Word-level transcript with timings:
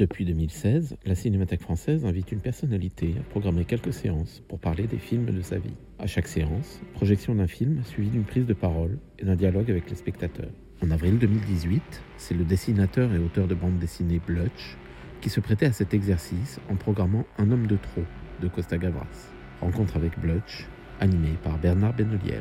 Depuis 0.00 0.24
2016, 0.24 0.96
la 1.04 1.14
Cinémathèque 1.14 1.60
française 1.60 2.06
invite 2.06 2.32
une 2.32 2.40
personnalité 2.40 3.16
à 3.20 3.22
programmer 3.22 3.66
quelques 3.66 3.92
séances 3.92 4.42
pour 4.48 4.58
parler 4.58 4.86
des 4.86 4.96
films 4.96 5.26
de 5.26 5.42
sa 5.42 5.58
vie. 5.58 5.74
À 5.98 6.06
chaque 6.06 6.26
séance, 6.26 6.80
projection 6.94 7.34
d'un 7.34 7.46
film 7.46 7.84
suivie 7.84 8.08
d'une 8.08 8.24
prise 8.24 8.46
de 8.46 8.54
parole 8.54 8.96
et 9.18 9.26
d'un 9.26 9.36
dialogue 9.36 9.70
avec 9.70 9.90
les 9.90 9.96
spectateurs. 9.96 10.48
En 10.82 10.90
avril 10.90 11.18
2018, 11.18 11.82
c'est 12.16 12.32
le 12.32 12.44
dessinateur 12.44 13.12
et 13.12 13.18
auteur 13.18 13.46
de 13.46 13.54
bande 13.54 13.78
dessinée 13.78 14.22
Blutch 14.26 14.78
qui 15.20 15.28
se 15.28 15.40
prêtait 15.40 15.66
à 15.66 15.72
cet 15.72 15.92
exercice 15.92 16.60
en 16.70 16.76
programmant 16.76 17.26
Un 17.36 17.50
homme 17.50 17.66
de 17.66 17.76
trop 17.76 18.04
de 18.40 18.48
Costa 18.48 18.78
Gavras. 18.78 19.34
Rencontre 19.60 19.98
avec 19.98 20.18
Blutch, 20.18 20.66
animé 20.98 21.34
par 21.42 21.58
Bernard 21.58 21.92
Benoliel. 21.92 22.40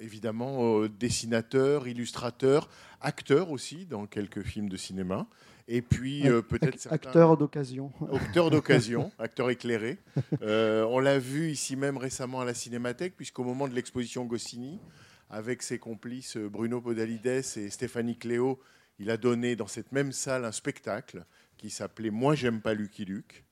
Évidemment, 0.00 0.80
euh, 0.82 0.88
dessinateur, 0.88 1.88
illustrateur, 1.88 2.68
acteur 3.00 3.50
aussi 3.50 3.86
dans 3.86 4.06
quelques 4.06 4.42
films 4.42 4.68
de 4.68 4.76
cinéma. 4.76 5.26
Et 5.68 5.82
puis, 5.82 6.28
euh, 6.28 6.42
peut-être 6.42 6.78
certains- 6.78 6.94
Acteur 7.08 7.36
d'occasion. 7.36 7.92
Acteur 8.12 8.50
d'occasion, 8.50 9.10
acteur 9.18 9.50
éclairé. 9.50 9.98
Euh, 10.42 10.84
on 10.84 11.00
l'a 11.00 11.18
vu 11.18 11.50
ici 11.50 11.74
même 11.76 11.96
récemment 11.96 12.40
à 12.40 12.44
la 12.44 12.54
Cinémathèque, 12.54 13.16
puisqu'au 13.16 13.42
moment 13.42 13.66
de 13.66 13.74
l'exposition 13.74 14.24
Goscinny, 14.26 14.78
avec 15.28 15.62
ses 15.62 15.78
complices 15.80 16.36
Bruno 16.36 16.80
Podalides 16.80 17.26
et 17.56 17.70
Stéphanie 17.70 18.16
Cléo, 18.16 18.60
il 19.00 19.10
a 19.10 19.16
donné 19.16 19.56
dans 19.56 19.66
cette 19.66 19.90
même 19.92 20.12
salle 20.12 20.44
un 20.44 20.52
spectacle 20.52 21.24
qui 21.56 21.68
s'appelait 21.70 22.10
Moi 22.10 22.34
j'aime 22.36 22.60
pas 22.60 22.74
Lucky 22.74 23.04
Luke. 23.04 23.44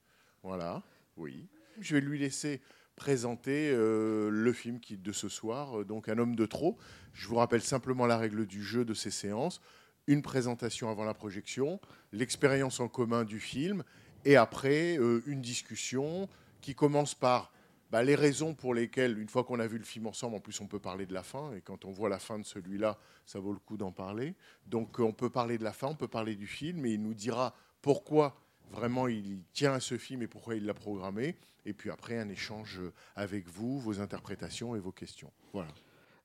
Voilà, 0.44 0.82
oui. 1.16 1.48
Je 1.80 1.96
vais 1.96 2.00
lui 2.00 2.18
laisser 2.20 2.60
présenter 2.96 3.70
euh, 3.72 4.30
le 4.30 4.52
film 4.52 4.80
qui, 4.80 4.96
de 4.96 5.12
ce 5.12 5.28
soir, 5.28 5.80
euh, 5.80 5.84
donc 5.84 6.08
Un 6.08 6.18
homme 6.18 6.36
de 6.36 6.46
trop. 6.46 6.78
Je 7.12 7.28
vous 7.28 7.36
rappelle 7.36 7.62
simplement 7.62 8.06
la 8.06 8.18
règle 8.18 8.46
du 8.46 8.62
jeu 8.62 8.84
de 8.84 8.94
ces 8.94 9.10
séances. 9.10 9.60
Une 10.06 10.22
présentation 10.22 10.90
avant 10.90 11.04
la 11.04 11.14
projection, 11.14 11.80
l'expérience 12.12 12.80
en 12.80 12.88
commun 12.88 13.24
du 13.24 13.40
film, 13.40 13.84
et 14.24 14.36
après 14.36 14.98
euh, 14.98 15.22
une 15.26 15.40
discussion 15.40 16.28
qui 16.60 16.74
commence 16.74 17.14
par 17.14 17.52
bah, 17.90 18.02
les 18.02 18.14
raisons 18.14 18.54
pour 18.54 18.74
lesquelles, 18.74 19.18
une 19.18 19.28
fois 19.28 19.44
qu'on 19.44 19.60
a 19.60 19.66
vu 19.66 19.78
le 19.78 19.84
film 19.84 20.06
ensemble, 20.06 20.36
en 20.36 20.40
plus 20.40 20.60
on 20.60 20.66
peut 20.66 20.78
parler 20.78 21.06
de 21.06 21.14
la 21.14 21.22
fin, 21.22 21.52
et 21.54 21.60
quand 21.60 21.84
on 21.84 21.90
voit 21.90 22.08
la 22.08 22.18
fin 22.18 22.38
de 22.38 22.44
celui-là, 22.44 22.98
ça 23.26 23.38
vaut 23.38 23.52
le 23.52 23.58
coup 23.58 23.76
d'en 23.76 23.92
parler. 23.92 24.34
Donc 24.66 24.98
on 24.98 25.12
peut 25.12 25.30
parler 25.30 25.58
de 25.58 25.64
la 25.64 25.72
fin, 25.72 25.88
on 25.88 25.94
peut 25.94 26.08
parler 26.08 26.36
du 26.36 26.46
film, 26.46 26.84
et 26.86 26.92
il 26.92 27.02
nous 27.02 27.14
dira 27.14 27.54
pourquoi 27.82 28.43
vraiment 28.72 29.08
il 29.08 29.40
tient 29.52 29.72
à 29.72 29.80
ce 29.80 29.96
film 29.96 30.22
et 30.22 30.26
pourquoi 30.26 30.54
il 30.56 30.64
l'a 30.66 30.74
programmé. 30.74 31.36
Et 31.66 31.72
puis 31.72 31.90
après, 31.90 32.18
un 32.18 32.28
échange 32.28 32.80
avec 33.16 33.48
vous, 33.48 33.78
vos 33.78 34.00
interprétations 34.00 34.76
et 34.76 34.78
vos 34.80 34.92
questions. 34.92 35.32
Voilà. 35.52 35.68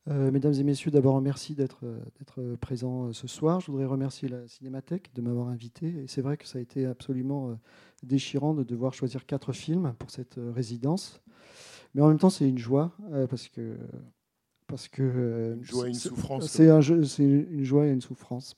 Euh, 0.07 0.31
mesdames 0.31 0.53
et 0.53 0.63
messieurs, 0.63 0.91
d'abord 0.91 1.21
merci 1.21 1.53
d'être 1.55 1.85
présents 2.59 3.07
euh, 3.07 3.13
ce 3.13 3.27
soir. 3.27 3.59
Je 3.59 3.69
voudrais 3.69 3.85
remercier 3.85 4.27
la 4.27 4.47
Cinémathèque 4.47 5.13
de 5.13 5.21
m'avoir 5.21 5.49
invité. 5.49 5.87
Et 5.87 6.07
c'est 6.07 6.21
vrai 6.21 6.37
que 6.37 6.47
ça 6.47 6.57
a 6.57 6.61
été 6.61 6.85
absolument 6.85 7.49
euh, 7.49 7.55
déchirant 8.03 8.53
de 8.53 8.63
devoir 8.63 8.93
choisir 8.93 9.25
quatre 9.25 9.53
films 9.53 9.93
pour 9.99 10.09
cette 10.09 10.39
résidence. 10.55 11.21
Mais 11.93 12.01
en 12.01 12.07
même 12.07 12.17
temps, 12.19 12.29
c'est 12.29 12.47
une 12.47 12.57
joie 12.57 12.91
parce 13.29 13.47
que 13.47 13.75
parce 14.67 14.87
que 14.87 15.55
Une 15.57 15.63
joie 15.63 15.87
et 15.87 15.89
une 15.89 15.95
souffrance, 15.95 16.45
C'est 16.47 16.69
un 16.69 16.81
une 16.81 17.63
joie 17.63 17.87
et 17.87 17.89
une 17.89 18.01
souffrance 18.01 18.55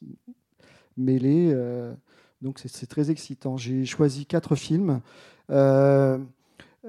mêlées. 0.97 1.51
euh, 1.53 1.93
donc 2.41 2.59
c'est 2.59 2.87
très 2.87 3.11
excitant. 3.11 3.57
J'ai 3.57 3.85
choisi 3.85 4.25
quatre 4.25 4.55
films. 4.55 5.01
Euh, 5.49 6.17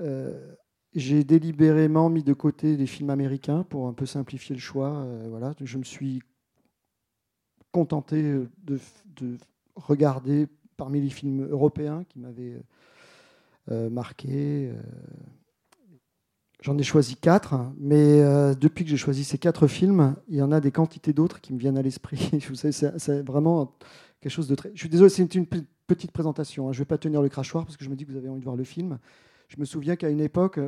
euh, 0.01 0.55
j'ai 0.95 1.25
délibérément 1.25 2.11
mis 2.11 2.23
de 2.23 2.33
côté 2.33 2.77
les 2.77 2.87
films 2.87 3.11
américains 3.11 3.65
pour 3.65 3.87
un 3.87 3.93
peu 3.93 4.07
simplifier 4.07 4.55
le 4.55 4.61
choix. 4.61 4.91
euh, 4.91 5.27
voilà, 5.29 5.55
je 5.61 5.79
me 5.79 5.85
suis 5.85 6.23
contenté 7.73 8.23
de, 8.23 8.79
de 9.17 9.37
regarder 9.75 10.49
parmi 10.77 11.01
les 11.01 11.11
films 11.11 11.49
européens 11.51 12.05
qui 12.05 12.19
m'avaient 12.19 12.61
marqué. 13.91 14.73
J'en 16.63 16.79
ai 16.79 16.85
choisi 16.85 17.17
quatre, 17.17 17.57
mais 17.77 18.21
euh, 18.21 18.55
depuis 18.55 18.85
que 18.85 18.91
j'ai 18.91 18.97
choisi 18.97 19.25
ces 19.25 19.37
quatre 19.37 19.67
films, 19.67 20.15
il 20.29 20.37
y 20.37 20.43
en 20.43 20.53
a 20.53 20.61
des 20.61 20.71
quantités 20.71 21.13
d'autres 21.13 21.41
qui 21.41 21.53
me 21.53 21.59
viennent 21.59 21.77
à 21.77 21.83
l'esprit. 21.83 22.31
C'est 22.55 23.27
vraiment 23.27 23.77
quelque 24.23 24.33
chose 24.33 24.49
de 24.49 24.55
très. 24.55 24.71
Je 24.75 24.79
suis 24.81 24.89
désolé, 24.89 25.11
c'est 25.11 25.35
une 25.35 25.47
pe- 25.47 25.65
petite 25.87 26.13
présentation. 26.13 26.69
hein. 26.69 26.73
Je 26.73 26.79
ne 26.79 26.83
vais 26.83 26.89
pas 26.89 26.97
tenir 26.99 27.21
le 27.21 27.29
crachoir 27.29 27.65
parce 27.67 27.77
que 27.77 27.85
je 27.85 27.91
me 27.91 27.97
dis 27.97 28.07
que 28.07 28.11
vous 28.13 28.17
avez 28.17 28.29
envie 28.31 28.41
de 28.41 28.45
voir 28.45 28.57
le 28.57 28.65
film. 28.65 28.99
Je 29.49 29.57
me 29.59 29.67
souviens 29.67 29.97
qu'à 29.97 30.09
une 30.09 30.21
époque, 30.21 30.59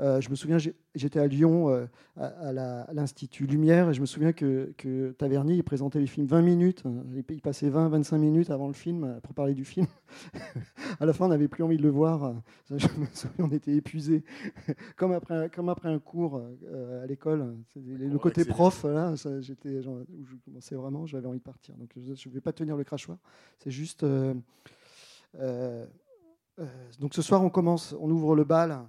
euh, 0.00 0.20
je 0.20 0.28
me 0.28 0.34
souviens, 0.34 0.58
j'étais 0.94 1.20
à 1.20 1.26
Lyon 1.28 1.68
euh, 1.68 1.86
à, 2.16 2.92
l'Institut 2.92 3.46
Lumière 3.46 3.90
et 3.90 3.94
je 3.94 4.00
me 4.00 4.06
souviens 4.06 4.32
que, 4.32 4.74
que 4.76 5.12
Tavernier 5.12 5.54
il 5.54 5.62
présentait 5.62 6.00
les 6.00 6.08
films 6.08 6.26
20 6.26 6.42
minutes. 6.42 6.82
Il, 7.12 7.22
il 7.30 7.40
passait 7.40 7.70
20-25 7.70 8.18
minutes 8.18 8.50
avant 8.50 8.66
le 8.66 8.72
film 8.72 9.04
euh, 9.04 9.20
pour 9.20 9.34
parler 9.34 9.54
du 9.54 9.64
film. 9.64 9.86
à 11.00 11.06
la 11.06 11.12
fin, 11.12 11.26
on 11.26 11.28
n'avait 11.28 11.46
plus 11.46 11.62
envie 11.62 11.76
de 11.76 11.82
le 11.82 11.90
voir. 11.90 12.34
Ça, 12.64 12.76
Je 12.76 12.88
me 12.98 13.06
souviens, 13.12 13.44
on 13.46 13.50
était 13.52 13.72
épuisés. 13.72 14.24
comme, 14.96 15.12
après, 15.12 15.34
un- 15.34 15.48
comme 15.48 15.68
après 15.68 15.88
un 15.88 16.00
cours 16.00 16.42
euh, 16.64 17.04
à 17.04 17.06
l'école. 17.06 17.54
C'est- 17.72 17.80
Le 17.80 18.18
côté 18.18 18.44
prof, 18.44 18.84
là, 18.84 19.14
j'étais, 19.40 19.78
où 19.86 20.24
je 20.24 20.34
commençais 20.44 20.74
vraiment, 20.74 21.06
j'avais 21.06 21.28
envie 21.28 21.38
de 21.38 21.44
partir. 21.44 21.76
Donc 21.76 21.90
je 21.96 22.28
ne 22.28 22.34
vais 22.34 22.40
pas 22.40 22.52
tenir 22.52 22.76
le 22.76 22.82
crachoir. 22.82 23.18
C'est 23.58 23.70
juste. 23.70 24.04
donc 26.98 27.14
ce 27.14 27.22
soir, 27.22 27.44
on 27.44 27.50
commence, 27.50 27.94
on 28.00 28.10
ouvre 28.10 28.34
le 28.34 28.42
bal 28.42 28.80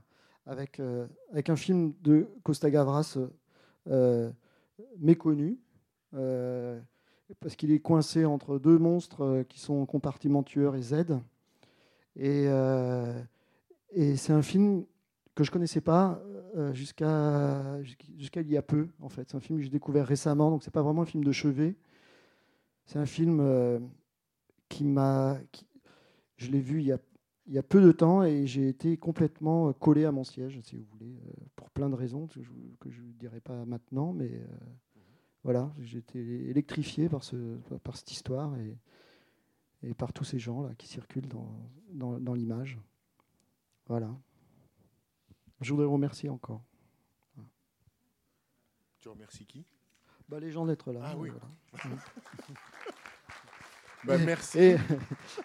avec, 0.45 0.79
euh, 0.79 1.07
avec 1.31 1.49
un 1.49 1.55
film 1.55 1.93
de 2.01 2.27
Costa 2.43 2.69
Gavras 2.69 3.17
euh, 3.87 4.31
méconnu, 4.99 5.59
euh, 6.13 6.79
parce 7.39 7.55
qu'il 7.55 7.71
est 7.71 7.79
coincé 7.79 8.25
entre 8.25 8.59
deux 8.59 8.77
monstres 8.77 9.43
qui 9.49 9.59
sont 9.59 9.85
compartiment 9.85 10.43
tueur 10.43 10.75
et 10.75 10.81
Z. 10.81 11.05
Et, 12.17 12.45
et 13.91 14.15
c'est 14.15 14.31
un 14.31 14.41
film 14.41 14.85
que 15.33 15.43
je 15.43 15.51
connaissais 15.51 15.81
pas 15.81 16.21
jusqu'à 16.71 17.81
jusqu'à 17.83 18.41
il 18.41 18.51
y 18.51 18.57
a 18.57 18.61
peu, 18.61 18.87
en 19.01 19.09
fait. 19.09 19.29
C'est 19.29 19.35
un 19.35 19.41
film 19.41 19.57
que 19.57 19.65
j'ai 19.65 19.71
découvert 19.71 20.05
récemment, 20.05 20.51
donc 20.51 20.63
c'est 20.63 20.71
pas 20.71 20.83
vraiment 20.83 21.01
un 21.01 21.07
film 21.07 21.23
de 21.23 21.31
chevet. 21.31 21.75
C'est 22.85 22.99
un 22.99 23.07
film 23.07 23.89
qui 24.69 24.83
m'a... 24.83 25.37
Je 26.37 26.51
l'ai 26.51 26.61
vu 26.61 26.79
il 26.79 26.85
y 26.85 26.91
a 26.91 26.99
il 27.47 27.53
y 27.53 27.57
a 27.59 27.63
peu 27.63 27.81
de 27.81 27.91
temps 27.91 28.23
et 28.23 28.47
j'ai 28.47 28.67
été 28.67 28.97
complètement 28.97 29.69
euh, 29.69 29.73
collé 29.73 30.05
à 30.05 30.11
mon 30.11 30.23
siège, 30.23 30.59
si 30.61 30.75
vous 30.77 30.85
voulez, 30.85 31.13
euh, 31.27 31.31
pour 31.55 31.69
plein 31.69 31.89
de 31.89 31.95
raisons 31.95 32.27
que 32.27 32.89
je 32.89 33.01
ne 33.01 33.11
dirai 33.13 33.39
pas 33.39 33.65
maintenant, 33.65 34.13
mais 34.13 34.31
euh, 34.31 34.47
voilà, 35.43 35.71
j'ai 35.79 35.99
été 35.99 36.19
électrifié 36.49 37.07
par, 37.09 37.23
ce, 37.23 37.57
par- 37.69 37.79
par 37.81 37.97
cette 37.97 38.11
histoire 38.11 38.55
et, 38.57 38.77
et 39.83 39.93
par 39.93 40.11
tous 40.13 40.23
ces 40.23 40.39
gens 40.39 40.61
là 40.63 40.73
qui 40.75 40.87
circulent 40.87 41.27
dans, 41.27 41.51
dans, 41.91 42.19
dans 42.19 42.33
l'image. 42.33 42.79
Voilà. 43.87 44.09
Je 45.61 45.71
voudrais 45.71 45.85
remercier 45.85 46.29
encore 46.29 46.63
Tu 48.99 49.07
remercies 49.09 49.45
qui? 49.45 49.63
Bah, 50.27 50.39
les 50.39 50.49
gens 50.49 50.65
d'être 50.65 50.91
là. 50.91 51.01
Ah 51.03 51.15
oui. 51.17 51.29
voilà. 51.29 51.95
Bah, 54.03 54.17
Merci. 54.19 54.59
Et, 54.59 54.71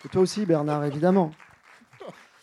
et 0.05 0.09
toi 0.11 0.21
aussi, 0.21 0.45
Bernard, 0.45 0.85
évidemment, 0.85 1.31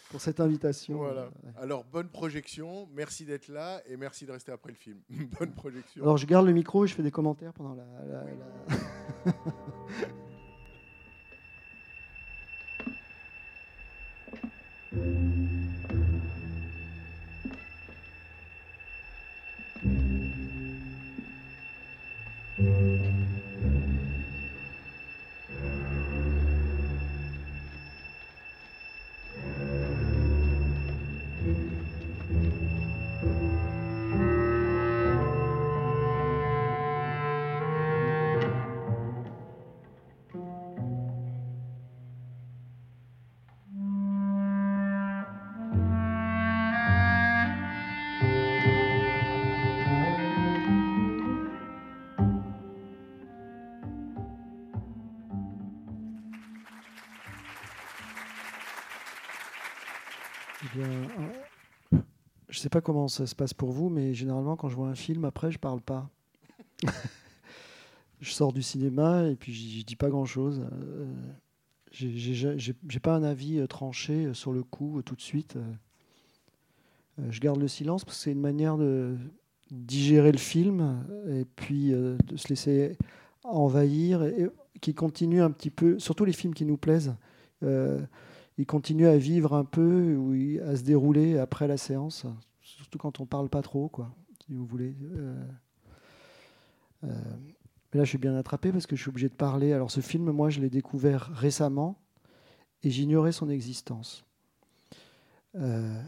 pour 0.09 0.21
cette 0.21 0.39
invitation. 0.39 0.97
Voilà. 0.97 1.29
Alors, 1.59 1.83
bonne 1.83 2.09
projection. 2.09 2.87
Merci 2.95 3.25
d'être 3.25 3.47
là 3.49 3.81
et 3.87 3.97
merci 3.97 4.25
de 4.25 4.31
rester 4.31 4.51
après 4.51 4.71
le 4.71 4.77
film. 4.77 4.97
bonne 5.39 5.51
projection. 5.53 6.01
Alors, 6.03 6.17
je 6.17 6.25
garde 6.25 6.45
le 6.45 6.53
micro 6.53 6.85
et 6.85 6.87
je 6.87 6.95
fais 6.95 7.03
des 7.03 7.11
commentaires 7.11 7.53
pendant 7.53 7.75
la. 7.75 7.83
la- 8.05 8.23
la- 8.23 9.33
je 62.57 62.63
sais 62.63 62.69
pas 62.69 62.81
comment 62.81 63.07
ça 63.07 63.27
se 63.27 63.35
passe 63.35 63.53
pour 63.53 63.71
vous, 63.71 63.89
mais 63.89 64.15
généralement, 64.15 64.55
quand 64.55 64.67
je 64.67 64.75
vois 64.75 64.87
un 64.87 64.95
film, 64.95 65.25
après, 65.25 65.51
je 65.51 65.59
parle 65.59 65.79
pas. 65.79 66.09
je 68.19 68.31
sors 68.31 68.51
du 68.51 68.63
cinéma 68.63 69.27
et 69.27 69.35
puis 69.35 69.53
je 69.53 69.85
dis 69.85 69.95
pas 69.95 70.09
grand-chose. 70.09 70.65
Euh, 70.73 71.05
j'ai- 71.91 72.99
pas 72.99 73.13
un 73.13 73.21
avis 73.21 73.59
euh, 73.59 73.67
tranché 73.67 74.25
euh, 74.25 74.33
sur 74.33 74.53
le 74.53 74.63
coup 74.63 75.03
tout 75.03 75.13
de 75.15 75.21
suite. 75.21 75.55
Je 77.29 77.39
garde 77.39 77.59
le 77.59 77.67
silence 77.67 78.03
parce 78.03 78.17
que 78.17 78.23
c'est 78.23 78.31
une 78.31 78.41
manière 78.41 78.77
de 78.77 79.15
digérer 79.69 80.31
le 80.31 80.37
film 80.39 81.03
et 81.29 81.45
puis 81.45 81.89
de 81.89 82.37
se 82.37 82.47
laisser 82.47 82.97
envahir 83.43 84.23
et, 84.23 84.47
qui 84.81 84.95
continue 84.95 85.41
un 85.41 85.51
petit 85.51 85.69
peu, 85.71 85.99
surtout 85.99 86.25
les 86.25 86.33
films 86.33 86.53
qui 86.53 86.65
nous 86.65 86.77
plaisent, 86.77 87.15
ils 88.57 88.65
continuent 88.65 89.07
à 89.07 89.17
vivre 89.17 89.53
un 89.53 89.65
peu 89.65 90.15
ou 90.15 90.33
à 90.67 90.75
se 90.75 90.83
dérouler 90.83 91.37
après 91.37 91.67
la 91.67 91.77
séance, 91.77 92.25
surtout 92.61 92.97
quand 92.97 93.19
on 93.19 93.25
parle 93.25 93.49
pas 93.49 93.61
trop, 93.61 93.87
quoi, 93.87 94.15
si 94.45 94.53
vous 94.53 94.65
voulez. 94.65 94.95
Euh, 95.03 95.45
euh, 97.03 97.09
mais 97.93 97.99
là, 97.99 98.03
je 98.03 98.09
suis 98.09 98.17
bien 98.17 98.35
attrapé 98.35 98.71
parce 98.71 98.87
que 98.87 98.95
je 98.95 99.01
suis 99.01 99.09
obligé 99.09 99.29
de 99.29 99.35
parler. 99.35 99.73
Alors, 99.73 99.91
ce 99.91 100.01
film, 100.01 100.31
moi, 100.31 100.49
je 100.49 100.59
l'ai 100.59 100.69
découvert 100.69 101.29
récemment 101.33 102.01
et 102.83 102.89
j'ignorais 102.89 103.31
son 103.31 103.49
existence. 103.49 104.25
Euh, 105.55 106.01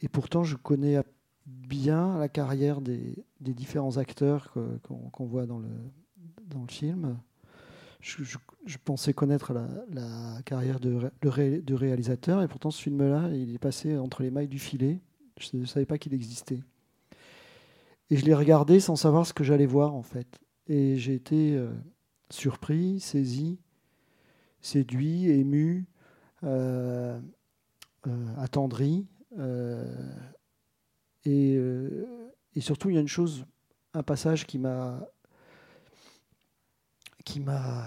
et 0.00 0.08
pourtant, 0.08 0.44
je 0.44 0.56
connais 0.56 0.98
bien 1.46 2.18
la 2.18 2.28
carrière 2.28 2.80
des, 2.80 3.24
différents 3.40 3.96
acteurs 3.98 4.52
qu'on 4.82 5.26
voit 5.26 5.46
dans 5.46 5.58
le 5.58 5.68
film. 6.68 7.18
Je, 8.00 8.76
pensais 8.84 9.12
connaître 9.12 9.52
la, 9.52 10.42
carrière 10.44 10.80
de, 10.80 10.94
ré- 10.94 11.10
de 11.22 11.28
ré- 11.28 11.60
de 11.60 11.74
réalisateur 11.74 12.42
et 12.42 12.48
pourtant, 12.48 12.70
ce 12.70 12.82
film-là, 12.82 13.30
il 13.32 13.54
est 13.54 13.58
passé 13.58 13.96
entre 13.96 14.22
les 14.22 14.30
mailles 14.30 14.48
du 14.48 14.58
filet. 14.58 15.00
Je 15.38 15.56
ne 15.56 15.64
savais 15.64 15.86
pas 15.86 15.98
qu'il 15.98 16.14
existait. 16.14 16.62
Et 18.10 18.16
je 18.16 18.24
l'ai 18.24 18.34
regardé 18.34 18.80
sans 18.80 18.96
savoir 18.96 19.26
ce 19.26 19.32
que 19.32 19.44
j'allais 19.44 19.66
voir, 19.66 19.94
en 19.94 20.02
fait. 20.02 20.38
Et 20.68 20.96
j'ai 20.96 21.14
été 21.14 21.54
euh, 21.56 21.72
surpris, 22.30 23.00
saisi, 23.00 23.58
séduit, 24.60 25.28
ému, 25.30 25.86
euh, 26.44 27.20
euh, 28.06 28.36
attendri. 28.38 29.06
et 31.24 32.60
surtout, 32.60 32.90
il 32.90 32.94
y 32.94 32.98
a 32.98 33.00
une 33.00 33.08
chose, 33.08 33.44
un 33.94 34.02
passage 34.02 34.46
qui 34.46 34.58
m'a 34.58 35.06
qui 37.26 37.40
m'a 37.40 37.84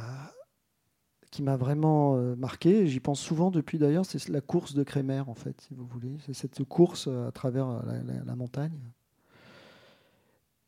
qui 1.31 1.43
m'a 1.43 1.57
vraiment 1.57 2.15
euh, 2.17 2.35
marqué. 2.35 2.87
J'y 2.87 2.99
pense 2.99 3.19
souvent 3.19 3.51
depuis 3.51 3.77
d'ailleurs. 3.79 4.05
C'est 4.05 4.29
la 4.29 4.41
course 4.41 4.73
de 4.73 4.83
Crémer, 4.83 5.21
en 5.21 5.35
fait, 5.35 5.61
si 5.61 5.73
vous 5.75 5.85
voulez. 5.85 6.17
C'est 6.25 6.33
cette 6.33 6.63
course 6.63 7.07
euh, 7.07 7.27
à 7.27 7.31
travers 7.31 7.67
la, 7.85 8.01
la- 8.25 8.35
montagne. 8.35 8.79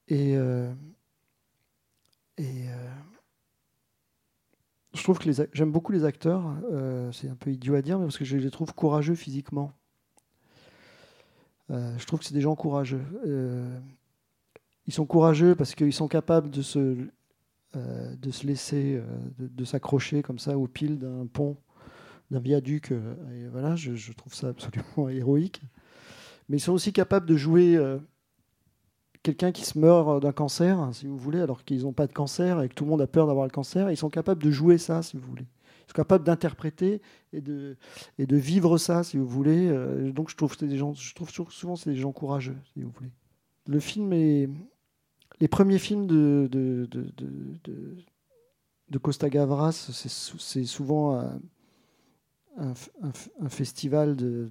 Et 0.07 0.35
euh, 0.37 0.71
et 2.37 2.69
euh, 2.69 2.89
je 4.93 5.03
trouve 5.03 5.19
que 5.19 5.29
j'aime 5.53 5.71
beaucoup 5.71 5.91
les 5.91 6.03
acteurs. 6.05 6.43
euh, 6.71 7.11
c'est 7.11 7.29
un 7.29 7.35
peu 7.35 7.51
idiot 7.51 7.75
à 7.75 7.81
dire, 7.81 7.97
mais 7.99 8.05
parce 8.05 8.17
que 8.17 8.25
je 8.25 8.37
les 8.37 8.51
trouve 8.51 8.73
courageux 8.73 9.15
physiquement. 9.15 9.71
Euh, 11.69 11.97
je 11.97 12.05
trouve 12.05 12.19
que 12.19 12.25
c'est 12.25 12.33
des 12.33 12.41
gens 12.41 12.55
courageux. 12.55 13.01
Euh, 13.25 13.79
ils 14.87 14.93
sont 14.93 15.05
courageux 15.05 15.55
parce 15.55 15.75
qu'ils 15.75 15.93
sont 15.93 16.07
capables 16.07 16.49
de 16.49 16.61
se, 16.61 16.79
euh, 16.79 17.11
de 17.73 18.31
se 18.31 18.45
laisser, 18.45 18.95
euh, 18.95 19.05
de, 19.39 19.65
s'accrocher 19.65 20.21
comme 20.21 20.39
ça 20.39 20.57
aux 20.57 20.67
piles 20.67 20.97
d'un 20.99 21.25
pont, 21.25 21.57
d'un 22.29 22.39
viaduc. 22.39 22.91
euh, 22.91 23.15
et 23.33 23.47
voilà, 23.47 23.75
je, 23.75 24.11
trouve 24.13 24.33
ça 24.33 24.49
absolument 24.49 25.09
héroïque. 25.09 25.61
Mais 26.49 26.57
ils 26.57 26.61
sont 26.61 26.73
aussi 26.73 26.91
capables 26.91 27.25
de 27.25 27.37
jouer 27.37 27.77
euh, 27.77 27.97
quelqu'un 29.23 29.51
qui 29.51 29.63
se 29.63 29.79
meurt 29.79 30.21
d'un 30.21 30.31
cancer, 30.33 30.89
si 30.93 31.07
vous 31.07 31.17
voulez, 31.17 31.39
alors 31.39 31.63
qu'ils 31.63 31.83
n'ont 31.83 31.93
pas 31.93 32.07
de 32.07 32.13
cancer 32.13 32.61
et 32.61 32.69
que 32.69 32.73
tout 32.73 32.83
le 32.83 32.89
monde 32.89 33.01
a 33.01 33.07
peur 33.07 33.27
d'avoir 33.27 33.45
le 33.45 33.51
cancer. 33.51 33.89
Ils 33.89 33.97
sont 33.97 34.09
capables 34.09 34.43
de 34.43 34.51
jouer 34.51 34.77
ça, 34.77 35.01
si 35.01 35.17
vous 35.17 35.27
voulez. 35.27 35.45
Ils 35.85 35.91
sont 35.91 35.95
capables 35.95 36.23
d'interpréter 36.23 37.01
et 37.31 37.41
de, 37.41 37.77
et 38.17 38.25
de 38.25 38.37
vivre 38.37 38.77
ça, 38.77 39.03
si 39.03 39.17
vous 39.17 39.27
voulez. 39.27 39.67
Euh, 39.69 40.11
donc 40.11 40.29
je 40.29 40.35
trouve 40.35 40.55
que 40.57 40.65
des 40.65 40.77
gens, 40.77 40.93
je 40.93 41.13
trouve 41.13 41.29
sou- 41.29 41.49
souvent 41.49 41.75
c'est 41.75 41.91
des 41.91 41.95
gens 41.97 42.11
courageux, 42.11 42.57
si 42.73 42.81
vous 42.81 42.91
voulez. 42.91 43.11
Le 43.67 43.79
film 43.79 44.11
est 44.13 44.49
les 45.41 45.47
premiers 45.47 45.79
films 45.79 46.07
de 46.07 46.47
Costa 49.01 49.29
Gavras, 49.29 49.71
c'est 49.93 50.09
sou- 50.09 50.39
c'est 50.39 50.65
souvent 50.65 51.19
un, 52.57 52.73
un 53.39 53.49
festival 53.49 54.15
de, 54.15 54.49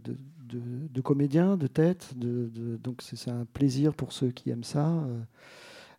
comédiens, 1.02 1.56
de 1.56 1.66
têtes. 1.66 2.14
Donc 2.16 3.02
c'est 3.02 3.30
un 3.30 3.44
plaisir 3.44 3.94
pour 3.94 4.12
ceux 4.12 4.30
qui 4.30 4.50
aiment 4.50 4.64
ça. 4.64 4.88
Euh, 4.88 5.20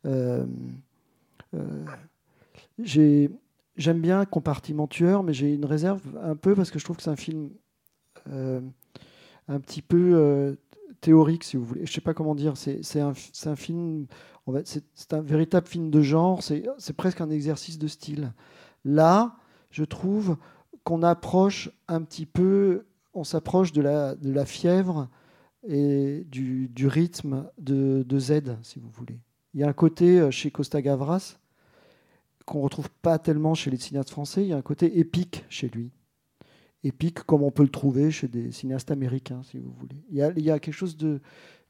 euh, 0.06 0.46
euh, 1.56 1.86
j'ai 2.84 3.30
J'aime 3.78 4.02
bien 4.02 4.26
Compartiment 4.26 4.88
tueur, 4.88 5.24
mais 5.24 5.34
j'ai 5.34 5.54
une 5.54 5.66
réserve 5.66 6.02
un 6.22 6.36
peu 6.36 6.56
parce 6.56 6.72
que 6.72 6.80
je 6.80 6.84
trouve 6.84 6.98
que 6.98 7.04
c'est 7.04 7.10
un 7.10 7.16
film 7.16 7.50
euh, 8.32 8.62
un 9.48 9.60
petit 9.60 9.82
peu 9.82 10.12
euh, 10.16 10.56
théorique, 11.01 11.44
si 11.44 11.57
vous 11.57 11.65
voulez. 11.65 11.86
Je 11.86 11.92
sais 11.92 12.01
pas 12.01 12.13
comment 12.13 12.36
dire. 12.36 12.56
C'est 12.56 12.99
un, 12.99 13.14
un 13.45 13.56
film, 13.56 14.07
c'est 14.64 15.14
un 15.14 15.21
véritable 15.21 15.68
film 15.68 15.90
de 15.90 16.02
genre. 16.02 16.42
C'est 16.44 16.94
presque 16.95 17.21
un 17.21 17.30
exercice 17.30 17.78
de 17.78 17.87
style. 17.87 18.33
Là, 18.85 19.35
je 19.69 19.83
trouve 19.83 20.37
qu'on 20.83 21.04
approche 21.04 21.69
un 21.87 22.02
petit 22.02 22.26
peu, 22.26 22.85
on 23.14 23.23
s'approche 23.23 23.71
de 23.71 23.81
la, 23.81 24.16
de 24.16 24.31
la 24.31 24.45
fièvre 24.45 25.09
et 25.68 26.26
du, 26.30 26.69
du 26.69 26.87
rythme 26.87 27.49
de, 27.59 28.04
de 28.07 28.19
Z, 28.19 28.57
si 28.64 28.80
vous 28.80 28.90
voulez. 28.90 29.19
Il 29.54 29.59
y 29.59 29.64
a 29.64 29.68
un 29.68 29.73
côté 29.73 30.19
euh, 30.19 30.31
chez 30.31 30.49
Costa 30.49 30.81
Gavras 30.81 31.37
qu'on 32.45 32.61
retrouve 32.61 32.90
pas 32.90 33.19
tellement 33.19 33.54
chez 33.54 33.69
les 33.69 33.78
cinéastes 33.78 34.09
français. 34.09 34.44
Il 34.44 34.47
y 34.47 34.54
a 34.54 34.57
un 34.57 34.61
côté 34.61 34.99
épique 34.99 35.45
chez 35.49 35.69
lui. 35.69 35.92
Épique 36.83 37.23
comme 37.23 37.44
on 37.44 37.52
peut 37.52 37.64
le 37.64 37.69
trouver 37.69 38.09
chez 38.11 38.28
des 38.28 38.52
cinéastes 38.52 38.92
américains, 38.92 39.42
si 39.44 39.59
vous 39.59 39.71
voulez. 39.71 39.95
Il 40.09 40.44
y 40.44 40.52
a, 40.52 40.59
quelque 40.59 40.73
chose 40.73 40.97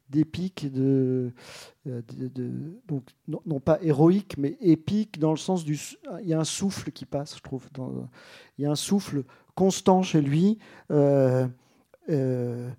d'épique, 0.09 0.71
de, 0.71 1.33
euh, 1.87 2.01
donc 2.87 3.03
non, 3.27 3.59
pas 3.59 3.79
héroïque, 3.81 4.37
mais 4.37 4.57
épique 4.61 5.19
dans 5.19 5.31
le 5.31 5.37
sens 5.37 5.65
du. 5.65 5.77
Il 6.21 6.29
y 6.29 6.33
a 6.33 6.39
un 6.39 6.45
souffle 6.45 6.91
qui 6.91 7.05
passe, 7.05 7.35
je 7.37 7.41
trouve. 7.41 7.67
il 8.57 8.63
y 8.63 8.65
a 8.65 8.71
un 8.71 8.75
souffle 8.75 9.23
constant 9.55 10.01
chez 10.01 10.21
lui. 10.21 10.59
euh, 10.91 11.47
euh, 12.09 12.69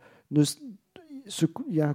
il, 1.69 1.77
y 1.77 1.81
a 1.81 1.89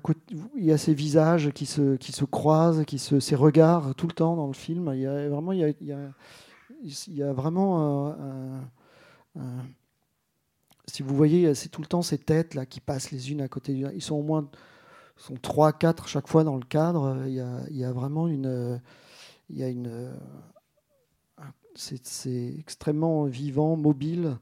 un 0.74 0.77
ces 0.77 0.94
visages 0.94 1.51
qui 1.51 1.65
se, 1.65 2.25
croisent, 2.25 2.86
qui 2.86 3.00
se, 3.00 3.20
ces 3.20 3.36
regards 3.36 3.96
tout 3.96 4.08
le 4.08 4.13
temps 4.13 4.36
dans 4.36 4.48
le 4.48 4.53
film. 4.53 4.91
Il 4.94 5.01
y 5.01 5.06
a 5.06 5.29
vraiment, 5.29 5.51
il 5.51 5.60
y 5.60 7.24
a, 7.24 7.34
vraiment 7.34 8.08
un- 8.15 8.70
si 10.88 11.03
vous 11.03 11.15
voyez, 11.15 11.53
c'est 11.56 11.70
tout 11.70 11.82
le 11.82 11.88
temps 11.88 12.01
ces 12.01 12.17
têtes 12.17 12.56
là 12.56 12.65
qui 12.65 12.79
passent 12.79 13.12
les 13.12 13.32
unes 13.32 13.41
à 13.41 13.48
côté 13.48 13.74
d'une. 13.74 13.91
Ils 13.94 14.01
sont 14.01 14.15
au 14.15 14.24
moins 14.24 14.50
sont 15.17 15.36
trois, 15.36 15.74
quatre 15.74 16.08
chaque 16.08 16.27
fois 16.27 16.44
dans 16.44 16.58
le 16.58 16.65
cadre. 16.65 17.24
Il 17.25 17.34
y 17.34 17.39
a, 17.41 17.62
il 17.70 17.77
y 17.77 17.84
a 17.84 17.91
vraiment 17.91 18.27
une, 18.27 18.79
il 19.50 19.58
y 19.58 19.63
a 19.63 19.67
une, 19.70 20.13
c'est 21.75 22.56
extrêmement 22.60 23.25
vivant, 23.25 23.75
mobile. 23.77 24.38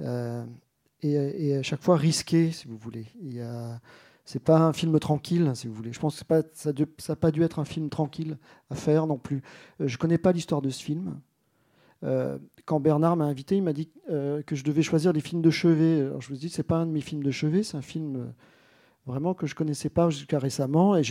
euh, 0.00 0.44
et, 1.02 1.56
à 1.56 1.62
chaque 1.62 1.82
fois 1.82 1.96
risqué, 1.96 2.50
si 2.50 2.66
vous 2.66 2.76
voulez. 2.76 3.06
C'est 4.24 4.42
pas 4.42 4.58
un 4.58 4.72
film 4.74 4.98
tranquille, 5.00 5.50
si 5.54 5.68
vous 5.68 5.74
voulez. 5.74 5.92
Je 5.92 6.00
pense 6.00 6.22
que 6.22 6.42
ça 6.54 6.72
n'a 6.72 7.16
pas 7.16 7.30
dû 7.30 7.42
être 7.42 7.58
un 7.60 7.64
film 7.64 7.88
tranquille 7.88 8.36
à 8.70 8.74
faire 8.74 9.06
non 9.06 9.16
plus. 9.18 9.42
Euh, 9.80 9.88
je 9.88 9.96
connais 9.96 10.18
pas 10.18 10.32
l'histoire 10.32 10.60
de 10.60 10.70
ce 10.70 10.82
film. 10.82 11.18
Euh, 12.04 12.38
quand 12.64 12.80
Bernard 12.80 13.16
m'a 13.16 13.24
invité, 13.24 13.56
il 13.56 13.62
m'a 13.62 13.72
dit 13.72 13.90
euh, 14.10 14.42
que 14.42 14.54
je 14.54 14.64
devais 14.64 14.82
choisir 14.82 15.12
des 15.12 15.20
films 15.20 15.42
de 15.42 15.50
chevet. 15.50 16.02
Alors 16.02 16.20
je 16.20 16.26
suis 16.26 16.38
dit, 16.38 16.48
c'est 16.48 16.62
pas 16.62 16.76
un 16.76 16.86
de 16.86 16.92
mes 16.92 17.00
films 17.00 17.22
de 17.22 17.30
chevet, 17.30 17.62
c'est 17.62 17.76
un 17.76 17.82
film 17.82 18.16
euh, 18.16 18.26
vraiment 19.06 19.34
que 19.34 19.46
je 19.46 19.54
connaissais 19.54 19.88
pas 19.88 20.10
jusqu'à 20.10 20.38
récemment. 20.38 20.96
Et 20.96 21.02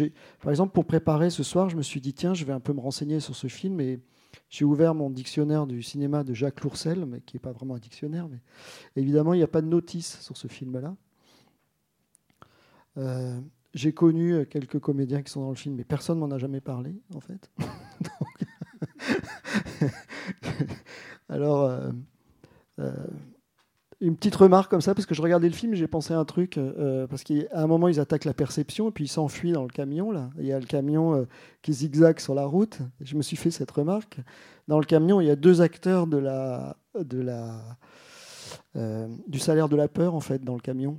par 0.42 0.52
exemple, 0.52 0.74
pour 0.74 0.86
préparer 0.86 1.30
ce 1.30 1.44
soir, 1.44 1.70
je 1.70 1.76
me 1.76 1.82
suis 1.82 2.00
dit, 2.02 2.14
tiens, 2.14 2.34
je 2.34 2.46
vais 2.46 2.54
un 2.54 2.60
peu 2.60 2.74
me 2.74 2.80
renseigner 2.80 3.20
sur 3.20 3.36
ce 3.36 3.48
film. 3.48 3.80
Et 3.82 4.00
j'ai 4.50 4.66
ouvert 4.66 4.94
mon 4.94 5.10
dictionnaire 5.10 5.68
du 5.68 5.82
cinéma 5.84 6.24
de 6.24 6.34
Jacques 6.34 6.62
Lourcel, 6.62 7.06
mais 7.06 7.22
qui 7.22 7.36
n'est 7.36 7.42
pas 7.42 7.52
vraiment 7.52 7.76
un 7.76 7.80
dictionnaire. 7.80 8.28
Mais 8.30 8.40
évidemment, 8.96 9.34
il 9.34 9.38
n'y 9.38 9.44
a 9.44 9.48
pas 9.48 9.62
de 9.62 9.68
notice 9.68 10.20
sur 10.22 10.38
ce 10.38 10.48
film-là. 10.48 10.96
J'ai 13.74 13.94
connu 13.94 14.46
quelques 14.48 14.80
comédiens 14.80 15.22
qui 15.22 15.32
sont 15.32 15.42
dans 15.42 15.50
le 15.50 15.56
film, 15.56 15.76
mais 15.76 15.84
personne 15.84 16.18
m'en 16.18 16.32
a 16.32 16.38
jamais 16.40 16.62
parlé, 16.62 16.96
en 17.14 17.20
fait. 17.20 17.52
Donc- 17.60 18.47
Alors, 21.30 21.66
euh, 21.66 21.90
euh, 22.80 22.92
une 24.00 24.16
petite 24.16 24.36
remarque 24.36 24.70
comme 24.70 24.82
ça, 24.82 24.94
parce 24.94 25.06
que 25.06 25.16
je 25.16 25.22
regardais 25.22 25.48
le 25.48 25.56
film 25.56 25.74
j'ai 25.74 25.88
pensé 25.88 26.14
à 26.14 26.20
un 26.20 26.26
truc, 26.26 26.58
euh, 26.58 27.08
parce 27.08 27.24
qu'à 27.24 27.46
un 27.54 27.68
moment, 27.68 27.88
ils 27.88 28.00
attaquent 28.00 28.26
la 28.26 28.34
perception, 28.34 28.90
et 28.90 28.92
puis 28.92 29.06
ils 29.06 29.10
s'enfuient 29.10 29.52
dans 29.52 29.64
le 29.64 29.70
camion, 29.70 30.12
là. 30.12 30.30
Il 30.38 30.46
y 30.46 30.54
a 30.54 30.60
le 30.60 30.66
camion 30.66 31.28
qui 31.62 31.74
zigzague 31.74 32.20
sur 32.20 32.36
la 32.36 32.46
route. 32.46 32.80
Je 33.02 33.16
me 33.16 33.22
suis 33.22 33.38
fait 33.38 33.52
cette 33.52 33.72
remarque. 33.72 34.20
Dans 34.68 34.80
le 34.80 34.86
camion, 34.86 35.20
il 35.22 35.28
y 35.28 35.32
a 35.32 35.36
deux 35.36 35.62
acteurs 35.62 36.08
de 36.08 36.18
la, 36.18 36.78
de 37.00 37.22
la, 37.22 37.78
du 39.28 39.40
salaire 39.40 39.70
de 39.70 39.76
la 39.76 39.88
peur, 39.88 40.16
en 40.16 40.22
fait, 40.22 40.44
dans 40.44 40.56
le 40.56 40.62
camion. 40.62 40.98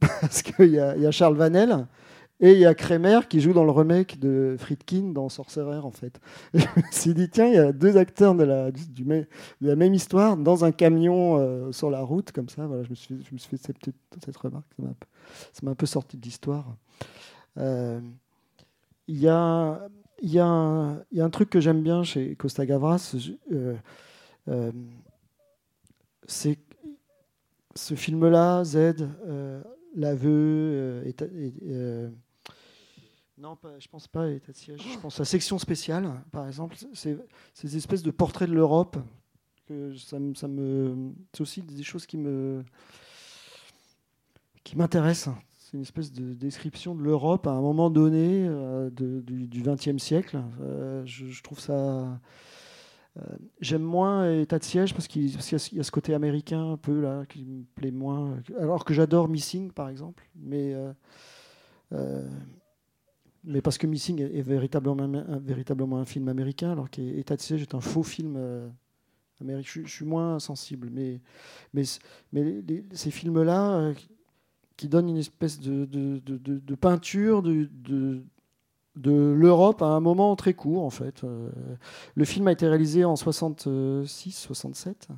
parce 0.00 0.42
qu'il 0.42 0.70
y 0.70 0.78
a 0.78 1.10
Charles 1.10 1.36
Vanel 1.36 1.86
et 2.40 2.52
il 2.52 2.58
y 2.58 2.66
a 2.66 2.74
Kremer 2.74 3.20
qui 3.28 3.40
joue 3.40 3.52
dans 3.52 3.64
le 3.64 3.70
remake 3.72 4.18
de 4.20 4.56
Friedkin 4.58 5.10
dans 5.12 5.28
Sorcerer 5.28 5.78
en 5.78 5.90
fait. 5.90 6.20
Je 6.54 6.60
me 6.60 6.92
suis 6.92 7.14
dit 7.14 7.28
tiens, 7.30 7.46
il 7.48 7.54
y 7.54 7.58
a 7.58 7.72
deux 7.72 7.96
acteurs 7.96 8.34
de 8.34 8.44
la, 8.44 8.70
du- 8.70 8.86
de 9.04 9.26
la 9.60 9.76
même 9.76 9.94
histoire 9.94 10.36
dans 10.36 10.64
un 10.64 10.72
camion 10.72 11.38
euh, 11.38 11.72
sur 11.72 11.90
la 11.90 12.00
route 12.00 12.32
comme 12.32 12.48
ça. 12.48 12.66
Voilà, 12.66 12.84
je 12.84 12.90
me 12.90 12.94
suis, 12.94 13.22
je 13.24 13.32
me 13.34 13.38
suis 13.38 13.56
fait 13.56 13.62
cette, 13.66 13.94
cette 14.24 14.36
remarque. 14.36 14.66
Ça 15.52 15.60
m'a 15.62 15.70
un 15.72 15.74
peu- 15.74 15.86
sorti 15.86 16.16
de 16.16 16.22
l'histoire. 16.22 16.76
Euh, 17.58 18.00
Il 19.08 19.18
y 19.20 19.28
a, 19.28 19.88
y, 20.22 20.34
y 20.34 20.38
a 20.38 20.44
un 21.24 21.30
truc 21.30 21.50
que 21.50 21.60
j'aime 21.60 21.82
bien 21.82 22.02
chez 22.04 22.36
Costa 22.36 22.66
Gavras. 22.66 23.16
euh, 23.52 24.72
c'est 26.26 26.58
ce 27.74 27.94
film-là, 27.94 28.64
Z, 28.64 28.94
l'aveu, 29.94 31.02
non, 33.38 33.56
pas- 33.56 33.78
je 33.78 33.88
pense 33.88 34.08
pas 34.08 34.24
à 34.24 34.28
état 34.30 34.52
de 34.52 34.56
siège. 34.56 34.80
Je 34.94 34.98
pense 34.98 35.18
à 35.20 35.24
section 35.24 35.58
spéciale, 35.58 36.10
par 36.32 36.46
exemple. 36.46 36.76
Ces 36.94 37.76
espèces 37.76 38.02
de 38.02 38.10
portraits 38.10 38.48
de 38.48 38.54
l'Europe. 38.54 38.96
Ça, 39.68 40.16
c'est 41.32 41.40
aussi 41.42 41.62
des 41.62 41.82
choses 41.82 42.06
qui 42.06 42.16
me, 42.16 42.64
qui 44.64 44.76
m'intéressent. 44.76 45.34
C'est 45.58 45.76
une 45.76 45.82
espèce 45.82 46.10
de 46.10 46.32
description 46.32 46.94
de 46.94 47.02
l'Europe 47.02 47.46
à 47.46 47.50
un 47.50 47.60
moment 47.60 47.90
donné 47.90 48.46
euh, 48.48 48.88
du 48.90 49.62
XXe 49.62 49.98
siècle. 50.02 50.40
Euh, 50.62 51.02
je, 51.04 51.42
trouve 51.42 51.60
ça. 51.60 51.72
euh, 53.18 53.20
J'aime 53.60 53.82
moins 53.82 54.32
État 54.32 54.58
de 54.58 54.64
siège 54.64 54.94
parce 54.94 55.06
qu'il 55.06 55.30
y, 55.30 55.36
a 55.36 55.58
ce- 55.58 55.90
côté 55.90 56.14
américain 56.14 56.72
un 56.72 56.76
peu 56.78 57.00
là 57.02 57.26
qui 57.26 57.44
me 57.44 57.64
plaît 57.74 57.90
moins. 57.90 58.38
Alors 58.58 58.86
que 58.86 58.94
j'adore 58.94 59.28
Missing 59.28 59.70
par 59.72 59.90
exemple, 59.90 60.26
mais 60.34 60.74
mais 63.48 63.62
parce 63.62 63.78
que 63.78 63.86
Missing 63.86 64.20
est, 64.20 64.42
véritablement 64.42 65.98
un, 65.98 66.04
film 66.04 66.28
américain, 66.28 66.72
alors 66.72 66.90
qu'État 66.90 67.34
de 67.34 67.40
siège 67.40 67.62
est 67.62 67.74
un 67.74 67.80
faux 67.80 68.02
film 68.02 68.34
euh, 68.36 68.68
américain. 69.40 69.82
Je, 69.84 69.90
suis 69.90 70.04
moins 70.04 70.38
sensible, 70.38 70.90
mais 70.92 71.20
ces 71.84 73.10
films 73.10 73.42
là 73.42 73.92
qui 74.76 74.88
donnent 74.88 75.08
une 75.08 75.16
espèce 75.16 75.58
de, 75.60 76.74
peinture 76.76 77.42
de, 77.42 78.22
l'Europe 78.94 79.82
à 79.82 79.86
un 79.86 80.00
moment 80.00 80.36
très 80.36 80.54
court, 80.54 80.84
en 80.84 80.90
fait. 80.90 81.24
Euh, 81.24 81.50
le 82.14 82.24
film 82.24 82.46
a 82.48 82.52
été 82.52 82.66
réalisé 82.68 83.04
en 83.04 83.16
66, 83.16 84.32
67. 84.32 85.08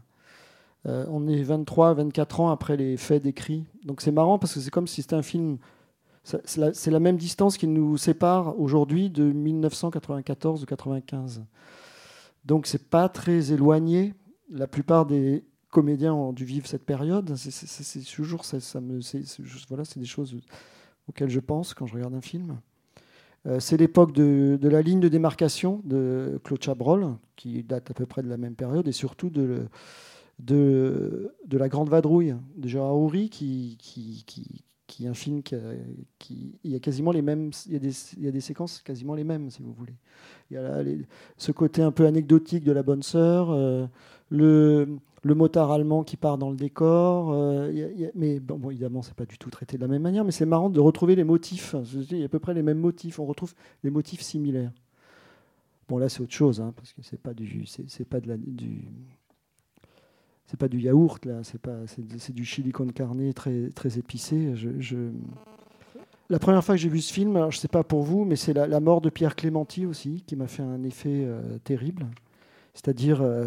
Euh, 0.87 1.05
on 1.11 1.29
est 1.29 1.43
23, 1.43 1.95
24 1.95 2.41
ans 2.41 2.51
après 2.51 2.77
les 2.77 2.97
faits 2.97 3.23
décrits. 3.23 3.65
Donc 3.85 4.01
c'est 4.01 4.13
marrant 4.13 4.39
parce 4.39 4.55
que 4.55 4.61
c'est 4.61 4.71
comme 4.71 4.87
si 4.87 5.03
c'était 5.03 5.17
un 5.17 5.23
film. 5.23 5.59
C'est 6.23 6.91
la, 6.91 7.01
même 7.01 7.17
distance 7.17 7.57
qui 7.57 7.67
nous 7.67 7.97
sépare 7.97 8.59
aujourd'hui 8.61 9.11
de 9.11 9.25
1994 9.33 10.63
ou 10.63 10.67
95. 10.67 11.43
Donc 12.45 12.67
c'est 12.67 12.89
pas 12.89 13.09
très 13.09 13.53
éloigné. 13.53 14.15
La 14.51 14.67
plupart 14.67 15.07
des 15.07 15.45
comédiens 15.71 16.15
ont 16.15 16.33
dû 16.33 16.45
vivre 16.45 16.67
cette 16.67 16.85
période. 16.85 17.35
C'est- 17.37 18.15
toujours 18.15 18.45
ça, 18.45 18.81
me, 18.81 19.01
voilà, 19.69 19.85
c'est 19.85 19.99
des 20.01 20.07
choses 20.07 20.37
auxquelles 21.09 21.31
je 21.31 21.41
pense 21.41 21.75
quand 21.75 21.87
je 21.87 21.95
regarde 21.95 22.15
un 22.15 22.21
film. 22.21 22.61
Euh, 23.47 23.59
c'est 23.59 23.77
l'époque 23.77 24.13
de, 24.13 24.59
la 24.63 24.83
ligne 24.83 25.01
de 25.01 25.09
démarcation 25.09 25.81
de 25.85 26.39
Claude 26.45 26.63
Chabrol, 26.63 27.17
qui 27.37 27.63
date 27.63 27.91
à 27.91 27.95
peu 27.95 28.07
près 28.07 28.23
de 28.23 28.29
la 28.29 28.37
même 28.37 28.55
période, 28.55 28.87
et 28.87 28.93
surtout 28.93 29.31
de, 29.31 29.67
de, 30.39 31.33
La 31.51 31.69
Grande 31.69 31.89
Vadrouille 31.89 32.35
de 32.57 32.69
Gérard 32.69 32.97
Houry, 32.97 33.31
qui, 33.31 33.79
qui 34.91 35.07
est 35.07 35.09
un 35.09 35.15
film 35.15 35.41
qui, 35.45 36.59
il 36.65 36.73
y 36.73 36.75
a 36.75 36.81
quasiment 36.81 37.13
les 37.13 37.23
mêmes, 37.23 37.53
il 37.67 37.73
y 37.75 37.77
a, 37.77 37.79
des, 37.79 37.93
il 38.17 38.25
y 38.25 38.29
a 38.29 38.33
des 38.33 38.41
séquences 38.41 38.83
quasiment 38.83 39.15
les 39.15 39.23
mêmes, 39.23 39.49
si 39.49 39.63
vous 39.63 39.73
voulez. 39.73 39.95
Il 40.51 40.55
y 40.55 40.57
a 40.57 40.83
ce 41.37 41.53
côté 41.53 41.81
un 41.81 41.93
peu 41.93 42.07
anecdotique 42.07 42.65
de 42.65 42.73
la 42.73 42.83
bonne 42.83 43.05
sœur, 43.05 43.51
euh, 43.51 43.87
le, 44.31 44.99
motard 45.25 45.71
allemand 45.71 46.03
qui 46.03 46.17
part 46.17 46.39
dans 46.39 46.51
le 46.51 46.57
décor. 46.57 47.33
euh, 47.33 48.11
mais 48.17 48.41
bon, 48.41 48.59
bon, 48.59 48.71
évidemment, 48.71 49.03
c'est 49.03 49.15
pas 49.15 49.27
du 49.27 49.39
tout 49.39 49.49
traité 49.49 49.77
de 49.77 49.83
la 49.83 49.89
même 49.89 50.03
manière, 50.03 50.25
mais 50.25 50.33
c'est 50.33 50.45
marrant 50.45 50.71
de 50.71 50.81
retrouver 50.81 51.15
les 51.15 51.25
motifs. 51.25 51.77
Il 52.11 52.19
y 52.19 52.23
a 52.23 52.27
à 52.27 52.29
peu 52.29 52.41
près 52.41 52.53
les 52.53 52.63
mêmes 52.63 52.81
motifs. 52.81 53.21
On 53.21 53.27
retrouve 53.27 53.55
des 53.85 53.91
motifs 53.91 54.23
similaires. 54.23 54.73
Bon, 55.89 55.99
là, 55.99 56.09
c'est 56.09 56.21
autre 56.21 56.33
chose, 56.33 56.61
hein, 56.61 56.73
parce 56.75 56.93
que 56.93 57.03
c'est 57.03 57.21
pas 57.21 57.33
du, 57.33 57.65
c'est 57.67 58.09
pas 58.09 58.21
du, 58.21 58.89
c'est 60.51 60.59
pas 60.59 60.69
du 60.69 60.81
yaourt 60.81 61.25
là. 61.27 61.41
C'est 61.45 61.61
pas, 61.61 61.77
c'est 61.87 62.35
du 62.35 62.45
chili 62.45 62.73
con 62.73 62.87
carne 62.89 63.33
très 63.33 63.69
très 63.71 63.99
épicé. 63.99 64.53
Je, 64.57 64.71
je- 64.81 65.11
La 66.29 66.39
première 66.39 66.65
fois 66.65 66.75
que 66.75 66.81
j'ai 66.81 66.89
vu 66.89 67.01
ce 67.01 67.13
film, 67.13 67.37
alors 67.37 67.51
je 67.53 67.59
sais 67.59 67.69
pas 67.69 67.83
pour 67.85 68.03
vous, 68.03 68.25
mais 68.25 68.37
c'est 68.37 68.53
la, 68.53 68.67
la 68.67 68.81
mort 68.81 69.01
de 69.01 69.11
Pierre 69.11 69.35
Clémenti 69.37 69.87
aussi 69.87 70.23
qui 70.27 70.37
m'a 70.37 70.47
fait 70.49 70.63
un 70.63 70.83
effet 70.85 71.25
euh, 71.25 71.59
terrible. 71.65 72.07
C'est-à-dire 72.75 73.21
euh, 73.23 73.47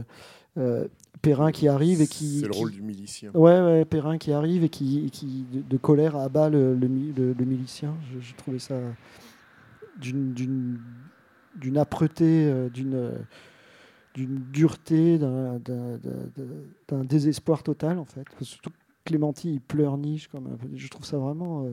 euh, 0.57 0.87
Perrin 1.21 1.51
qui 1.51 1.67
arrive 1.69 2.01
et 2.01 2.07
qui. 2.07 2.39
C'est 2.41 2.45
le 2.47 2.51
qui- 2.51 2.59
rôle 2.59 2.71
du 2.71 2.81
milicien. 2.81 3.31
Ouais, 3.33 3.61
ouais, 3.61 3.85
Perrin 3.85 4.17
qui 4.17 4.31
arrive 4.33 4.63
et 4.65 4.69
qui, 4.69 5.05
et 5.05 5.09
qui 5.09 5.45
de, 5.53 5.61
de 5.61 5.77
colère 5.77 6.15
abat 6.17 6.49
le, 6.49 6.75
le, 6.75 6.87
le- 6.87 7.33
le 7.33 7.45
milicien. 7.45 7.95
Je, 8.13 8.19
je 8.19 8.33
trouvais 8.35 8.59
ça 8.59 8.75
d'une 10.01 10.33
d'une 10.33 10.79
d'une 11.55 11.77
âpreté, 11.77 12.47
euh, 12.47 12.69
d'une 12.69 13.11
d'une 14.13 14.39
dureté, 14.51 15.17
d'un 15.17 15.59
désespoir 17.03 17.63
total 17.63 17.97
en 17.99 18.05
fait. 18.05 18.25
Surtout 18.41 18.69
que 18.69 18.75
Clémenti, 19.05 19.53
il 19.53 19.61
pleurniche 19.61 20.27
comme. 20.29 20.57
Je 20.73 20.87
trouve 20.87 21.05
ça 21.05 21.17
vraiment. 21.17 21.65
euh, 21.65 21.71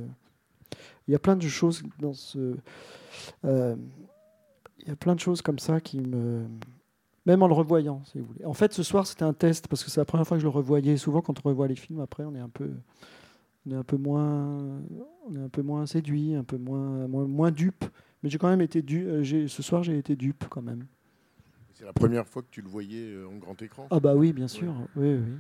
Il 1.07 1.13
y 1.13 1.15
a 1.15 1.19
plein 1.19 1.37
de 1.37 1.47
choses 1.47 1.83
dans 2.01 2.13
ce. 2.13 2.57
euh, 3.45 3.77
Il 4.83 4.89
y 4.89 4.91
a 4.91 4.97
plein 4.97 5.15
de 5.15 5.21
choses 5.21 5.43
comme 5.43 5.59
ça 5.59 5.81
qui 5.81 6.01
me. 6.01 6.45
Même 7.27 7.43
en 7.43 7.49
le 7.49 7.55
revoyant, 7.55 8.03
si 8.07 8.19
vous 8.19 8.25
voulez. 8.27 8.45
En 8.47 8.55
fait, 8.55 8.73
ce 8.73 8.83
soir, 8.83 9.07
c'était 9.07 9.25
un 9.25 9.35
test 9.35 9.69
parce 9.69 9.85
que 9.85 9.91
c'est 9.91 10.01
la 10.01 10.07
première 10.07 10.27
fois 10.27 10.39
que 10.39 10.41
je 10.41 10.47
le 10.47 10.51
revoyais. 10.51 10.97
Souvent, 10.97 11.21
quand 11.21 11.39
on 11.45 11.49
revoit 11.49 11.69
les 11.69 11.77
films, 11.77 12.01
après, 12.01 12.25
on 12.25 12.35
est 12.35 12.41
un 12.41 12.49
peu, 12.49 12.71
on 13.67 13.71
est 13.73 13.77
un 13.77 13.85
peu 13.85 13.99
moins, 13.99 14.81
on 15.29 15.37
est 15.37 15.43
un 15.43 15.49
peu 15.51 15.63
moins 15.63 15.87
séduit, 15.87 16.35
un 16.35 16.45
peu 16.45 16.57
moins, 16.57 17.07
moins, 17.07 17.51
dupe. 17.51 17.85
Mais 18.23 18.31
j'ai 18.31 18.39
quand 18.39 18.49
même 18.49 18.63
été 18.63 18.83
du. 18.83 19.07
euh, 19.07 19.47
Ce 19.49 19.63
soir, 19.63 19.83
j'ai 19.83 19.99
été 19.99 20.17
dupe 20.17 20.47
quand 20.49 20.63
même. 20.63 20.87
C'est 21.81 21.87
la 21.87 21.93
première 21.95 22.27
fois 22.27 22.43
que 22.43 22.49
tu 22.51 22.61
le 22.61 22.69
voyais 22.69 23.07
euh, 23.15 23.27
en 23.27 23.37
grand 23.39 23.61
écran. 23.63 23.89
Ah 23.91 24.01
bah 24.01 24.15
oui, 24.15 24.35
bien 24.35 24.49
sûr. 24.49 24.71
Oui, 24.97 25.15
oui. 25.15 25.33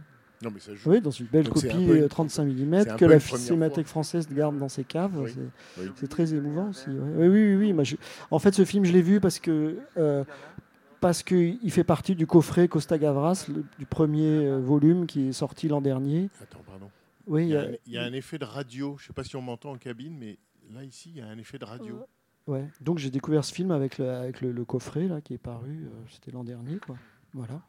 Non, 0.42 0.50
mais 0.50 0.58
ça 0.58 0.74
joue. 0.74 0.88
Oui, 0.90 1.02
dans 1.02 1.10
une 1.10 1.26
belle 1.26 1.44
Donc 1.44 1.52
copie 1.52 1.68
un 1.68 1.72
peu 1.86 1.96
une- 1.98 2.04
euh, 2.04 2.08
35 2.08 2.48
c'est 2.48 2.64
mm 2.64 2.96
que 2.96 3.04
la 3.04 3.20
Cinémathèque 3.20 3.86
française 3.86 4.26
garde 4.26 4.56
dans 4.58 4.70
ses 4.70 4.84
caves. 4.84 5.12
Oui. 5.20 5.30
C'est- 5.34 5.82
Oui. 5.82 5.90
C'est 5.96 6.08
très 6.08 6.32
émouvant 6.32 6.70
aussi. 6.70 6.88
Oui, 6.88 7.28
oui, 7.28 7.28
oui. 7.28 7.56
oui. 7.56 7.72
Moi, 7.74 7.84
je- 7.84 7.96
En 8.30 8.38
fait, 8.38 8.54
ce 8.54 8.64
film, 8.64 8.86
je 8.86 8.92
l'ai 8.94 9.02
vu 9.02 9.20
parce 9.20 9.38
que 9.38 9.76
euh, 9.98 10.24
parce 11.02 11.22
qu'il 11.22 11.70
fait 11.70 11.84
partie 11.84 12.14
du 12.14 12.26
coffret 12.26 12.68
Costa 12.68 12.96
Gavras, 12.96 13.44
le- 13.54 13.64
du 13.78 13.84
premier 13.84 14.46
euh, 14.46 14.60
volume 14.60 15.04
qui 15.06 15.28
est 15.28 15.32
sorti 15.32 15.68
l'an 15.68 15.82
dernier. 15.82 16.30
Attends, 16.40 16.62
pardon. 16.66 16.88
Oui, 17.26 17.42
Il 17.42 17.48
il 17.48 17.50
y, 17.50 17.52
y 17.52 17.56
a 17.56 17.60
a- 17.60 17.64
un, 17.64 17.72
il 17.86 17.92
y 17.92 17.98
a 17.98 18.02
un 18.04 18.12
effet 18.14 18.38
de 18.38 18.44
radio. 18.46 18.96
Je 18.98 19.04
ne 19.04 19.06
sais 19.08 19.12
pas 19.12 19.24
si 19.24 19.36
on 19.36 19.42
m'entend 19.42 19.72
en 19.72 19.76
cabine, 19.76 20.16
mais 20.18 20.38
là, 20.72 20.84
ici, 20.84 21.10
il 21.14 21.18
y 21.18 21.20
a 21.20 21.26
un 21.26 21.36
effet 21.36 21.58
de 21.58 21.66
radio. 21.66 22.00
Ouais. 22.50 22.68
Donc 22.80 22.98
j'ai 22.98 23.10
découvert 23.10 23.44
ce 23.44 23.54
film 23.54 23.70
avec 23.70 23.98
le, 23.98 24.08
avec 24.10 24.40
le, 24.40 24.52
le 24.52 24.64
coffret 24.64 25.06
là 25.08 25.20
qui 25.20 25.34
est 25.34 25.38
paru. 25.38 25.84
euh, 25.86 25.88
C'était 26.10 26.30
l'an 26.30 26.44
dernier, 26.44 26.78
quoi. 26.78 26.96
Voilà. 27.32 27.60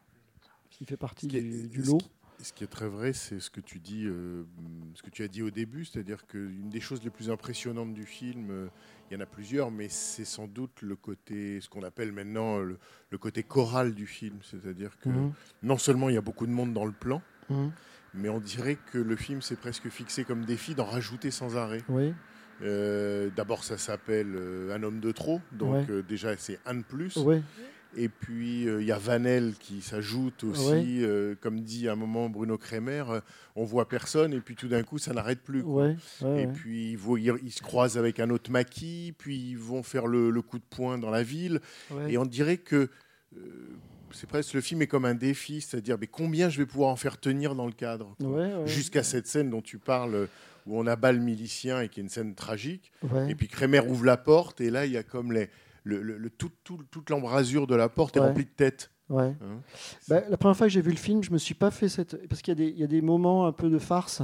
Il 0.80 0.88
fait 0.88 0.98
partie 0.98 1.28
Ce 1.28 1.32
qui 1.32 1.38
est- 1.38 1.42
du, 1.42 1.68
du 1.70 1.84
ce 1.86 1.92
lot. 1.92 1.98
qui- 1.98 2.10
Ce 2.44 2.54
qui 2.54 2.64
est 2.64 2.68
très 2.68 2.88
vrai, 2.88 3.14
c'est 3.14 3.40
ce 3.40 3.52
que 3.52 3.62
tu 3.62 3.78
dis, 3.80 4.06
euh, 4.08 4.44
ce 4.96 5.04
que 5.04 5.12
tu 5.12 5.22
as 5.22 5.28
dit 5.28 5.44
au 5.44 5.52
début, 5.52 5.86
c'est-à-dire 5.86 6.26
qu'une 6.26 6.70
des 6.70 6.80
choses 6.80 7.04
les 7.04 7.12
plus 7.12 7.30
impressionnantes 7.30 7.94
du 7.94 8.04
film, 8.04 8.50
euh, 8.50 8.68
il 9.10 9.14
y 9.14 9.18
en 9.18 9.20
a 9.20 9.28
plusieurs, 9.28 9.70
mais 9.70 9.90
c'est 9.90 10.26
sans 10.26 10.48
doute 10.48 10.82
le 10.82 10.96
côté, 10.96 11.62
ce 11.62 11.70
qu'on 11.70 11.84
appelle 11.84 12.12
maintenant 12.12 12.58
le, 12.58 12.80
le 13.12 13.18
côté 13.20 13.44
choral 13.44 13.94
du 13.94 14.08
film, 14.08 14.40
c'est-à-dire 14.42 14.98
que 14.98 15.10
Mhm. 15.10 15.34
non 15.62 15.78
seulement 15.78 16.10
il 16.10 16.16
y 16.16 16.18
a 16.18 16.22
beaucoup 16.22 16.48
de 16.48 16.52
monde 16.52 16.74
dans 16.74 16.86
le 16.86 16.94
plan, 16.94 17.22
Mhm. 17.52 17.72
mais 18.16 18.30
on 18.30 18.40
dirait 18.40 18.78
que 18.92 18.98
le 18.98 19.16
film 19.16 19.44
s'est 19.44 19.56
presque 19.56 19.90
fixé 19.90 20.24
comme 20.24 20.44
défi 20.44 20.74
d'en 20.74 20.86
rajouter 20.86 21.30
sans 21.30 21.58
arrêt. 21.58 21.84
Oui. 21.90 22.12
Euh, 22.62 23.30
D'abord, 23.36 23.64
ça 23.64 23.78
s'appelle 23.78 24.34
euh, 24.36 24.76
Un 24.76 24.84
homme 24.84 25.00
de 25.00 25.12
trop, 25.12 25.42
donc 25.52 25.74
Ouais. 25.74 25.86
euh, 25.90 26.04
déjà 26.04 26.36
c'est 26.38 26.60
un 26.66 26.76
de 26.76 26.84
plus. 26.84 27.18
Et 27.98 28.08
puis, 28.08 28.64
il 28.64 28.86
y 28.86 28.92
a 28.94 28.98
Vanel 28.98 29.54
qui 29.60 29.82
s'ajoute 29.82 30.46
aussi. 30.46 31.04
Ouais. 31.06 31.36
comme 31.42 31.60
dit 31.60 31.90
à 31.90 31.92
un 31.92 31.96
moment 31.98 32.30
Bruno 32.30 32.58
Kremer, 32.58 33.04
on 33.58 33.66
voit 33.66 33.90
personne 33.90 34.34
et 34.34 34.40
puis 34.40 34.56
tout 34.56 34.70
d'un 34.70 34.84
coup, 34.84 34.98
ça 34.98 35.14
n'arrête 35.14 35.42
plus. 35.42 35.62
Et 36.24 36.48
puis, 36.48 36.94
ils, 36.94 37.52
se 37.52 37.62
croisent 37.62 37.98
avec 37.98 38.22
un 38.22 38.30
autre 38.30 38.50
maquis, 38.50 39.14
puis 39.18 39.36
ils 39.38 39.58
vont 39.58 39.84
faire 39.84 40.08
le, 40.08 40.30
le 40.30 40.42
coup 40.42 40.58
de 40.58 40.64
poing 40.70 40.98
dans 41.00 41.10
la 41.12 41.22
ville. 41.24 41.60
Et 42.08 42.18
on 42.18 42.26
dirait 42.26 42.58
que 42.58 42.88
c'est 44.14 44.28
presque 44.28 44.54
le 44.54 44.62
film 44.62 44.82
est 44.82 44.88
comme 44.88 45.06
un 45.06 45.16
défi, 45.16 45.62
c'est-à-dire 45.62 45.98
mais 46.00 46.08
combien 46.08 46.50
je 46.50 46.58
vais 46.58 46.66
pouvoir 46.66 46.90
en 46.90 46.96
faire 46.96 47.18
tenir 47.20 47.56
dans 47.56 47.66
le 47.66 47.72
cadre 47.72 48.16
quoi. 48.20 48.28
Ouais, 48.30 48.54
ouais. 48.54 48.68
Jusqu'à 48.68 49.04
cette 49.04 49.28
scène 49.28 49.50
dont 49.50 49.62
tu 49.62 49.78
parles, 49.78 50.28
où 50.66 50.78
on 50.80 50.86
abat 50.88 51.12
le 51.12 51.20
milicien 51.20 51.82
et 51.82 51.90
qui 51.90 52.00
est 52.00 52.04
une 52.04 52.10
scène 52.10 52.36
tragique. 52.36 52.92
Ouais. 53.04 53.32
Et 53.32 53.36
puis 53.36 53.48
Kremer 53.48 53.82
ouvre 53.88 54.06
la 54.06 54.18
porte, 54.18 54.62
et 54.62 54.70
là, 54.70 54.86
il 54.86 54.92
y 54.92 54.98
a 54.98 55.04
comme 55.04 55.32
les, 55.32 55.50
le, 55.84 56.02
le- 56.02 56.18
le- 56.18 56.30
tout- 56.30 56.52
tout- 56.64 56.84
toute 56.92 57.10
l'embrasure 57.10 57.68
de 57.68 57.76
la 57.76 57.90
porte 57.90 58.16
est 58.18 58.20
remplie 58.20 58.46
de 58.46 58.50
têtes. 58.50 58.92
Ouais. 59.10 59.36
hein. 59.42 59.62
Bah, 60.08 60.22
la 60.30 60.38
première 60.38 60.56
fois 60.56 60.68
que 60.68 60.74
j'ai 60.74 60.82
vu 60.82 60.92
le 60.92 60.98
film, 60.98 61.22
je 61.24 61.32
me 61.32 61.38
suis 61.38 61.56
pas 61.56 61.70
fait 61.72 61.90
cette. 61.90 62.28
Parce 62.30 62.42
qu'il 62.42 62.52
y, 62.52 62.62
a 62.62 62.66
des- 62.66 62.72
il 62.72 62.80
y 62.80 62.84
a 62.84 62.88
des 62.88 63.02
moments 63.02 63.46
un 63.46 63.52
peu 63.52 63.70
de 63.70 63.78
farce. 63.80 64.22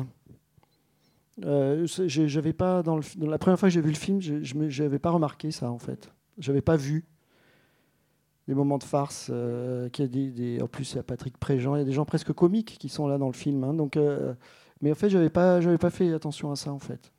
Euh, 1.43 1.85
j'avais 2.07 2.53
pas 2.53 2.81
dans, 2.81 2.95
le, 2.95 3.01
fi- 3.03 3.17
dans 3.19 3.29
la 3.29 3.37
première 3.37 3.59
fois 3.59 3.69
que 3.69 3.73
j'ai 3.73 3.81
vu 3.81 3.89
le 3.91 3.95
film, 3.95 4.19
je 4.21 4.39
j'avais 4.69 4.97
pas 4.97 5.11
remarqué 5.11 5.51
ça 5.51 5.69
en 5.69 5.77
fait. 5.77 6.11
J'avais 6.39 6.61
pas 6.61 6.75
vu 6.75 7.05
des 8.47 8.55
moments 8.55 8.77
de 8.79 8.83
farce. 8.83 9.29
euh, 9.31 9.87
qu'il 9.89 10.05
y 10.05 10.07
a 10.07 10.11
des, 10.11 10.31
des- 10.31 10.61
en 10.61 10.67
plus, 10.67 10.93
il 10.93 10.95
y 10.95 10.99
a 10.99 11.03
Patrick 11.03 11.37
Préjean, 11.37 11.75
il 11.75 11.79
y 11.79 11.81
a 11.81 11.85
des 11.85 11.91
gens 11.91 12.05
presque 12.05 12.31
comiques 12.33 12.77
qui 12.79 12.89
sont 12.89 13.07
là 13.07 13.17
dans 13.19 13.27
le 13.27 13.33
film. 13.33 13.63
hein, 13.63 13.73
donc, 13.73 13.97
euh, 13.97 14.33
mais 14.81 14.91
en 14.91 14.95
fait, 14.95 15.09
j'avais 15.09 15.29
pas, 15.29 15.61
j'avais 15.61 15.77
pas 15.77 15.89
fait 15.89 16.13
attention 16.13 16.51
à 16.51 16.55
ça 16.55 16.71
en 16.71 16.79
fait. 16.79 17.11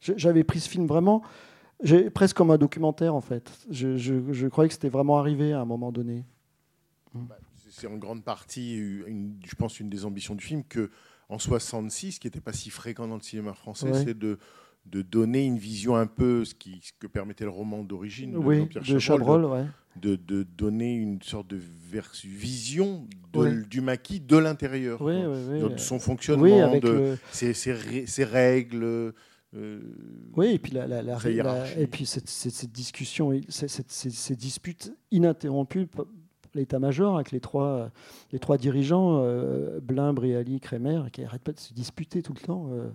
J'avais 0.00 0.44
pris 0.44 0.60
ce 0.60 0.68
film 0.68 0.86
vraiment, 0.86 1.22
j'ai- 1.82 2.08
presque 2.10 2.36
comme 2.36 2.50
un 2.50 2.58
documentaire 2.58 3.14
en 3.14 3.20
fait. 3.20 3.50
Je, 3.70 3.96
je- 3.96 4.32
je 4.32 4.46
croyais 4.46 4.68
que 4.68 4.74
c'était 4.74 4.88
vraiment 4.88 5.18
arrivé 5.18 5.52
à 5.52 5.60
un 5.60 5.64
moment 5.66 5.92
donné. 5.92 6.24
C'est 7.68 7.86
en 7.86 7.96
grande 7.96 8.24
partie, 8.24 8.76
une- 8.76 9.38
je 9.44 9.54
pense, 9.54 9.78
une 9.80 9.88
des 9.88 10.04
ambitions 10.04 10.34
du 10.34 10.44
film 10.44 10.64
que 10.64 10.90
en 11.28 11.38
66, 11.38 12.18
qui 12.18 12.26
n'était 12.26 12.40
pas 12.40 12.52
si 12.52 12.70
fréquent 12.70 13.06
dans 13.06 13.14
le 13.14 13.20
cinéma 13.22 13.52
français, 13.54 13.90
Ouais. 13.90 14.04
c'est 14.04 14.18
de, 14.18 14.38
de 14.86 15.02
donner 15.02 15.44
une 15.44 15.58
vision 15.58 15.94
un 15.96 16.06
peu, 16.06 16.44
ce, 16.44 16.54
qui, 16.54 16.80
ce 16.82 16.92
que 16.98 17.06
permettait 17.06 17.44
le 17.44 17.50
roman 17.50 17.84
d'origine 17.84 18.32
de 18.32 18.38
oui, 18.38 18.58
Jean-Pierre 18.60 18.82
de 18.94 18.98
Chabrol, 18.98 19.44
ouais. 19.44 19.64
de, 20.00 20.16
de 20.16 20.42
donner 20.42 20.94
une 20.94 21.20
sorte 21.22 21.48
de 21.48 21.60
vision 22.24 23.06
du 23.68 23.80
maquis 23.80 24.20
de 24.20 24.36
l'intérieur, 24.36 25.00
Oui, 25.00 25.14
oui. 25.16 25.60
de 25.60 25.64
euh, 25.66 25.76
son 25.78 25.98
fonctionnement, 25.98 26.78
de 26.78 26.88
le- 26.88 27.18
ses, 27.30 27.52
ses 27.54 27.72
ré- 27.72 28.06
ses 28.06 28.24
règles. 28.24 29.12
euh, 29.54 29.80
Oui, 30.36 30.54
et 30.54 30.58
puis, 30.58 30.72
la, 30.72 30.86
la- 30.86 31.02
la- 31.02 31.18
Sa 31.20 31.28
la- 31.28 31.34
hiérarchie. 31.34 31.74
et 31.80 31.86
puis 31.86 32.06
cette, 32.06 32.28
cette- 32.28 32.52
cette 32.54 32.72
discussion, 32.72 33.32
cette- 33.48 33.90
ces, 33.90 34.34
disputes 34.36 34.92
ininterrompues, 35.10 35.86
l'état-major 36.54 37.14
avec 37.16 37.30
les 37.30 37.40
trois, 37.40 37.90
les 38.32 38.38
trois 38.40 38.58
dirigeants, 38.58 39.20
euh, 39.22 39.78
Blin, 39.80 40.12
Brialy, 40.12 40.58
Crémer, 40.58 41.02
qui 41.12 41.20
n'arrêtent 41.20 41.42
pas 41.44 41.52
de 41.52 41.60
se 41.60 41.72
disputer 41.72 42.22
tout 42.22 42.32
le 42.32 42.40
temps. 42.40 42.68
euh. 42.72 42.88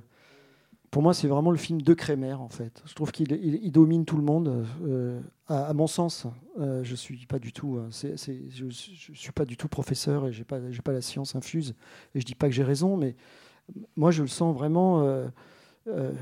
Pour 0.95 1.03
moi, 1.03 1.13
c'est 1.13 1.27
vraiment 1.27 1.51
le 1.51 1.57
film 1.57 1.81
de 1.81 1.93
Crémer, 1.93 2.31
en 2.31 2.47
fait. 2.47 2.81
Je 2.85 2.93
trouve 2.93 3.11
qu'il 3.11 3.29
il- 3.33 3.59
il 3.61 3.69
domine 3.73 4.05
tout 4.05 4.15
le 4.15 4.23
monde. 4.23 4.65
euh, 4.85 5.19
à, 5.45 5.65
à 5.65 5.73
mon 5.73 5.87
sens, 5.87 6.25
euh, 6.57 6.85
je 6.85 6.95
suis 6.95 7.25
pas 7.25 7.37
du 7.37 7.51
tout, 7.51 7.77
c'est- 7.91 8.15
je, 8.15 8.69
je 8.69 9.11
suis 9.13 9.31
pas 9.33 9.43
du 9.43 9.57
tout 9.57 9.67
professeur 9.67 10.25
et 10.25 10.31
j'ai 10.31 10.45
pas, 10.45 10.61
j'ai 10.71 10.81
pas 10.81 10.93
la 10.93 11.01
science 11.01 11.35
infuse. 11.35 11.75
Et 12.13 12.21
je 12.21 12.25
dis 12.25 12.33
pas 12.33 12.47
que 12.47 12.53
j'ai 12.53 12.63
raison, 12.63 12.95
mais 12.95 13.17
moi, 13.97 14.11
je 14.11 14.21
le 14.21 14.29
sens 14.29 14.55
vraiment. 14.55 15.01
euh, 15.01 15.27
euh, 15.89 16.13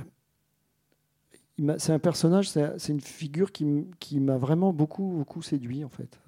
c'est 1.78 1.94
un 1.94 2.00
personnage, 2.00 2.50
c'est 2.50 2.90
une 2.90 3.00
figure 3.00 3.52
qui, 3.52 3.86
qui 4.00 4.20
m'a 4.20 4.40
vraiment 4.40 4.74
beaucoup, 4.74 5.06
beaucoup 5.18 5.44
séduit 5.44 5.84
en 5.84 5.90
fait. 5.90 6.20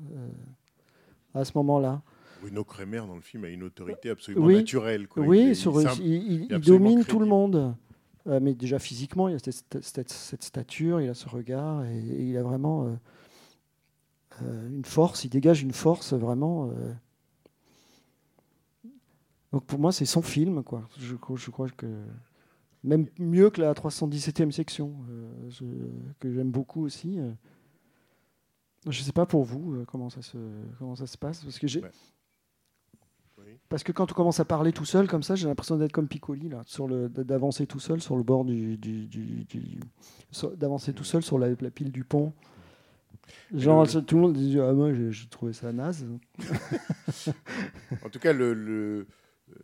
à 1.34 1.44
ce 1.46 1.52
moment-là. 1.56 2.04
Bruno 2.42 2.64
Kremer 2.64 3.00
dans 3.08 3.16
le 3.16 3.22
film 3.22 3.44
a 3.46 3.50
une 3.50 3.64
autorité 3.64 4.12
absolument 4.12 4.46
Oui. 4.46 4.58
naturelle. 4.58 5.08
quoi. 5.08 5.24
oui, 5.26 5.48
Il 5.48 5.56
sur, 5.56 5.74
domine 6.62 7.04
tout 7.06 7.18
le 7.20 7.26
monde. 7.26 7.76
Euh, 8.28 8.40
mais 8.42 8.56
déjà 8.56 8.80
physiquement, 8.80 9.28
il 9.28 9.36
a 9.36 9.40
cette, 9.40 9.82
cette- 9.84 10.12
cette 10.12 10.44
stature, 10.44 11.00
il 11.00 11.10
a 11.10 11.14
ce 11.14 11.30
regard, 11.30 11.84
et, 11.86 12.00
il 12.30 12.36
a 12.38 12.44
vraiment 12.44 12.88
euh, 12.88 12.96
euh, 14.42 14.68
une 14.70 14.86
force, 14.86 15.24
il 15.26 15.30
dégage 15.30 15.62
une 15.62 15.74
force 15.74 16.14
vraiment. 16.14 16.72
Donc 19.52 19.66
pour 19.66 19.80
moi, 19.80 19.92
c'est 19.92 20.06
son 20.06 20.22
film, 20.22 20.64
quoi. 20.64 20.88
Je, 21.00 21.16
crois- 21.16 21.70
que 21.70 21.86
même 22.84 23.08
mieux 23.20 23.50
que 23.50 23.62
la 23.62 23.74
317e 23.74 24.52
section, 24.52 24.94
que 26.20 26.32
j'aime 26.34 26.52
beaucoup 26.52 26.84
aussi. 26.84 27.20
Je 28.88 29.02
sais 29.02 29.12
pas 29.14 29.26
pour 29.26 29.44
vous 29.44 29.84
comment 29.88 30.10
ça 30.10 30.22
se 30.22 30.38
comment 30.78 30.96
ça 30.96 31.08
se 31.08 31.18
passe, 31.18 31.44
parce 31.44 31.58
que 31.60 31.68
j'ai. 31.68 31.82
Oui. 33.56 33.60
parce 33.70 33.84
que 33.84 33.92
quand 33.92 34.12
on 34.12 34.16
commence 34.16 34.40
à 34.40 34.46
parler 34.46 34.72
tout 34.74 34.86
seul 34.86 35.08
comme 35.08 35.24
ça, 35.24 35.36
j'ai 35.36 35.48
l'impression 35.48 35.78
d'être 35.78 35.92
comme 35.92 36.08
Piccoli 36.08 36.50
là, 36.50 36.62
sur 36.66 36.88
le 36.88 37.10
d'avancer 37.10 37.66
tout 37.68 37.80
seul 37.80 38.02
sur 38.02 38.16
le 38.18 38.24
bord 38.24 38.46
du, 38.46 38.78
du- 38.78 39.06
du- 39.08 39.44
du- 39.46 39.80
sur- 40.32 40.56
d'avancer 40.56 40.94
tout 40.94 41.04
seul 41.04 41.24
sur 41.24 41.40
la, 41.40 41.50
la 41.60 41.72
pile 41.72 41.92
du 41.92 42.04
pont. 42.04 42.34
Genre 43.54 43.86
le- 43.86 44.02
tout 44.02 44.16
le 44.16 44.22
monde 44.22 44.34
dit 44.34 44.60
ah 44.60 44.72
moi 44.74 44.92
j'ai 44.94 45.28
trouvé 45.28 45.54
ça 45.54 45.72
naze. 45.74 46.06
En 48.04 48.10
tout 48.10 48.20
cas, 48.20 48.34
le, 48.34 48.54
le- 48.54 49.08
euh, 49.52 49.64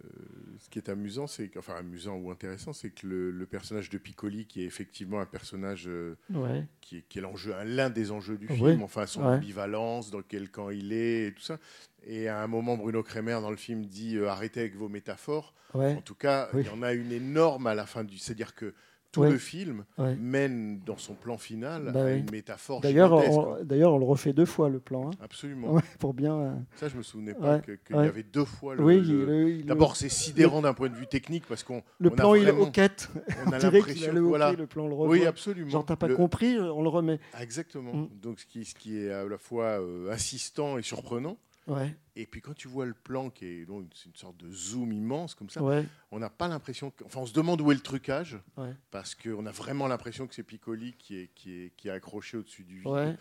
ce 0.60 0.70
qui 0.70 0.78
est 0.80 0.90
amusant, 0.90 1.28
c'est 1.28 1.50
enfin 1.58 1.74
amusant 1.76 2.16
ou 2.18 2.30
intéressant, 2.32 2.72
c'est 2.74 2.92
que 2.92 3.06
le, 3.08 3.32
le 3.32 3.46
personnage 3.46 3.90
de 3.90 3.98
Piccoli, 3.98 4.46
qui 4.46 4.62
est 4.62 4.66
effectivement 4.66 5.20
un 5.20 5.26
personnage 5.26 5.88
euh, 5.88 6.16
Ouais. 6.34 6.66
qui 6.82 6.98
est, 6.98 7.16
l'enjeu, 7.22 7.56
un- 7.56 7.64
l'un 7.64 7.90
des 7.90 8.12
enjeux 8.12 8.38
du 8.38 8.48
Ouais. 8.48 8.56
film, 8.56 8.84
enfin 8.84 9.06
son 9.08 9.22
Ouais. 9.22 9.36
ambivalence, 9.38 10.12
dans 10.12 10.22
quel 10.22 10.50
camp 10.52 10.70
il 10.70 10.94
est 10.94 11.28
et 11.28 11.34
tout 11.34 11.42
ça. 11.42 11.58
Et 12.06 12.28
à 12.28 12.42
un 12.42 12.48
moment, 12.48 12.78
Bruno 12.78 13.04
Kremer 13.04 13.40
dans 13.42 13.52
le 13.52 13.58
film 13.58 13.86
dit 13.86 14.18
euh, 14.18 14.30
arrêtez 14.30 14.62
avec 14.62 14.76
vos 14.76 14.90
métaphores. 14.90 15.54
Ouais. 15.74 15.96
En 15.96 16.02
tout 16.02 16.16
cas, 16.16 16.50
Oui. 16.54 16.64
il 16.66 16.68
y 16.68 16.70
en 16.70 16.82
a 16.82 16.94
une 16.94 17.12
énorme 17.12 17.68
à 17.68 17.76
la 17.76 17.86
fin 17.86 18.04
du, 18.04 18.18
c'est-à-dire 18.18 18.56
que 18.56 18.74
tout 19.12 19.22
Ouais. 19.22 19.30
le 19.32 19.38
film 19.38 19.84
Ouais. 19.98 20.16
mène 20.16 20.80
dans 20.86 20.96
son 20.98 21.16
plan 21.16 21.38
final 21.38 21.92
Bah 21.94 22.06
à 22.06 22.12
une 22.12 22.32
métaphore 22.32 22.80
D'ailleurs 22.80 23.12
on, 23.12 23.62
d'ailleurs 23.62 23.92
on 23.94 23.98
le 24.00 24.06
refait 24.06 24.32
deux 24.32 24.46
fois 24.46 24.70
le 24.70 24.80
plan 24.80 25.08
hein. 25.10 25.12
Absolument. 25.22 25.74
Ouais, 25.74 25.82
pour 26.00 26.14
bien. 26.14 26.34
euh, 26.34 26.54
Ça, 26.78 26.88
je 26.88 26.96
me 26.96 27.04
souvenais 27.04 27.34
pas 27.34 27.60
que- 27.60 27.74
qu'il 27.74 27.96
y 27.98 28.00
avait 28.00 28.24
deux 28.24 28.46
fois 28.46 28.74
le. 28.76 28.82
oui, 28.84 29.02
le- 29.02 29.26
le, 29.58 29.64
D'abord, 29.64 29.98
c'est 29.98 30.08
sidérant 30.08 30.62
d'un 30.62 30.74
point 30.74 30.88
de 30.88 30.96
vue 30.96 31.08
technique 31.08 31.44
parce 31.46 31.62
qu'on 31.64 31.84
le 32.00 32.10
on 32.10 32.14
a 32.14 32.16
plan 32.16 32.36
il 32.36 32.48
est 32.48 32.52
hoquette. 32.52 33.10
on 33.46 33.52
a 33.52 33.60
l'impression 33.60 34.14
que, 34.14 34.20
voilà. 34.20 34.54
le 34.54 34.66
plan 34.66 34.88
le 34.88 34.94
revoit. 34.94 35.10
Oui, 35.10 35.26
absolument. 35.26 35.70
Genre 35.70 35.86
t'as 35.86 35.98
pas 35.98 36.08
compris, 36.08 36.58
on 36.58 36.82
le 36.82 36.90
remet. 36.90 37.20
Ah, 37.34 37.44
Exactement. 37.44 37.94
Mm. 37.94 38.10
Donc, 38.22 38.40
ce 38.40 38.46
qui, 38.46 38.64
ce 38.64 38.74
qui 38.76 38.98
est 38.98 39.12
à 39.12 39.26
la 39.26 39.38
fois 39.38 39.82
euh, 39.82 40.10
assistant 40.10 40.78
et 40.78 40.84
surprenant. 40.84 41.38
Ouais, 41.72 41.96
Et 42.16 42.26
puis, 42.26 42.42
quand 42.42 42.54
tu 42.54 42.68
vois 42.68 42.86
le 42.86 42.94
plan 42.94 43.30
qui 43.30 43.46
est 43.46 43.66
donc, 43.66 43.86
c'est 43.96 44.08
une 44.10 44.16
sorte 44.16 44.38
de 44.38 44.52
zoom 44.52 44.92
immense 44.92 45.36
comme 45.36 45.50
ça, 45.50 45.64
ouais, 45.64 45.86
on 46.12 46.20
n'a 46.20 46.30
pas 46.30 46.48
l'impression. 46.48 46.92
Enfin, 47.06 47.22
on 47.22 47.26
se 47.26 47.34
demande 47.34 47.62
où 47.62 47.72
est 47.72 47.76
le 47.76 47.82
trucage 47.82 48.38
ouais. 48.58 48.74
parce 48.92 49.16
qu'on 49.16 49.46
a 49.46 49.52
vraiment 49.52 49.88
l'impression 49.88 50.28
que 50.28 50.36
c'est 50.36 50.44
Piccoli 50.44 50.94
qui 50.98 51.18
est, 51.18 51.28
qui 51.34 51.54
est, 51.54 51.76
qui 51.78 51.88
est 51.88 51.92
accroché 51.92 52.38
au-dessus 52.38 52.64
du 52.64 52.80
vide. 52.80 53.18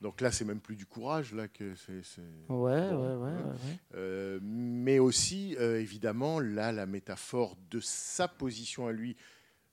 Donc 0.00 0.20
là, 0.20 0.32
c'est 0.32 0.44
même 0.44 0.58
plus 0.60 0.74
du 0.74 0.84
courage 0.84 1.32
là 1.32 1.46
que 1.46 1.74
c'est. 1.76 1.92
ouais, 2.48 2.90
Bon, 2.90 3.24
ouais, 3.24 3.30
ouais. 3.30 3.40
Euh, 3.94 4.40
mais 4.42 4.98
aussi, 4.98 5.54
euh, 5.60 5.78
évidemment, 5.80 6.40
là, 6.40 6.72
la 6.72 6.86
métaphore 6.86 7.56
de 7.70 7.78
sa 7.78 8.26
position 8.26 8.88
à 8.88 8.92
lui 8.92 9.16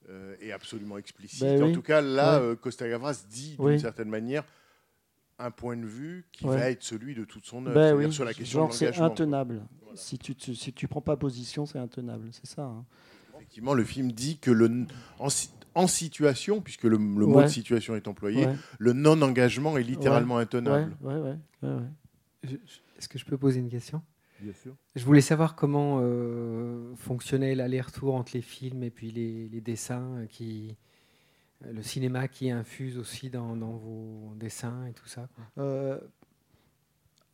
euh, 0.08 0.36
est 0.40 0.52
absolument 0.52 0.98
explicite. 1.00 1.42
Ben 1.42 1.64
en 1.64 1.68
oui. 1.68 1.74
tout 1.74 1.82
cas, 1.82 2.02
là, 2.02 2.56
Costa 2.58 2.88
Gavras 2.88 3.24
dit 3.28 3.56
d'une 3.56 3.66
Oui. 3.66 3.80
certaine 3.80 4.10
manière 4.10 4.44
un 5.40 5.52
point 5.52 5.78
de 5.78 5.86
vue 5.86 6.26
qui 6.32 6.46
Ouais. 6.46 6.58
va 6.58 6.70
être 6.70 6.84
celui 6.84 7.16
de 7.16 7.24
toute 7.24 7.46
son 7.46 7.66
œuvre, 7.66 7.76
Ben 7.76 7.96
oui, 7.96 8.12
sur 8.12 8.26
la 8.26 8.34
question 8.34 8.60
genre 8.60 8.70
de 8.70 8.74
c'est 8.74 8.86
l'engagement. 8.86 9.06
quoi. 9.08 9.14
intenable. 9.14 9.62
Voilà. 9.84 9.96
Si 9.98 10.18
tu 10.20 10.36
te, 10.36 10.52
si 10.54 10.74
tu 10.74 10.88
prends 10.88 11.02
pas 11.02 11.16
position, 11.18 11.66
c'est 11.66 11.80
intenable, 11.80 12.28
c'est 12.32 12.46
ça. 12.46 12.64
hein. 12.64 12.86
Effectivement, 13.36 13.74
le 13.74 13.84
film 13.86 14.12
dit 14.12 14.38
que 14.38 14.52
le 14.52 14.86
en, 15.18 15.30
si- 15.30 15.50
en 15.76 15.88
situation, 15.88 16.62
puisque 16.62 16.84
le, 16.84 16.98
le 16.98 16.98
mot 17.26 17.42
de 17.42 17.48
situation 17.48 17.96
est 17.96 18.08
employé, 18.08 18.46
Ouais, 18.48 18.56
le 18.80 18.94
non-engagement 18.94 19.78
est 19.78 19.84
littéralement 19.84 20.36
ouais, 20.36 20.44
intenable. 20.44 20.96
ouais, 21.02 21.16
ouais, 21.16 21.36
ouais, 21.64 21.70
ouais. 21.70 21.80
Je- 22.44 22.50
je- 22.50 22.80
Est-ce 22.98 23.08
que 23.08 23.18
je 23.18 23.26
peux 23.26 23.38
poser 23.38 23.60
une 23.62 23.70
question? 23.70 24.02
Bien 24.42 24.54
sûr. 24.54 24.76
Je 24.96 25.04
voulais 25.06 25.22
savoir 25.22 25.56
comment 25.56 26.00
euh, 26.02 26.94
fonctionnait 26.96 27.56
l'aller-retour 27.56 28.16
entre 28.16 28.32
les 28.36 28.42
films 28.42 28.84
et 28.84 28.90
puis 28.90 29.12
les, 29.12 29.48
les 29.50 29.62
dessins, 29.62 30.16
euh, 30.18 30.26
qui, 30.28 30.70
euh, 30.72 30.74
le 31.62 31.82
cinéma 31.82 32.28
qui 32.28 32.50
infuse 32.52 32.98
aussi 32.98 33.30
dans, 33.30 33.56
vos 33.56 34.34
dessins 34.36 34.86
et 34.86 34.94
tout 34.94 35.08
ça. 35.08 35.28
Euh, 35.58 36.00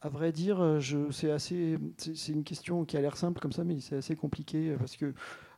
à 0.05 0.09
vrai 0.09 0.31
dire, 0.31 0.61
euh, 0.61 0.79
c'est 1.09 1.31
assez, 1.31 1.79
c'est, 1.97 2.31
une 2.31 2.43
question 2.43 2.85
qui 2.85 2.95
a 2.95 3.01
l'air 3.01 3.17
simple 3.17 3.39
comme 3.39 3.51
ça, 3.51 3.63
mais 3.63 3.79
c'est 3.79 3.95
assez 3.95 4.15
compliqué 4.15 4.69
euh, 4.69 4.77
parce 4.77 4.95
que 4.95 5.15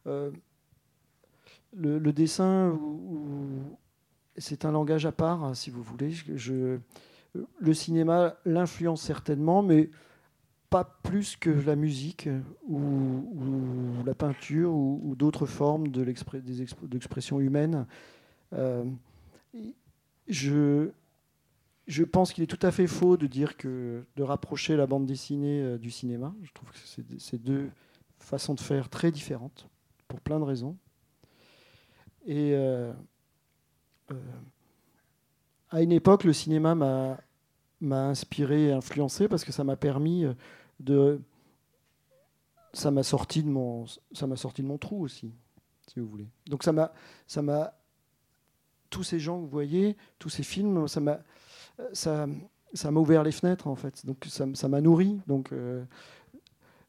euh, 0.08 0.32
le, 1.76 2.14
dessin, 2.14 2.80
c'est 4.38 4.64
un 4.64 4.72
langage 4.72 5.06
à 5.06 5.12
part, 5.12 5.44
hein, 5.44 5.54
si 5.54 5.70
vous 5.70 5.84
voulez. 5.84 6.14
Le 7.60 7.74
cinéma 7.74 8.38
l'influence 8.46 9.02
certainement, 9.02 9.62
mais 9.64 9.90
pas 10.70 10.98
plus 11.04 11.36
que 11.36 11.50
la 11.50 11.76
musique 11.76 12.30
ou, 12.70 13.22
la 14.06 14.16
peinture 14.16 14.74
ou, 14.74 15.14
d'autres 15.18 15.46
formes 15.46 15.90
de 15.90 16.06
d'expression 16.84 17.42
humaine. 17.42 17.86
Euh, 18.54 18.84
je, 20.28 20.90
je 21.88 22.04
pense 22.04 22.34
qu'il 22.34 22.44
est 22.44 22.48
tout 22.48 22.66
à 22.66 22.72
fait 22.72 22.88
faux 22.88 23.18
de 23.18 23.28
dire 23.28 23.58
que 23.58 24.04
de 24.16 24.24
rapprocher 24.24 24.76
la 24.76 24.88
bande 24.88 25.06
dessinée 25.06 25.62
euh, 25.62 25.78
du 25.78 25.92
cinéma. 25.92 26.34
Je 26.44 26.52
trouve 26.54 26.70
que 26.72 26.78
c'est 27.20 27.42
deux 27.42 27.70
façons 28.20 28.54
de 28.54 28.60
faire 28.60 28.90
très 28.90 29.12
différentes 29.12 29.70
pour 30.08 30.20
plein 30.22 30.40
de 30.40 30.46
raisons. 30.46 30.76
Et 32.26 32.54
euh, 32.56 32.92
à 35.70 35.82
une 35.82 35.92
époque, 35.92 36.24
le 36.24 36.34
cinéma 36.34 36.76
m'a 36.76 38.08
inspiré 38.10 38.68
et 38.68 38.72
influencé 38.74 39.28
parce 39.28 39.46
que 39.46 39.52
ça 39.52 39.64
m'a 39.64 39.76
permis 39.78 40.26
de 40.80 41.22
ça 42.74 42.92
m'a 42.92 43.04
sorti 43.04 43.42
de 43.44 43.50
mon 43.50 43.86
sorti 44.36 44.62
de 44.62 44.68
mon 44.68 44.78
trou 44.78 45.02
aussi 45.04 45.32
si 45.88 46.00
vous 46.00 46.08
voulez 46.08 46.28
donc 46.48 46.64
ça 46.64 46.72
m'a 46.72 47.74
tous 48.90 49.04
ces 49.04 49.20
gens 49.20 49.38
que 49.38 49.44
vous 49.44 49.50
voyez 49.50 49.96
tous 50.20 50.30
ces 50.30 50.44
films 50.44 50.88
ça 50.88 51.00
m'a 51.00 51.20
ça 51.94 52.28
ça 52.74 52.92
m'a 52.92 53.00
ouvert 53.00 53.24
les 53.24 53.32
fenêtres 53.32 53.68
en 53.68 53.76
fait 53.76 54.06
donc 54.06 54.26
ça 54.30 54.68
m'a 54.68 54.82
nourri 54.82 55.20
donc 55.28 55.52
euh, 55.52 55.84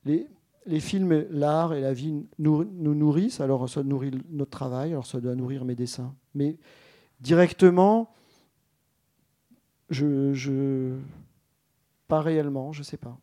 les 0.05 0.27
les 0.67 0.81
films, 0.81 1.27
l'art 1.31 1.73
et 1.73 1.81
la 1.81 1.95
vie 1.95 2.27
nous, 2.39 2.63
nous 2.65 2.95
nourrissent. 2.95 3.41
Alors 3.41 3.71
ça 3.71 3.83
nourrit 3.83 4.11
notre 4.29 4.51
travail, 4.51 4.91
alors 4.91 5.07
ça 5.07 5.19
doit 5.19 5.35
nourrir 5.35 5.65
mes 5.65 5.75
dessins. 5.75 6.15
Mais 6.35 6.59
directement, 7.21 8.13
je, 9.89 10.35
je 10.35 10.95
pas 12.07 12.21
réellement, 12.21 12.73
je 12.73 12.83
sais 12.83 12.99
pas. 12.99 13.19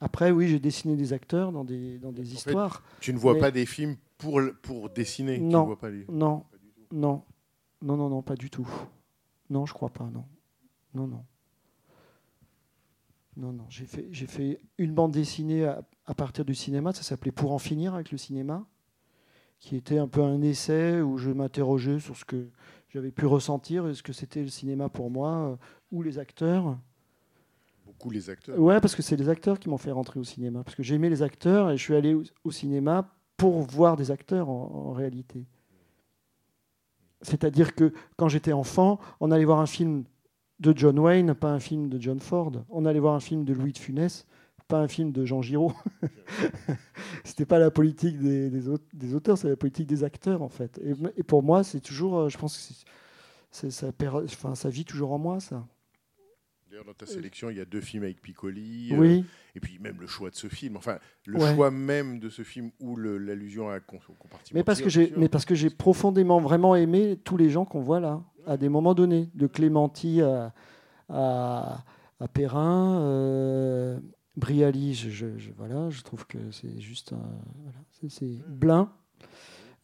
Après, 0.00 0.30
oui, 0.30 0.48
j'ai 0.48 0.58
dessiné 0.58 0.96
des 0.96 1.12
acteurs 1.12 1.52
dans 1.52 1.64
des, 1.64 1.98
dans 1.98 2.10
des 2.10 2.24
fait, 2.24 2.34
histoires. 2.36 2.82
Tu 3.00 3.12
ne 3.12 3.18
vois 3.18 3.34
Mais- 3.34 3.40
pas 3.40 3.50
des 3.50 3.66
films 3.66 3.96
pour, 4.16 4.40
dessiner. 4.94 5.36
Tu 5.36 5.42
ne 5.42 5.50
Non. 5.50 5.64
vois 5.64 5.78
pas 5.78 5.90
les... 5.90 6.06
Non, 6.10 6.44
non, 6.90 7.22
non, 7.82 7.96
non, 7.96 8.08
non, 8.08 8.22
pas 8.22 8.36
du 8.36 8.50
tout. 8.50 8.68
Non, 9.50 9.66
je 9.66 9.74
crois 9.74 9.90
pas, 9.90 10.04
non. 10.04 10.24
Non, 10.94 11.06
non. 11.06 11.24
Non, 13.36 13.52
non, 13.52 13.64
j'ai 13.68 13.86
fait, 13.86 14.08
j'ai 14.10 14.26
fait 14.26 14.60
une 14.76 14.92
bande 14.92 15.12
dessinée 15.12 15.64
à, 15.64 15.82
à 16.04 16.14
partir 16.14 16.44
du 16.44 16.54
cinéma, 16.54 16.92
ça 16.92 17.02
s'appelait 17.02 17.32
Pour 17.32 17.52
en 17.52 17.58
finir 17.58 17.94
avec 17.94 18.12
le 18.12 18.18
cinéma, 18.18 18.66
qui 19.58 19.76
était 19.76 19.98
un 19.98 20.08
peu 20.08 20.22
un 20.22 20.42
essai 20.42 21.00
où 21.00 21.16
je 21.16 21.30
m'interrogeais 21.30 21.98
sur 21.98 22.16
ce 22.16 22.24
que 22.24 22.50
j'avais 22.90 23.10
pu 23.10 23.24
ressentir 23.24 23.86
et 23.86 23.94
ce 23.94 24.02
que 24.02 24.12
c'était 24.12 24.42
le 24.42 24.48
cinéma 24.48 24.88
pour 24.90 25.10
moi, 25.10 25.30
euh, 25.30 25.56
ou 25.90 26.02
les 26.02 26.18
acteurs. 26.18 26.76
Beaucoup 27.86 28.10
les 28.10 28.28
acteurs. 28.28 28.58
Ouais, 28.58 28.80
parce 28.80 28.94
que 28.94 29.02
c'est 29.02 29.16
les 29.16 29.28
acteurs 29.30 29.58
qui 29.58 29.70
m'ont 29.70 29.78
fait 29.78 29.92
rentrer 29.92 30.20
au 30.20 30.24
cinéma. 30.24 30.62
Parce 30.62 30.74
que 30.74 30.82
j'aimais 30.82 31.08
les 31.08 31.22
acteurs 31.22 31.70
et 31.70 31.76
je 31.78 31.82
suis 31.82 31.94
allé 31.94 32.12
au, 32.12 32.22
au 32.44 32.50
cinéma 32.50 33.14
pour 33.38 33.62
voir 33.62 33.96
des 33.96 34.10
acteurs 34.10 34.50
en, 34.50 34.88
en 34.88 34.92
réalité. 34.92 35.46
C'est-à-dire 37.22 37.74
que 37.74 37.92
quand 38.16 38.28
j'étais 38.28 38.52
enfant, 38.52 38.98
on 39.20 39.30
allait 39.30 39.44
voir 39.44 39.60
un 39.60 39.66
film 39.66 40.04
de 40.60 40.72
John 40.76 40.98
Wayne, 40.98 41.34
pas 41.34 41.50
un 41.52 41.60
film 41.60 41.88
de 41.88 42.00
John 42.00 42.20
Ford. 42.20 42.52
On 42.70 42.84
allait 42.84 43.00
voir 43.00 43.14
un 43.14 43.20
film 43.20 43.44
de 43.44 43.52
Louis 43.52 43.72
de 43.72 43.78
Funès, 43.78 44.26
pas 44.68 44.78
un 44.78 44.88
film 44.88 45.12
de 45.12 45.24
Jean 45.24 45.42
Giraud. 45.42 45.72
C'était 47.24 47.46
pas 47.46 47.58
la 47.58 47.70
politique 47.70 48.18
des, 48.18 48.50
des 48.50 48.68
aut- 48.68 48.78
des 48.92 49.14
auteurs, 49.14 49.38
c'est 49.38 49.48
la 49.48 49.56
politique 49.56 49.86
des 49.86 50.04
acteurs 50.04 50.42
en 50.42 50.48
fait. 50.48 50.80
Et, 51.16 51.22
pour 51.22 51.42
moi, 51.42 51.64
c'est 51.64 51.80
toujours, 51.80 52.18
euh, 52.18 52.28
je 52.28 52.38
pense 52.38 52.84
que 53.52 53.70
ça 53.70 54.68
vit 54.70 54.84
toujours 54.84 55.12
en 55.12 55.18
moi, 55.18 55.40
ça. 55.40 55.64
D'ailleurs, 56.72 56.86
dans 56.86 56.94
ta 56.94 57.04
sélection, 57.04 57.50
il 57.50 57.58
y 57.58 57.60
a 57.60 57.66
deux 57.66 57.82
films 57.82 58.04
avec 58.04 58.22
Piccoli. 58.22 58.94
euh, 58.94 58.96
Oui. 58.98 59.26
et 59.54 59.60
puis 59.60 59.78
même 59.78 60.00
le 60.00 60.06
choix 60.06 60.30
de 60.30 60.34
ce 60.34 60.46
film. 60.48 60.78
Enfin, 60.78 60.98
le 61.26 61.38
Ouais. 61.38 61.54
choix 61.54 61.70
même 61.70 62.18
de 62.18 62.30
ce 62.30 62.40
film 62.44 62.70
ou 62.80 62.96
l'allusion 62.96 63.68
à 63.68 63.78
compartiment. 63.78 64.58
Mais 64.58 64.64
parce 64.64 64.80
que 64.80 64.88
j'ai, 64.88 65.12
mais 65.18 65.28
parce 65.28 65.44
que 65.44 65.54
j'ai 65.54 65.68
profondément 65.68 66.40
vraiment 66.40 66.74
aimé 66.74 67.18
tous 67.24 67.36
les 67.36 67.50
gens 67.50 67.66
qu'on 67.66 67.82
voit 67.82 68.00
là, 68.00 68.22
à 68.46 68.56
des 68.56 68.70
moments 68.70 68.94
donnés, 68.94 69.28
de 69.34 69.46
Clémenti 69.46 70.22
à, 70.22 70.54
à, 71.10 71.84
à 72.18 72.28
Perrin, 72.28 73.02
euh, 73.02 74.00
Brialy, 74.38 74.94
je, 74.94 75.10
je- 75.10 75.36
je- 75.36 75.50
voilà, 75.58 75.90
je 75.90 76.00
trouve 76.00 76.26
que 76.26 76.38
c'est 76.52 76.80
juste, 76.80 77.12
un, 77.12 77.20
voilà, 77.64 77.78
c'est, 77.90 78.08
c'est 78.08 78.38
Blin. 78.48 78.90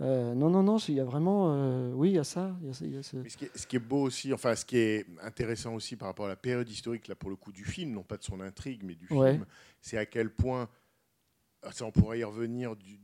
Euh, 0.00 0.34
non, 0.34 0.48
non, 0.48 0.62
non, 0.62 0.76
il 0.78 0.94
y 0.94 1.00
a 1.00 1.04
vraiment, 1.04 1.52
euh, 1.54 1.92
oui, 1.92 2.10
il 2.10 2.14
y 2.14 2.18
a 2.18 2.24
ça, 2.24 2.56
y 2.62 2.66
a 2.68 2.86
y 2.86 2.96
a 2.96 3.02
ce- 3.02 3.16
Mais 3.16 3.28
ce, 3.28 3.36
qui 3.36 3.46
est, 3.46 3.58
ce 3.58 3.66
qui 3.66 3.76
est 3.76 3.80
beau 3.80 4.02
aussi, 4.02 4.32
enfin, 4.32 4.54
ce 4.54 4.64
qui 4.64 4.76
est 4.78 5.06
intéressant 5.22 5.74
aussi 5.74 5.96
par 5.96 6.06
rapport 6.06 6.26
à 6.26 6.28
la 6.28 6.36
période 6.36 6.68
historique, 6.68 7.08
là, 7.08 7.16
pour 7.16 7.30
le 7.30 7.36
coup, 7.36 7.50
du 7.50 7.64
film, 7.64 7.90
non 7.92 8.04
pas 8.04 8.16
de 8.16 8.22
son 8.22 8.40
intrigue, 8.40 8.82
mais 8.84 8.94
du 8.94 9.08
Ouais. 9.10 9.32
film, 9.32 9.46
c'est 9.80 9.98
à 9.98 10.06
quel 10.06 10.30
point, 10.30 10.68
ah, 11.62 11.72
ça, 11.72 11.84
on 11.84 11.90
pourrait 11.90 12.20
y 12.20 12.24
revenir, 12.24 12.76
du- 12.76 13.00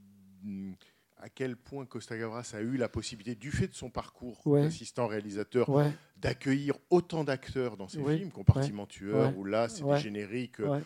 à 1.17 1.29
quel 1.31 1.57
point 1.57 1.85
Costa 1.87 2.17
Gavras 2.17 2.53
a 2.55 2.61
eu 2.61 2.77
la 2.77 2.89
possibilité, 2.89 3.35
du 3.35 3.51
fait 3.51 3.67
de 3.69 3.75
son 3.75 3.91
parcours 3.91 4.47
Ouais. 4.47 4.63
d'assistant 4.63 5.09
réalisateur, 5.09 5.69
ouais, 5.71 5.91
d'accueillir 6.17 6.77
autant 6.91 7.25
d'acteurs 7.25 7.77
dans 7.77 7.89
ses 7.89 7.99
Oui. 7.99 8.19
films, 8.19 8.31
Compartiment 8.31 8.87
tueur, 8.87 9.37
où 9.37 9.45
là, 9.45 9.69
c'est 9.69 9.85
des 9.85 9.97
génériques, 9.97 10.61
ouais, 10.61 10.81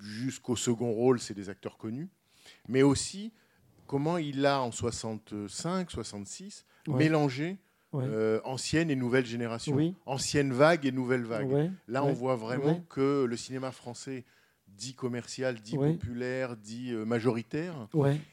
jusqu'au 0.00 0.56
second 0.56 0.90
rôle, 0.92 1.18
c'est 1.20 1.34
des 1.34 1.48
acteurs 1.48 1.78
connus, 1.78 2.08
mais 2.68 2.82
aussi 2.82 3.32
comment 3.90 4.18
il 4.18 4.46
a 4.46 4.62
en 4.62 4.70
65, 4.70 5.90
66 5.90 6.64
Ouais. 6.86 6.96
mélangé 6.96 7.58
ouais, 7.92 8.04
euh, 8.06 8.40
ancienne 8.44 8.88
et 8.88 8.94
nouvelle 8.94 9.26
génération, 9.26 9.74
Oui. 9.74 9.96
ancienne 10.06 10.52
vague 10.52 10.86
et 10.86 10.92
nouvelle 10.92 11.24
vague. 11.24 11.50
ouais, 11.50 11.70
Là, 11.88 12.04
on 12.04 12.12
voit 12.12 12.36
vraiment 12.36 12.80
que 12.88 13.24
le 13.24 13.36
cinéma 13.36 13.72
français, 13.72 14.24
dit 14.68 14.94
commercial, 14.94 15.56
dit 15.60 15.76
populaire, 15.76 16.56
dit 16.56 16.92
euh, 16.92 17.04
majoritaire, 17.04 17.88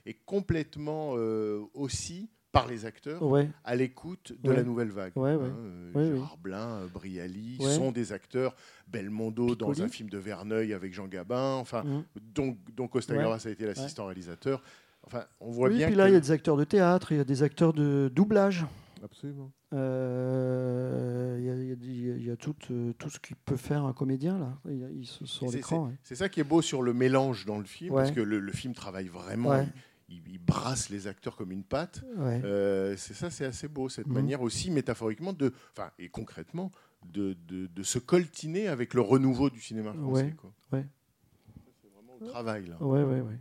est 0.06 0.13
complètement 0.26 1.13
euh, 1.17 1.63
aussi 1.74 2.30
par 2.52 2.67
les 2.67 2.86
acteurs 2.86 3.22
ouais, 3.24 3.50
à 3.63 3.76
l'écoute 3.76 4.34
de 4.41 4.50
Ouais. 4.50 4.56
la 4.56 4.63
nouvelle 4.63 4.89
vague. 4.91 5.13
Ouais, 5.17 5.36
Ouais, 5.36 6.06
Gérard 6.06 6.38
Blin, 6.38 6.86
Brialy 6.93 7.58
sont 7.76 7.91
des 7.91 8.13
acteurs. 8.13 8.56
Belmondo 8.88 9.56
dans 9.56 9.82
un 9.82 9.88
film 9.89 10.10
de 10.10 10.17
Verneuil 10.20 10.74
avec 10.74 10.93
Jean 10.93 11.08
Gabin. 11.08 11.56
Enfin, 11.56 11.84
Mm. 11.84 12.04
donc, 12.34 12.58
donc 12.76 12.91
Costa 12.91 13.13
a 13.15 13.50
été 13.50 13.65
l'assistant 13.65 14.06
réalisateur. 14.06 14.62
Enfin, 15.08 15.26
on 15.39 15.50
voit 15.52 15.70
Oui, 15.70 15.78
bien 15.78 15.88
puis 15.88 15.96
là, 15.96 16.10
il 16.10 16.13
y 16.13 16.15
a 16.15 16.20
des 16.20 16.32
acteurs 16.32 16.58
de 16.58 16.63
théâtre, 16.65 17.12
il 17.13 17.17
y 17.17 17.22
a 17.22 17.24
des 17.24 17.41
acteurs 17.43 17.74
de 17.74 18.12
doublage. 18.13 18.65
Absolument. 19.04 19.52
Euh, 19.74 21.38
Il 21.39 21.46
y 21.46 21.50
a, 21.50 21.56
il 21.56 21.67
y 21.67 21.72
a 21.72 21.76
des- 21.76 21.88
il 22.20 22.26
y 22.26 22.32
a 22.32 22.36
tout, 22.36 22.56
euh, 22.72 22.93
tout 22.98 23.10
ce 23.10 23.20
qui 23.20 23.36
peut 23.36 23.56
faire 23.58 23.86
un 23.86 23.93
comédien 23.93 24.38
là. 24.39 24.58
Il 24.70 25.06
sur 25.06 25.50
c'est- 25.50 25.58
l'écran. 25.58 25.86
ouais. 25.88 25.93
C'est 26.04 26.15
ça 26.15 26.30
qui 26.30 26.39
est 26.39 26.43
beau 26.43 26.62
sur 26.62 26.82
le 26.82 26.93
mélange 26.93 27.46
dans 27.46 27.58
le 27.60 27.63
film, 27.63 27.93
Ouais. 27.93 28.02
parce 28.04 28.12
que 28.15 28.20
le, 28.22 28.39
le 28.39 28.52
film 28.52 28.74
travaille 28.74 29.08
vraiment, 29.08 29.50
Ouais. 29.50 29.67
il, 30.10 30.22
il 30.30 30.39
brasse 30.39 30.89
les 30.89 31.08
acteurs 31.08 31.36
comme 31.38 31.52
une 31.52 31.63
pâte. 31.63 32.02
Ouais. 32.17 32.41
Euh, 32.43 32.96
c'est 32.98 33.13
ça, 33.13 33.30
c'est 33.30 33.46
assez 33.46 33.67
beau, 33.67 33.88
cette 33.88 34.08
Mhm. 34.08 34.13
manière 34.13 34.41
aussi 34.41 34.72
métaphoriquement 34.72 35.32
de, 35.34 35.54
enfin 35.74 35.91
et 36.00 36.10
concrètement, 36.10 36.72
de, 37.13 37.38
de, 37.48 37.67
de 37.67 37.84
se 37.84 38.00
coltiner 38.00 38.67
avec 38.67 38.93
le 38.93 39.02
renouveau 39.02 39.50
du 39.50 39.62
cinéma 39.62 39.93
français. 39.93 40.24
Ouais, 40.24 40.32
quoi. 40.36 40.52
ouais. 40.74 40.82
Ça, 40.82 41.72
C'est 41.82 41.89
vraiment 41.93 42.17
le 42.20 42.28
travail 42.28 42.65
là, 42.67 42.82
Ouais, 42.82 43.04
ouais, 43.04 43.22
ouais. 43.22 43.38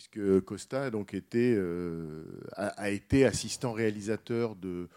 Puisque 0.00 0.40
Costa 0.40 0.84
a 0.84 0.90
donc 0.90 1.14
été, 1.14 1.54
euh, 1.56 2.22
a, 2.52 2.66
a 2.66 2.90
été 2.90 3.24
assistant 3.24 3.72
réalisateur 3.72 4.54
de 4.54 4.88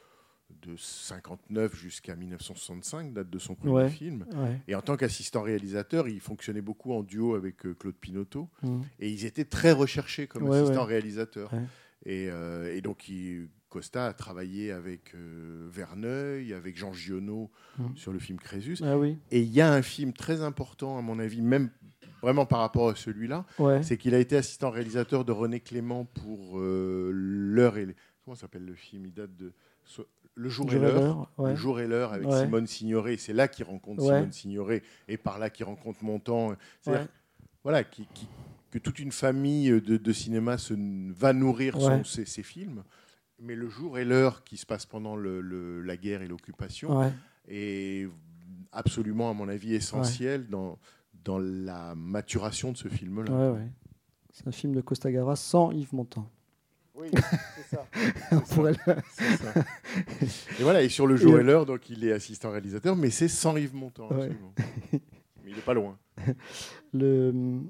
de 0.64 0.76
59 0.76 1.74
jusqu'à 1.76 2.16
1965, 2.16 3.14
date 3.14 3.30
de 3.30 3.38
son 3.40 3.54
premier 3.56 3.72
Ouais. 3.74 3.90
film. 3.90 4.26
ouais. 4.36 4.60
Et 4.68 4.74
en 4.76 4.82
tant 4.82 4.98
qu'assistant 4.98 5.44
réalisateur, 5.44 6.08
il 6.10 6.20
fonctionnait 6.20 6.60
beaucoup 6.60 6.92
en 6.92 7.04
duo 7.04 7.36
avec 7.36 7.66
euh, 7.68 7.76
Claude 7.76 7.96
Pinoteau. 7.96 8.50
Mhm. 8.64 8.82
Et 9.00 9.10
ils 9.10 9.26
étaient 9.26 9.46
très 9.46 9.72
recherchés 9.72 10.26
comme 10.28 10.44
Ouais, 10.50 10.58
assistants 10.58 10.84
réalisateurs. 10.86 11.52
Et, 12.06 12.30
euh, 12.32 12.76
et 12.76 12.82
donc, 12.82 13.08
il- 13.08 13.48
Costa 13.70 14.08
a 14.08 14.14
travaillé 14.14 14.72
avec 14.72 15.14
euh, 15.14 15.70
Verneuil, 15.72 16.54
avec 16.56 16.76
Jean 16.76 16.92
Giono 16.92 17.52
Mhm. 17.78 17.96
sur 17.96 18.12
le 18.12 18.18
film 18.20 18.40
Crésus. 18.40 18.80
Ah 18.84 18.98
oui. 18.98 19.18
Et 19.30 19.42
il 19.42 19.52
y 19.54 19.62
a 19.62 19.72
un 19.72 19.84
film 19.84 20.12
très 20.14 20.42
important, 20.42 20.98
à 20.98 21.02
mon 21.04 21.20
avis, 21.20 21.42
même 21.44 21.70
vraiment 22.22 22.46
par 22.46 22.60
rapport 22.60 22.90
à 22.90 22.96
celui-là, 22.96 23.46
Ouais. 23.58 23.82
c'est 23.84 23.98
qu'il 23.98 24.14
a 24.16 24.20
été 24.20 24.36
assistant 24.38 24.70
réalisateur 24.70 25.26
de 25.26 25.32
René 25.32 25.60
Clément 25.60 26.06
pour 26.06 26.60
euh, 26.60 27.12
L'heure 27.14 27.78
et 27.78 27.86
les... 27.88 27.96
Comment 28.26 28.36
s'appelle 28.36 28.66
le 28.66 28.76
film? 28.76 29.06
Il 29.06 29.14
date 29.14 29.36
de... 29.36 29.52
so- 29.86 30.06
Le 30.36 30.50
jour 30.50 30.68
et 30.68 30.72
Jour 30.74 30.84
et 30.86 30.92
l'heure. 30.92 31.32
ouais. 31.38 31.50
Le 31.52 31.56
jour 31.56 31.80
et 31.80 31.88
l'heure 31.88 32.14
avec 32.14 32.28
Ouais. 32.28 32.42
Simone 32.44 32.68
Signoret. 32.68 33.18
C'est 33.18 33.34
là 33.34 33.48
qu'il 33.48 33.66
rencontre. 33.66 34.02
Simone 34.04 34.32
Signoret 34.32 34.84
et 35.08 35.18
par 35.18 35.40
là 35.40 35.50
qu'il 35.50 35.66
rencontre 35.66 36.04
Montand. 36.04 36.56
C'est-à-dire 36.82 37.08
voilà, 37.64 37.84
qui, 37.84 38.08
qui- 38.14 38.28
que 38.72 38.78
toute 38.78 39.00
une 39.00 39.12
famille 39.12 39.70
de, 39.82 39.98
de 39.98 40.14
cinéma 40.14 40.58
se, 40.60 40.76
va 41.12 41.34
nourrir 41.34 41.80
son- 41.82 42.04
ses, 42.04 42.26
ses 42.26 42.44
films. 42.44 42.84
Mais 43.42 43.56
le 43.56 43.68
jour 43.70 43.98
et 43.98 44.06
l'heure 44.06 44.44
qui 44.44 44.58
se 44.58 44.66
passe 44.66 44.86
pendant 44.86 45.16
le- 45.16 45.42
le- 45.42 45.82
la 45.82 45.98
guerre 45.98 46.22
et 46.22 46.28
l'occupation 46.28 47.12
est 47.48 48.08
absolument, 48.72 49.30
à 49.30 49.34
mon 49.34 49.50
avis, 49.50 49.74
essentiel 49.74 50.48
dans, 50.50 50.78
dans 51.26 51.38
la 51.40 51.96
maturation 51.96 52.72
de 52.72 52.78
ce 52.78 52.88
film-là. 52.88 53.32
Ouais, 53.32 53.58
ouais. 53.60 53.68
C'est 54.32 54.48
un 54.48 54.52
film 54.52 54.74
de 54.74 54.82
Costa 54.82 55.12
Gavras 55.12 55.36
sans 55.36 55.72
Yves 55.72 55.94
Montand. 55.94 56.30
Oui, 56.96 57.08
c'est 57.56 57.76
ça. 57.76 57.86
On 58.32 58.40
pourrait 58.42 58.74
le- 58.74 58.96
C'est 59.12 59.38
ça. 59.38 59.54
Et 60.60 60.64
voilà, 60.64 60.84
et 60.84 60.90
sur 60.90 61.08
le 61.08 61.16
jour 61.16 61.40
Et- 61.40 61.44
l'heure, 61.44 61.66
donc 61.66 61.90
il 61.90 62.04
est 62.06 62.12
assistant 62.12 62.52
réalisateur, 62.52 62.96
mais 62.96 63.10
c'est 63.10 63.28
sans 63.30 63.56
Yves 63.58 63.76
Montand. 63.76 64.10
Ouais. 64.12 64.32
Mais 64.94 65.00
il 65.48 65.56
n'est 65.56 65.62
pas 65.62 65.74
loin. 65.74 65.98
le 66.94 67.62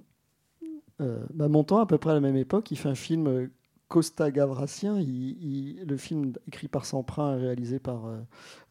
euh, 1.01 1.25
bah, 1.33 1.47
Montand, 1.47 1.79
à 1.79 1.85
peu 1.85 1.97
près 1.97 2.11
à 2.11 2.15
la 2.15 2.19
même 2.19 2.35
époque, 2.37 2.71
il 2.71 2.77
fait 2.77 2.89
un 2.89 2.95
film 2.95 3.27
euh, 3.27 3.47
Costa 3.89 4.31
Gavrasien. 4.31 4.97
Il, 4.99 5.09
il- 5.43 5.83
le 5.85 5.97
film 5.97 6.31
écrit 6.47 6.67
par 6.69 6.85
Semprin 6.85 7.35
et 7.37 7.41
réalisé 7.41 7.79
par 7.79 8.05
euh, 8.05 8.19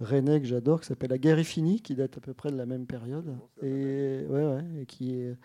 René, 0.00 0.40
que 0.40 0.46
j'adore, 0.46 0.81
qui 0.81 0.87
s'appelle 0.87 1.11
La 1.11 1.18
guerre 1.18 1.38
est 1.38 1.44
finie, 1.44 1.83
qui 1.83 1.94
date 1.94 2.16
à 2.16 2.20
peu 2.20 2.33
près 2.33 2.50
de 2.50 2.57
la 2.57 2.64
même 2.64 2.87
période. 2.87 3.37
Et, 3.62 4.24
ouais, 4.28 4.46
ouais, 4.46 4.64
et 4.81 4.87
qui 4.87 5.14
est 5.14 5.37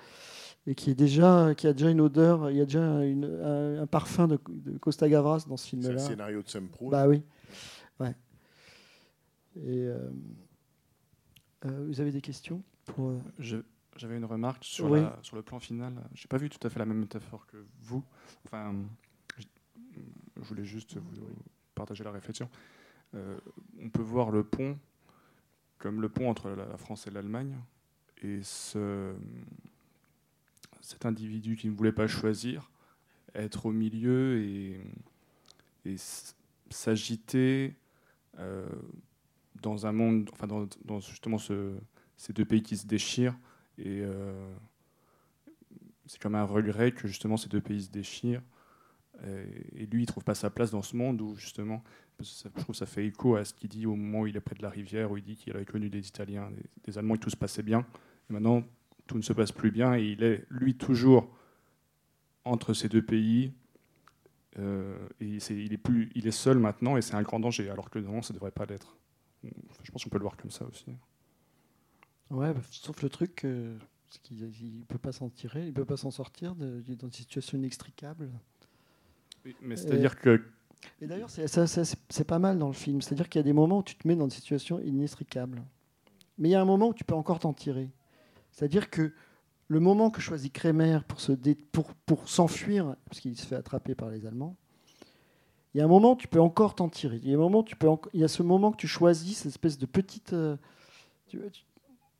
et 0.65 0.75
qui 0.75 0.91
est 0.91 0.95
déjà 0.95 1.53
qui 1.55 1.67
a 1.67 1.73
déjà 1.73 1.89
une 1.89 1.99
odeur, 1.99 2.49
il 2.49 2.55
y 2.55 2.61
a 2.61 2.65
déjà 2.65 3.03
une- 3.03 3.25
un, 3.43 3.81
un 3.81 3.87
parfum 3.87 4.27
de, 4.29 4.39
de 4.47 4.77
Costa 4.77 5.09
Gavras 5.09 5.45
dans 5.49 5.57
ce 5.57 5.67
C'est 5.71 5.75
le 5.75 5.81
film-là. 5.83 5.99
scénario 5.99 6.41
de 6.41 6.47
Sam 6.47 6.69
Proulx. 6.69 6.91
Bah 6.91 7.07
oui, 7.09 7.21
ouais. 7.99 8.15
Et 9.57 9.87
euh, 9.87 10.09
euh, 11.65 11.85
vous 11.87 11.99
avez 11.99 12.11
des 12.11 12.21
questions 12.21 12.63
pour, 12.85 13.13
Je- 13.39 13.57
J'avais 13.97 14.17
une 14.17 14.25
remarque 14.25 14.63
sur, 14.63 14.89
Oui. 14.89 15.01
la- 15.01 15.19
sur 15.21 15.35
le 15.35 15.43
plan 15.43 15.59
final. 15.59 15.93
J'ai 16.15 16.27
pas 16.27 16.37
vu 16.37 16.49
tout 16.49 16.65
à 16.65 16.69
fait 16.71 16.79
la 16.79 16.85
même 16.85 16.97
métaphore 16.97 17.45
que 17.45 17.57
vous. 17.81 18.03
Enfin, 18.45 18.73
je, 20.37 20.41
voulais 20.41 20.65
juste 20.65 20.97
vous 20.97 21.27
partager 21.75 22.03
la 22.03 22.11
réflexion. 22.11 22.49
Euh, 23.15 23.37
on 23.81 23.89
peut 23.89 24.01
voir 24.01 24.31
le 24.31 24.43
pont 24.43 24.77
comme 25.83 26.01
le 26.01 26.07
pont 26.07 26.29
entre 26.29 26.49
la, 26.49 26.77
France 26.77 27.07
et 27.07 27.11
l'Allemagne. 27.11 27.57
Et 28.21 28.41
ce, 28.41 29.13
cet 30.79 31.05
individu 31.05 31.57
qui 31.57 31.67
ne 31.67 31.75
voulait 31.75 31.91
pas 31.91 32.07
choisir, 32.07 32.71
être 33.35 33.65
au 33.65 33.71
milieu 33.73 34.39
et, 34.41 34.79
s'agiter 36.69 37.75
euh, 38.39 38.65
dans 39.61 39.85
un 39.85 39.91
monde, 39.91 40.29
enfin 40.31 40.47
dans, 40.47 40.99
justement 41.01 41.37
ce- 41.37 41.77
ces 42.15 42.31
deux 42.31 42.45
pays 42.45 42.63
qui 42.63 42.77
se 42.77 42.87
déchirent. 42.87 43.37
Et 43.77 44.01
euh, 44.01 44.55
c'est 46.05 46.21
comme 46.21 46.35
un 46.35 46.45
regret 46.45 46.93
que 46.93 47.07
justement 47.09 47.35
ces 47.35 47.49
deux 47.49 47.61
pays 47.61 47.83
se 47.83 47.91
déchirent. 47.91 48.41
Et, 49.25 49.83
et 49.83 49.85
lui, 49.85 50.03
il 50.03 50.05
trouve 50.05 50.23
pas 50.23 50.35
sa 50.35 50.49
place 50.49 50.71
dans 50.71 50.81
ce 50.81 50.95
monde 50.95 51.21
où 51.21 51.35
justement, 51.35 51.83
je 52.19 52.47
trouve 52.49 52.67
que 52.67 52.73
ça 52.73 52.85
fait 52.85 53.05
écho 53.05 53.35
à 53.35 53.45
ce 53.45 53.53
qu'il 53.53 53.69
dit 53.69 53.85
au 53.85 53.95
moment 53.95 54.21
où 54.21 54.27
il 54.27 54.35
est 54.35 54.41
près 54.41 54.55
de 54.55 54.61
la 54.61 54.69
rivière, 54.69 55.11
où 55.11 55.17
il 55.17 55.23
dit 55.23 55.35
qu'il 55.35 55.53
avait 55.55 55.65
connu 55.65 55.89
des 55.89 56.07
Italiens, 56.07 56.51
des, 56.83 56.97
Allemands, 56.97 57.15
et 57.15 57.19
tout 57.19 57.29
se 57.29 57.35
passait 57.35 57.63
bien. 57.63 57.85
Et 58.29 58.33
maintenant, 58.33 58.63
tout 59.07 59.17
ne 59.17 59.21
se 59.21 59.33
passe 59.33 59.51
plus 59.51 59.71
bien, 59.71 59.95
et 59.95 60.03
il 60.03 60.23
est 60.23 60.45
lui 60.49 60.75
toujours 60.75 61.35
entre 62.45 62.73
ces 62.73 62.89
deux 62.89 63.03
pays. 63.03 63.53
Euh, 64.59 64.95
et 65.19 65.25
il, 65.49 65.73
est 65.73 65.77
plus, 65.77 66.11
il 66.15 66.27
est 66.27 66.31
seul 66.31 66.59
maintenant, 66.59 66.97
et 66.97 67.01
c'est 67.01 67.15
un 67.15 67.23
grand 67.23 67.39
danger, 67.39 67.69
alors 67.69 67.89
que 67.89 67.99
normalement, 67.99 68.21
ça 68.21 68.33
devrait 68.33 68.51
pas 68.51 68.65
l'être. 68.65 68.97
Je 69.43 69.91
pense 69.91 70.03
qu'on 70.03 70.09
peut 70.09 70.19
le 70.19 70.23
voir 70.23 70.37
comme 70.37 70.51
ça 70.51 70.65
aussi. 70.65 70.85
Ouais, 72.29 72.53
bah, 72.53 72.61
sauf 72.69 73.01
le 73.01 73.09
truc, 73.09 73.43
euh, 73.43 73.77
c'est 74.09 74.21
qu'il 74.21 74.39
ne 74.39 74.85
peut 74.85 74.97
pas 74.99 75.11
s'en 75.11 75.29
tirer, 75.29 75.67
il 75.67 75.73
peut 75.73 75.85
pas 75.85 75.97
s'en 75.97 76.11
sortir, 76.11 76.55
il 76.59 76.91
est 76.91 76.95
dans 76.95 77.07
une 77.07 77.13
situation 77.13 77.57
inextricable. 77.57 78.29
Mais 79.61 79.75
c'est-à-dire 79.75 80.19
que 80.19 80.41
Et 81.01 81.07
d'ailleurs, 81.07 81.29
c'est 81.29 82.27
pas 82.27 82.39
mal 82.39 82.57
dans 82.57 82.67
le 82.67 82.73
film. 82.73 83.01
C'est-à-dire 83.01 83.29
qu'il 83.29 83.39
y 83.39 83.41
a 83.41 83.43
des 83.43 83.53
moments 83.53 83.79
où 83.79 83.83
tu 83.83 83.95
te 83.95 84.07
mets 84.07 84.15
dans 84.15 84.27
des 84.27 84.35
situations 84.35 84.79
inextricables. 84.79 85.63
Mais 86.37 86.49
il 86.49 86.51
y 86.51 86.55
a 86.55 86.61
un 86.61 86.65
moment 86.65 86.89
où 86.89 86.93
tu 86.93 87.03
peux 87.03 87.15
encore 87.15 87.39
t'en 87.39 87.53
tirer. 87.53 87.89
C'est-à-dire 88.51 88.89
que 88.89 89.13
le 89.67 89.79
moment 89.79 90.09
que 90.09 90.21
choisit 90.21 90.51
Kremer 90.51 90.99
pour 91.07 91.19
se 91.21 91.31
dé- 91.31 91.55
pour, 91.55 91.93
pour 92.05 92.27
s'enfuir, 92.27 92.95
parce 93.05 93.19
qu'il 93.19 93.37
se 93.37 93.45
fait 93.45 93.55
attraper 93.55 93.95
par 93.95 94.09
les 94.09 94.25
Allemands, 94.25 94.55
il 95.73 95.79
y 95.79 95.81
a 95.81 95.85
un 95.85 95.87
moment 95.87 96.13
où 96.13 96.15
tu 96.15 96.27
peux 96.27 96.41
encore 96.41 96.75
t'en 96.75 96.89
tirer. 96.89 97.19
Il 97.23 97.29
y 97.29 97.33
a 97.33 97.35
un 97.35 97.39
moment 97.39 97.59
où 97.59 97.63
tu 97.63 97.75
peux 97.75 97.87
il 98.13 98.19
y 98.19 98.23
a 98.23 98.27
ce 98.27 98.43
moment 98.43 98.71
que 98.71 98.77
tu 98.77 98.87
choisis, 98.87 99.37
cette 99.39 99.47
espèce 99.47 99.77
de 99.77 99.85
petite 99.85 100.33
euh, 100.33 100.55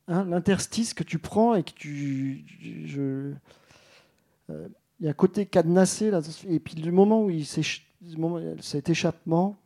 hein, 0.07 0.25
l'interstice 0.25 0.93
que 0.93 1.03
tu 1.03 1.19
prends 1.19 1.53
et 1.55 1.63
que 1.63 1.71
tu 1.73 2.45
je, 2.85 3.33
euh, 4.49 4.67
il 4.99 5.05
y 5.05 5.07
a 5.07 5.11
un 5.11 5.15
côté 5.15 5.45
cadenassé 5.45 6.11
là, 6.11 6.21
et 6.47 6.59
puis 6.59 6.75
le 6.75 6.91
moment 6.91 7.23
où 7.23 7.29
il 7.29 7.45
moment- 8.17 8.55
cet 8.61 8.89
échappement, 8.89 9.57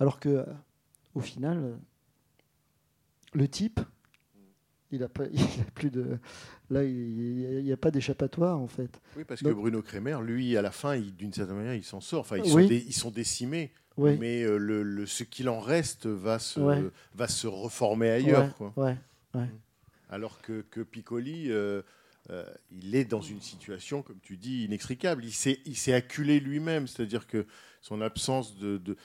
alors 0.00 0.18
que 0.20 0.28
euh, 0.28 0.44
au 1.14 1.20
final, 1.20 1.58
euh, 1.58 1.74
le 3.34 3.48
type, 3.48 3.80
il 4.90 5.02
a 5.02 5.08
pas, 5.08 5.24
il 5.32 5.40
a 5.40 5.64
plus 5.74 5.90
de, 5.90 6.18
là, 6.70 6.84
il 6.84 7.62
n'y 7.64 7.72
a, 7.72 7.76
pas 7.76 7.90
d'échappatoire 7.90 8.58
en 8.58 8.68
fait. 8.68 9.00
Oui, 9.16 9.24
parce 9.24 9.42
Donc- 9.42 9.52
que 9.54 9.58
Bruno 9.58 9.82
Kremer, 9.82 10.18
lui, 10.22 10.56
à 10.56 10.62
la 10.62 10.70
fin, 10.70 10.98
d'une 10.98 11.32
certaine 11.32 11.56
manière, 11.56 11.74
il 11.74 11.84
s'en 11.84 12.00
sort. 12.00 12.20
Enfin, 12.20 12.36
ils, 12.38 12.42
Oui. 12.54 12.62
sont, 12.64 12.68
dé- 12.68 12.84
ils 12.86 12.92
sont 12.94 13.10
décimés, 13.10 13.72
Oui. 13.96 14.16
mais 14.18 14.42
euh, 14.42 14.56
le, 14.58 14.82
le- 14.82 15.06
ce 15.06 15.24
qu'il 15.24 15.48
en 15.48 15.60
reste 15.60 16.06
va 16.06 16.38
se, 16.38 16.60
Ouais. 16.60 16.82
va 17.14 17.28
se 17.28 17.46
reformer 17.46 18.10
ailleurs. 18.10 18.44
Ouais, 18.44 18.50
quoi. 18.58 18.72
ouais, 18.76 18.96
ouais. 19.34 19.48
Alors 20.10 20.42
que, 20.42 20.60
que 20.70 20.82
Piccoli, 20.82 21.50
euh, 21.50 21.80
euh, 22.30 22.44
il 22.70 22.94
est 22.94 23.04
dans 23.04 23.20
une 23.20 23.40
situation, 23.40 24.02
comme 24.02 24.18
tu 24.22 24.36
dis, 24.36 24.64
inextricable. 24.64 25.24
Il 25.24 25.32
s'est, 25.32 25.58
il 25.66 25.76
s'est 25.76 25.92
acculé 25.92 26.38
lui-même, 26.40 26.86
c'est-à-dire 26.86 27.26
que 27.26 27.46
son 27.80 28.00
absence 28.00 28.56
de... 28.58 28.78
de- 28.78 28.96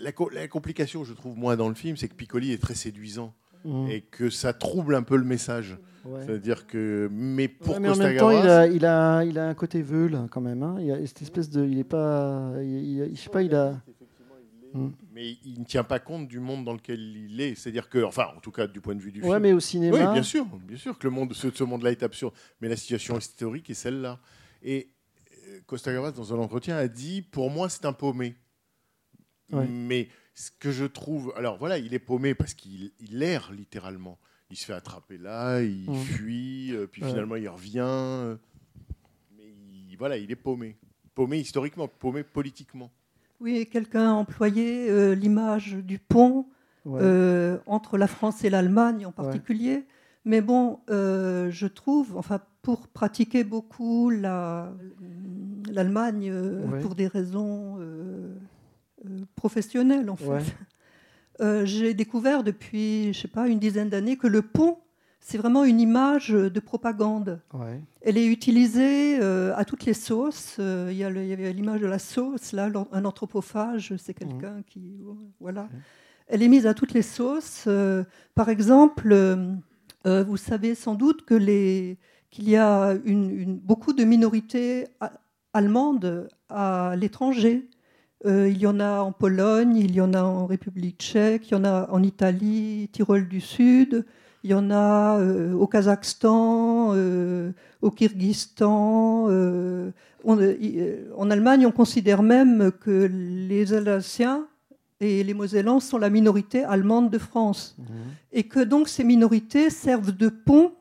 La, 0.00 0.12
co- 0.12 0.30
la 0.30 0.48
complication, 0.48 1.04
je 1.04 1.12
trouve, 1.12 1.36
moi, 1.36 1.56
dans 1.56 1.68
le 1.68 1.74
film, 1.74 1.96
c'est 1.96 2.08
que 2.08 2.14
Piccoli 2.14 2.52
est 2.52 2.62
très 2.62 2.74
séduisant 2.74 3.34
Mhm. 3.64 3.88
et 3.90 4.00
que 4.02 4.30
ça 4.30 4.52
trouble 4.52 4.94
un 4.94 5.02
peu 5.02 5.16
le 5.16 5.24
message. 5.24 5.76
Ouais. 6.04 6.20
C'est-à-dire 6.24 6.66
que... 6.68 7.08
Mais 7.10 7.48
pour 7.48 7.74
Ouais, 7.74 7.80
mais 7.80 7.88
en 7.88 7.92
Costa 7.92 8.04
même 8.08 8.16
temps, 8.18 8.30
il 8.30 8.36
Gavras- 8.36 8.58
a, 8.60 8.66
il 8.68 8.86
a, 8.86 9.24
il 9.24 9.38
a 9.40 9.48
un 9.48 9.54
côté 9.54 9.82
veule 9.82 10.26
quand 10.30 10.40
même. 10.40 10.62
hein. 10.62 10.76
Il 10.80 10.90
a 10.92 11.04
cette 11.04 11.22
espèce 11.22 11.50
de, 11.50 11.64
il 11.66 11.78
est 11.78 11.84
pas, 11.84 12.52
il, 12.62 12.68
il- 13.08 13.16
je 13.16 13.20
sais 13.20 13.28
pas, 13.30 13.42
il 13.42 13.54
a. 13.56 13.80
Mm. 14.72 14.90
Mais 15.16 15.38
il 15.46 15.60
ne 15.60 15.64
tient 15.64 15.82
pas 15.82 15.98
compte 15.98 16.28
du 16.28 16.40
monde 16.40 16.66
dans 16.66 16.74
lequel 16.74 17.00
il 17.00 17.40
est. 17.40 17.54
C'est-à-dire 17.54 17.88
que, 17.88 18.04
enfin, 18.04 18.26
en 18.36 18.40
tout 18.40 18.50
cas, 18.52 18.66
du 18.66 18.82
point 18.82 18.94
de 18.94 19.00
vue 19.00 19.12
du 19.12 19.22
Ouais, 19.22 19.28
film. 19.30 19.38
mais 19.40 19.52
au 19.54 19.60
cinéma. 19.60 19.96
Oui, 20.08 20.12
bien 20.12 20.22
sûr, 20.22 20.44
bien 20.44 20.76
sûr 20.76 20.98
que 20.98 21.06
le 21.06 21.10
monde, 21.10 21.32
ce, 21.32 21.50
ce 21.50 21.64
monde-là 21.64 21.90
est 21.92 22.02
absurde. 22.02 22.34
Mais 22.60 22.68
la 22.68 22.76
situation 22.76 23.16
historique 23.18 23.70
est 23.70 23.74
celle-là. 23.74 24.20
Et 24.62 24.90
euh, 25.48 25.60
Costa 25.66 25.90
Gavras, 25.90 26.12
dans 26.12 26.34
un 26.34 26.38
entretien, 26.38 26.76
a 26.76 26.86
dit 26.86 27.22
Pour 27.22 27.50
moi, 27.50 27.70
c'est 27.70 27.86
un 27.86 27.94
paumé. 27.94 28.36
Ouais. 29.52 29.66
Mais 29.66 30.08
ce 30.34 30.50
que 30.50 30.70
je 30.70 30.84
trouve. 30.84 31.32
Alors 31.36 31.56
voilà, 31.56 31.78
il 31.78 31.94
est 31.94 31.98
paumé 31.98 32.34
parce 32.34 32.52
qu'il 32.52 32.92
il 33.00 33.22
erre 33.22 33.52
littéralement. 33.52 34.18
Il 34.50 34.56
se 34.58 34.66
fait 34.66 34.74
attraper 34.74 35.16
là, 35.18 35.60
il 35.62 35.88
fuit, 36.04 36.72
euh, 36.72 36.86
puis 36.86 37.02
Ouais. 37.02 37.08
finalement 37.08 37.36
il 37.36 37.48
revient. 37.48 38.36
mais 39.36 39.44
il- 39.44 39.96
voilà, 39.98 40.18
il 40.18 40.30
est 40.30 40.36
paumé. 40.36 40.76
Paumé 41.14 41.38
historiquement, 41.38 41.88
paumé 41.88 42.22
politiquement. 42.22 42.92
Oui, 43.40 43.66
quelqu'un 43.70 44.10
a 44.10 44.12
employé 44.14 44.88
euh, 44.90 45.14
l'image 45.14 45.74
du 45.76 45.98
pont 45.98 46.46
Ouais. 46.84 47.00
euh, 47.02 47.58
entre 47.66 47.98
la 47.98 48.06
France 48.06 48.44
et 48.44 48.50
l'Allemagne 48.50 49.06
en 49.06 49.12
particulier. 49.12 49.84
Mais 50.24 50.40
bon, 50.40 50.78
euh, 50.88 51.50
je 51.50 51.66
trouve, 51.66 52.16
enfin, 52.16 52.40
pour 52.62 52.86
pratiquer 52.88 53.42
beaucoup 53.44 54.08
la- 54.10 54.72
l'Allemagne 55.70 56.32
Ouais. 56.32 56.80
pour 56.80 56.94
des 56.94 57.08
raisons 57.08 57.78
professionnelles, 59.34 60.08
en 60.10 60.16
fait, 60.16 61.64
j'ai 61.64 61.94
découvert 61.94 62.42
depuis, 62.44 63.12
je 63.12 63.20
sais 63.20 63.28
pas, 63.28 63.48
une 63.48 63.58
dizaine 63.58 63.88
d'années 63.88 64.16
que 64.16 64.26
le 64.26 64.42
pont, 64.42 64.78
c'est 65.20 65.38
vraiment 65.38 65.64
une 65.64 65.80
image 65.80 66.30
de 66.30 66.60
propagande. 66.60 67.40
Ouais. 67.52 67.80
Elle 68.02 68.16
est 68.16 68.26
utilisée 68.26 69.18
euh, 69.20 69.52
à 69.56 69.64
toutes 69.64 69.84
les 69.84 69.94
sauces. 69.94 70.56
Euh, 70.60 70.88
Il 70.92 70.96
y 70.96 71.04
avait 71.04 71.52
l'image 71.52 71.80
de 71.80 71.86
la 71.86 71.98
sauce, 71.98 72.52
là, 72.52 72.70
un 72.92 73.04
anthropophage, 73.04 73.94
c'est 73.98 74.14
quelqu'un 74.14 74.62
qui. 74.66 75.00
Voilà. 75.40 75.68
Elle 76.28 76.42
est 76.42 76.48
mise 76.48 76.66
à 76.66 76.74
toutes 76.74 76.92
les 76.92 77.02
sauces. 77.02 77.64
Euh, 77.66 78.04
par 78.34 78.48
exemple, 78.48 79.10
euh, 79.12 79.52
euh, 80.06 80.22
vous 80.24 80.36
savez 80.36 80.74
sans 80.74 80.94
doute 80.94 81.24
que 81.24 81.34
les- 81.34 81.98
qu'il 82.30 82.48
y 82.48 82.56
a 82.56 82.94
une- 83.04 83.30
une- 83.30 83.56
beaucoup 83.58 83.92
de 83.92 84.04
minorités 84.04 84.86
allemandes 85.52 86.28
à 86.48 86.94
l'étranger. 86.96 87.68
Euh, 88.24 88.48
il 88.48 88.58
y 88.58 88.66
en 88.66 88.80
a 88.80 89.00
en 89.00 89.12
Pologne, 89.12 89.76
il 89.76 89.94
y 89.94 90.00
en 90.00 90.12
a 90.14 90.22
en 90.22 90.46
République 90.46 90.98
tchèque, 90.98 91.48
il 91.50 91.52
y 91.52 91.54
en 91.56 91.64
a 91.64 91.88
en 91.90 92.02
Italie, 92.02 92.88
Tyrol 92.92 93.28
du 93.28 93.40
Sud, 93.40 94.04
il 94.46 94.50
y 94.50 94.54
en 94.54 94.70
a 94.70 95.18
euh, 95.18 95.52
au 95.54 95.66
Kazakhstan, 95.66 96.92
euh, 96.94 97.50
au 97.82 97.90
Kyrgyzstan. 97.90 99.26
euh, 99.28 99.90
on- 100.24 100.38
en 101.16 101.30
Allemagne, 101.30 101.66
on 101.66 101.72
considère 101.72 102.22
même 102.22 102.70
que 102.80 103.10
les 103.12 103.72
Alsaciens 103.74 104.46
et 105.00 105.24
les 105.24 105.34
Mosellans 105.34 105.80
sont 105.80 105.98
la 105.98 106.10
minorité 106.10 106.62
allemande 106.62 107.10
de 107.10 107.18
France. 107.18 107.76
Et 108.32 108.44
que 108.44 108.60
donc 108.60 108.88
ces 108.88 109.02
minorités 109.04 109.68
servent 109.70 110.12
de 110.16 110.28
pont 110.28 110.72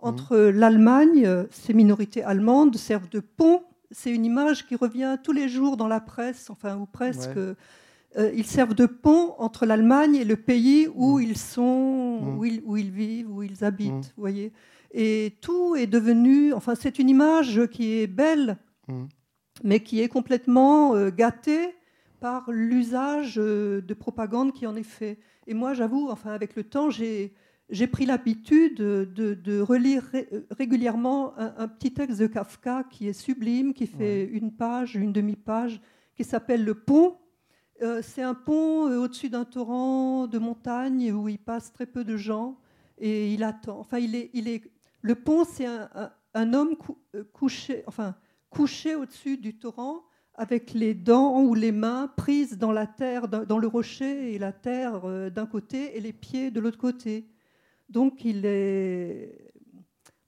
entre 0.00 0.36
l'Allemagne, 0.36 1.26
ces 1.50 1.72
minorités 1.72 2.22
allemandes 2.22 2.76
servent 2.76 3.08
de 3.08 3.20
pont. 3.20 3.62
C'est 3.90 4.10
une 4.10 4.26
image 4.26 4.66
qui 4.66 4.76
revient 4.76 5.16
tous 5.22 5.32
les 5.32 5.48
jours 5.48 5.76
dans 5.78 5.88
la 5.88 6.00
presse, 6.00 6.50
enfin, 6.50 6.76
ou 6.76 6.84
presque. 6.84 7.36
Ouais. 7.36 7.54
Euh, 8.16 8.30
ils 8.34 8.46
servent 8.46 8.74
de 8.74 8.86
pont 8.86 9.34
entre 9.38 9.66
l'Allemagne 9.66 10.14
et 10.14 10.24
le 10.24 10.36
pays 10.36 10.86
où 10.94 11.18
ils 11.18 11.36
sont, 11.36 12.20
Mm. 12.22 12.38
où, 12.38 12.44
ils, 12.44 12.62
où 12.64 12.76
ils 12.76 12.90
vivent, 12.90 13.30
où 13.30 13.42
ils 13.42 13.64
habitent. 13.64 13.92
Mm. 13.92 14.00
vous 14.16 14.20
voyez. 14.22 14.52
Et 14.92 15.36
tout 15.40 15.74
est 15.74 15.88
devenu. 15.88 16.52
Enfin, 16.52 16.74
c'est 16.76 16.98
une 17.00 17.08
image 17.08 17.66
qui 17.72 17.98
est 17.98 18.06
belle, 18.06 18.56
Mm. 18.88 19.04
mais 19.64 19.80
qui 19.80 20.00
est 20.00 20.08
complètement 20.08 20.94
euh, 20.94 21.10
gâtée 21.10 21.74
par 22.20 22.50
l'usage 22.50 23.34
euh, 23.38 23.80
de 23.80 23.94
propagande 23.94 24.52
qui 24.52 24.66
en 24.66 24.76
est 24.76 24.82
fait. 24.82 25.18
Et 25.46 25.54
moi, 25.54 25.74
j'avoue, 25.74 26.08
enfin, 26.10 26.30
avec 26.30 26.54
le 26.56 26.62
temps, 26.64 26.90
j'ai 26.90 27.32
j'ai 27.70 27.86
pris 27.86 28.04
l'habitude 28.04 28.76
de, 28.76 29.08
de 29.34 29.58
relire 29.60 30.02
ré- 30.12 30.28
régulièrement 30.50 31.32
un, 31.38 31.54
un 31.56 31.66
petit 31.66 31.92
texte 31.94 32.20
de 32.20 32.26
Kafka 32.26 32.84
qui 32.90 33.08
est 33.08 33.14
sublime, 33.14 33.72
qui 33.72 33.86
fait 33.86 34.24
une 34.26 34.52
page, 34.52 34.96
une 34.96 35.12
demi-page, 35.14 35.80
qui 36.14 36.24
s'appelle 36.24 36.62
Le 36.62 36.74
Pont. 36.74 37.16
Euh, 37.84 38.00
c'est 38.02 38.22
un 38.22 38.34
pont 38.34 38.88
euh, 38.88 38.98
au-dessus 38.98 39.28
d'un 39.28 39.44
torrent 39.44 40.26
de 40.26 40.38
montagne 40.38 41.12
où 41.12 41.28
il 41.28 41.38
passe 41.38 41.70
très 41.72 41.84
peu 41.84 42.02
de 42.02 42.16
gens 42.16 42.56
et 42.96 43.32
il 43.34 43.42
attend. 43.44 43.78
Enfin, 43.78 43.98
il 43.98 44.14
est, 44.14 44.30
il 44.32 44.48
est, 44.48 44.62
le 45.02 45.14
pont, 45.14 45.44
c'est 45.44 45.66
un, 45.66 45.90
un- 45.94 46.10
un 46.32 46.54
homme 46.54 46.76
cou- 46.76 46.98
euh, 47.14 47.24
couché, 47.32 47.84
enfin, 47.86 48.16
couché 48.48 48.94
au-dessus 48.94 49.36
du 49.36 49.58
torrent 49.58 50.02
avec 50.34 50.72
les 50.72 50.94
dents 50.94 51.42
ou 51.42 51.54
les 51.54 51.72
mains 51.72 52.08
prises 52.16 52.56
dans 52.58 52.72
la 52.72 52.86
terre, 52.86 53.28
dans, 53.28 53.58
le 53.58 53.66
rocher 53.66 54.34
et 54.34 54.38
la 54.38 54.52
terre 54.52 55.02
euh, 55.04 55.28
d'un 55.30 55.46
côté 55.46 55.96
et 55.96 56.00
les 56.00 56.12
pieds 56.12 56.50
de 56.50 56.60
l'autre 56.60 56.78
côté. 56.78 57.28
Donc 57.90 58.24
il 58.24 58.46
est 58.46 59.52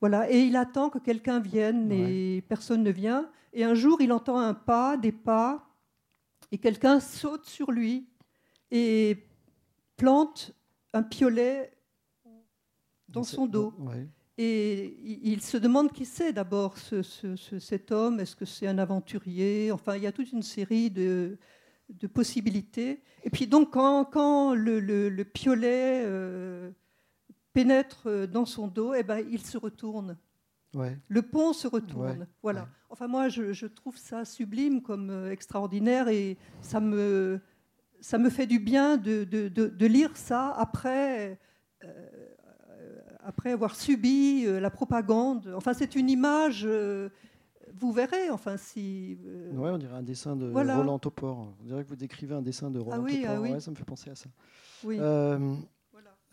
voilà 0.01 0.31
et 0.31 0.43
il 0.43 0.57
attend 0.57 0.91
que 0.91 0.99
quelqu'un 0.99 1.41
vienne 1.41 1.91
et 1.91 2.43
personne 2.49 2.83
ne 2.83 2.91
vient. 2.91 3.31
Et 3.55 3.65
un 3.65 3.75
jour, 3.75 4.03
il 4.03 4.13
entend 4.13 4.39
un 4.39 4.53
pas, 4.53 4.99
des 4.99 5.11
pas, 5.13 5.66
et 6.53 6.59
quelqu'un 6.59 7.01
saute 7.01 7.45
sur 7.47 7.71
lui 7.71 8.09
et 8.71 9.27
plante 9.97 10.53
un 10.93 11.03
piolet 11.03 11.73
dans 13.09 13.25
son 13.25 13.47
dos. 13.47 13.75
Ouais. 13.79 14.07
Et 14.39 14.99
il 15.23 15.41
se 15.41 15.57
demande 15.57 15.93
qui 15.93 16.05
c'est 16.05 16.33
d'abord 16.33 16.77
ce- 16.77 17.03
ce- 17.03 17.37
ce- 17.37 17.59
cet 17.59 17.91
homme. 17.91 18.21
Est-ce 18.21 18.37
que 18.37 18.45
c'est 18.45 18.67
un 18.67 18.77
aventurier? 18.79 19.73
Enfin, 19.73 19.97
il 19.97 20.03
y 20.03 20.07
a 20.07 20.13
toute 20.13 20.31
une 20.33 20.43
série 20.43 20.91
de, 20.91 21.39
de 21.89 22.07
possibilités. 22.07 23.03
Et 23.25 23.31
puis 23.31 23.47
donc, 23.47 23.73
quand, 23.73 24.05
quand 24.05 24.55
le, 24.55 24.79
le- 24.79 25.09
le 25.09 25.25
piolet 25.25 26.03
euh, 26.05 26.71
pénètre 27.55 28.29
dans 28.29 28.45
son 28.45 28.69
dos, 28.69 28.93
eh 28.93 29.03
ben, 29.03 29.27
il 29.31 29.41
se 29.41 29.57
retourne. 29.57 30.19
Ouais. 30.77 30.97
Le 31.09 31.23
pont 31.23 31.53
se 31.53 31.67
retourne. 31.67 32.19
Ouais, 32.21 32.27
Voilà. 32.43 32.61
ouais. 32.63 32.67
Enfin, 32.91 33.09
moi, 33.09 33.29
je, 33.29 33.53
je 33.53 33.67
trouve 33.67 33.97
ça 33.97 34.25
sublime 34.25 34.83
comme 34.83 35.11
euh, 35.11 35.31
extraordinaire 35.33 36.09
et 36.09 36.37
ça 36.61 36.79
me, 36.81 37.41
ça 38.01 38.19
me 38.19 38.31
fait 38.31 38.47
du 38.47 38.59
bien 38.59 38.97
de, 38.97 39.25
de- 39.25 39.49
de- 39.49 39.69
de 39.69 39.87
lire 39.87 40.17
ça 40.17 40.53
après, 40.57 41.39
euh, 41.85 41.89
après 43.21 43.51
avoir 43.53 43.75
subi 43.75 44.45
euh, 44.47 44.61
la 44.61 44.71
propagande. 44.71 45.53
Enfin, 45.57 45.73
c'est 45.75 45.97
une 45.97 46.11
image. 46.11 46.63
euh, 46.67 47.09
vous 47.79 47.93
verrez, 47.93 48.31
enfin, 48.31 48.57
si. 48.57 49.19
euh, 49.27 49.53
Ouais, 49.53 49.71
on 49.71 49.79
dirait 49.79 49.97
un 49.97 50.03
dessin 50.03 50.37
de 50.37 50.47
Voilà. 50.47 50.77
Roland 50.77 50.99
Topor. 50.99 51.53
On 51.61 51.65
dirait 51.65 51.83
que 51.85 51.89
vous 51.89 51.97
décrivez 51.97 52.35
un 52.35 52.43
dessin 52.43 52.71
de 52.71 52.79
Roland 52.79 53.03
oui, 53.03 53.23
Topor. 53.23 53.35
ah 53.37 53.41
oui. 53.41 53.51
Ouais, 53.53 53.61
ça 53.61 53.71
me 53.71 53.77
fait 53.77 53.85
penser 53.85 54.11
à 54.11 54.15
ça. 54.15 54.29
oui. 54.85 54.99
Euh, 55.01 55.55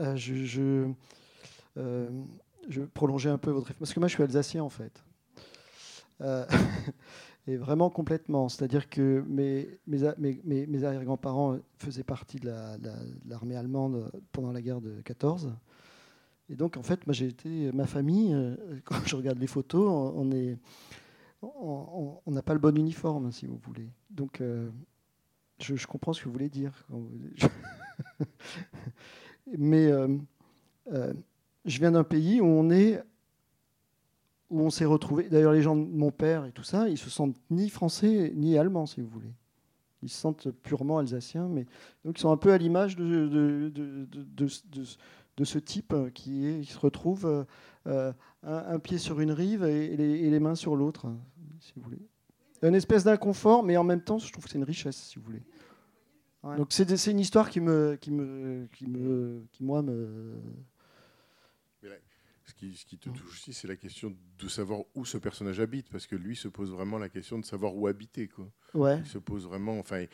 euh, 0.02 0.16
je, 0.16 0.36
je, 0.36 0.90
je 2.70 2.82
vais 2.82 2.88
prolonger 2.88 3.30
un 3.30 3.38
peu 3.38 3.52
votre 3.52 3.74
parce 3.74 3.94
que 3.94 4.00
moi 4.00 4.08
je 4.08 4.14
suis 4.14 4.24
alsacien 4.24 4.64
en 4.64 4.70
fait. 4.70 5.04
Euh, 6.22 6.46
et 7.48 7.58
vraiment 7.58 7.90
complètement. 7.90 8.50
C'est-à-dire 8.50 8.90
que 8.90 9.24
mes, 9.28 9.80
arrière-grands-parents 10.84 11.58
faisaient 11.78 12.04
partie 12.04 12.40
de 12.40 12.48
la- 12.48 12.78
la- 12.78 13.04
de 13.04 13.30
l'armée 13.30 13.56
allemande 13.56 14.12
pendant 14.32 14.52
la 14.52 14.62
guerre 14.62 14.82
de 14.82 15.02
14. 15.02 15.54
Et 16.50 16.56
donc, 16.56 16.78
en 16.78 16.84
fait, 16.84 17.08
moi, 17.08 17.14
j'ai 17.14 17.28
été, 17.28 17.72
ma 17.72 17.88
famille, 17.88 18.34
euh, 18.34 18.56
quand 18.86 19.06
je 19.06 19.16
regarde 19.16 19.40
les 19.40 19.48
photos, 19.48 20.14
on 20.16 20.26
n'a 22.28 22.42
pas 22.42 22.54
le 22.54 22.60
bon 22.60 22.78
uniforme, 22.78 23.32
si 23.32 23.48
vous 23.48 23.58
voulez. 23.58 23.90
Donc, 24.10 24.42
euh, 24.42 24.70
je, 25.60 25.88
comprends 25.88 26.14
ce 26.14 26.22
que 26.22 26.26
vous 26.26 26.34
voulez 26.34 26.50
dire. 26.50 26.88
Mais 29.58 29.92
je 31.66 31.80
viens 31.80 31.92
d'un 31.92 32.04
pays 32.04 32.42
où 32.42 32.46
on 32.46 32.70
est, 32.70 33.02
où 34.50 34.62
on 34.62 34.70
s'est 34.70 34.86
retrouvé. 34.86 35.30
D'ailleurs, 35.30 35.54
les 35.54 35.62
gens 35.62 35.76
de 35.76 35.86
mon 35.86 36.12
père 36.12 36.46
et 36.46 36.52
tout 36.52 36.64
ça, 36.64 36.90
ils 36.90 36.98
se 36.98 37.10
sentent 37.10 37.38
ni 37.50 37.70
français 37.70 38.34
ni 38.36 38.58
allemands, 38.58 38.86
si 38.86 39.02
vous 39.02 39.08
voulez. 39.08 39.34
Ils 40.02 40.10
se 40.10 40.20
sentent 40.20 40.50
purement 40.52 40.98
alsaciens, 40.98 41.48
mais 41.48 41.66
donc 42.04 42.18
ils 42.18 42.22
sont 42.22 42.32
un 42.32 42.38
peu 42.38 42.52
à 42.52 42.58
l'image 42.58 42.98
de, 42.98 43.72
ce 45.44 45.60
type 45.60 45.96
qui, 46.14 46.46
est, 46.46 46.62
qui 46.62 46.72
se 46.72 46.80
retrouve 46.80 47.26
euh, 47.26 47.44
euh, 47.88 48.12
un, 48.44 48.76
un 48.76 48.80
pied 48.80 48.98
sur 48.98 49.22
une 49.22 49.32
rive 49.32 49.64
et, 49.64 49.94
et 49.94 49.98
les, 49.98 50.20
et 50.26 50.30
les 50.30 50.40
mains 50.42 50.56
sur 50.56 50.76
l'autre, 50.76 51.08
si 51.62 51.72
vous 51.78 51.82
voulez. 51.82 52.02
Une 52.62 52.76
espèce 52.76 53.04
d'inconfort, 53.04 53.64
mais 53.64 53.76
en 53.76 53.84
même 53.84 54.02
temps, 54.02 54.18
je 54.20 54.32
trouve 54.32 54.46
que 54.46 54.50
c'est 54.50 54.58
une 54.58 54.64
richesse, 54.64 54.96
si 54.96 55.20
vous 55.20 55.26
voulez. 55.26 55.44
Ouais. 56.44 56.58
Donc 56.58 56.68
c'est 56.72 57.12
une 57.12 57.20
histoire 57.20 57.50
qui 57.50 57.62
me, 57.62 57.98
qui 58.00 58.12
me, 58.12 58.68
qui 58.74 58.88
me, 58.88 59.46
qui 59.52 59.64
moi 59.64 59.82
me. 59.82 60.34
Ce, 62.46 62.54
qui, 62.54 62.76
ce 62.76 62.86
qui 62.86 62.98
te 62.98 63.10
touche 63.10 63.32
aussi, 63.32 63.54
c'est 63.54 63.68
la 63.70 63.76
question 63.78 64.14
de 64.38 64.48
savoir 64.50 64.82
où 64.96 65.06
ce 65.06 65.18
personnage 65.18 65.60
habite, 65.62 65.90
parce 65.90 66.06
que 66.08 66.16
lui 66.18 66.36
se 66.36 66.48
pose 66.50 66.72
vraiment 66.72 66.98
la 66.98 67.08
question 67.10 67.40
de 67.40 67.46
savoir 67.46 67.76
où 67.76 67.88
habiter. 67.88 68.28
Quoi. 68.28 68.52
Ouais. 68.74 69.00
Il 69.00 69.06
se 69.06 69.18
pose 69.18 69.46
vraiment. 69.46 69.80
Enfin, 69.80 70.06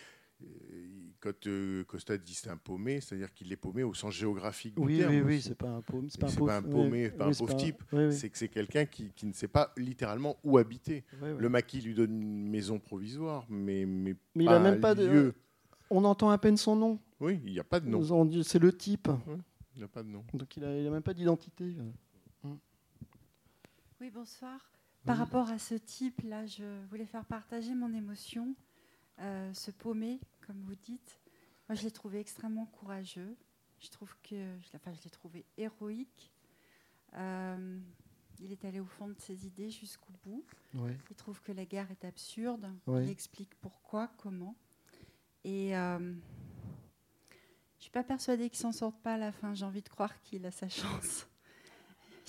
quand 1.20 1.48
euh, 1.48 1.84
Costa 1.84 2.18
dit 2.18 2.34
c'est 2.34 2.50
un 2.50 2.58
paumé, 2.58 3.02
c'est-à-dire 3.02 3.34
qu'il 3.34 3.52
est 3.52 3.58
paumé 3.58 3.84
au 3.84 3.94
sens 3.94 4.14
géographique 4.14 4.76
du 4.76 4.82
Oui, 4.82 4.98
terme. 5.00 5.14
oui, 5.16 5.22
oui, 5.22 5.42
c'est 5.42 5.56
pas 5.56 5.70
un 5.70 5.82
pauvre. 5.82 6.06
C'est 6.10 6.20
pas 6.22 6.58
un 6.58 6.62
paumé, 6.62 7.04
ouais, 7.06 7.10
pas 7.12 7.26
oui, 7.28 7.34
un 7.34 7.38
pauvre 7.38 7.52
pas 7.54 7.60
type. 7.60 7.84
oui, 7.92 8.06
oui. 8.06 8.14
C'est 8.14 8.30
que 8.30 8.38
c'est 8.38 8.48
quelqu'un 8.48 8.86
qui, 8.86 9.12
qui 9.12 9.26
ne 9.26 9.34
sait 9.34 9.48
pas 9.50 9.74
littéralement 9.76 10.38
où 10.44 10.58
habiter. 10.58 11.04
Le 11.22 11.50
maquis 11.50 11.82
lui 11.82 11.94
donne 11.94 12.22
une 12.22 12.48
maison 12.50 12.80
provisoire, 12.80 13.46
mais, 13.50 13.86
mais, 13.86 14.16
Mais 14.36 14.44
il 14.46 14.48
pas 14.48 14.56
a 14.58 14.60
même 14.60 14.76
un 14.76 14.80
pas 14.80 14.96
de. 14.96 15.06
lieu. 15.08 15.34
On 15.90 16.06
entend 16.06 16.30
à 16.30 16.38
peine 16.38 16.56
son 16.58 16.76
nom. 16.76 17.00
Oui, 17.20 17.42
il 17.44 17.52
n'y 17.52 17.60
a 17.60 17.64
pas 17.64 17.80
de 17.80 17.90
nom. 17.90 18.02
C'est 18.44 18.60
le 18.60 18.72
type. 18.72 19.10
Il 19.76 19.80
n'y 19.80 19.84
a 19.84 19.88
pas 19.90 20.04
de 20.04 20.10
nom. 20.10 20.24
Donc 20.34 20.56
il 20.56 20.64
a, 20.64 20.78
il 20.80 20.86
a 20.88 20.90
même 20.92 21.02
pas 21.04 21.14
d'identité. 21.14 21.76
Oui, 24.02 24.10
bonsoir. 24.10 24.72
Par 25.06 25.18
rapport 25.18 25.50
à 25.50 25.58
ce 25.60 25.76
type-là, 25.76 26.46
je 26.46 26.86
voulais 26.88 27.06
faire 27.06 27.26
partager 27.26 27.74
mon 27.74 27.94
émotion. 27.94 28.56
Euh, 29.20 29.54
ce 29.54 29.72
paumé, 29.72 30.20
comme 30.46 30.62
vous 30.64 30.76
dites, 30.76 31.20
moi 31.68 31.76
je 31.76 31.84
l'ai 31.84 31.92
trouvé 31.92 32.20
extrêmement 32.20 32.66
courageux. 32.66 33.36
Je 33.80 33.90
trouve 33.90 34.16
que, 34.24 34.58
je- 34.60 34.76
enfin, 34.76 34.94
je 34.94 35.04
l'ai 35.04 35.10
trouvé 35.10 35.46
héroïque. 35.58 36.32
Euh, 37.16 37.80
il 38.40 38.52
est 38.52 38.64
allé 38.66 38.80
au 38.80 38.86
fond 38.86 39.08
de 39.10 39.20
ses 39.20 39.46
idées 39.46 39.70
jusqu'au 39.72 40.14
bout. 40.24 40.46
Ouais. 40.76 40.98
Il 41.10 41.16
trouve 41.16 41.42
que 41.42 41.52
la 41.52 41.66
guerre 41.66 41.90
est 41.92 42.06
absurde. 42.06 42.72
Ouais. 42.88 43.04
Il 43.06 43.10
explique 43.10 43.56
pourquoi, 43.56 44.08
comment. 44.18 44.56
Et 45.44 45.76
euh, 45.76 45.98
je 46.00 46.06
ne 46.06 47.82
suis 47.82 47.92
pas 47.92 48.04
persuadée 48.04 48.50
qu'il 48.50 48.60
s'en 48.60 48.72
sorte 48.74 48.98
pas 49.02 49.16
à 49.16 49.18
la 49.18 49.32
fin. 49.32 49.54
J'ai 49.54 49.66
envie 49.66 49.82
de 49.82 49.90
croire 49.90 50.22
qu'il 50.22 50.46
a 50.46 50.52
sa 50.52 50.70
chance. 50.70 51.26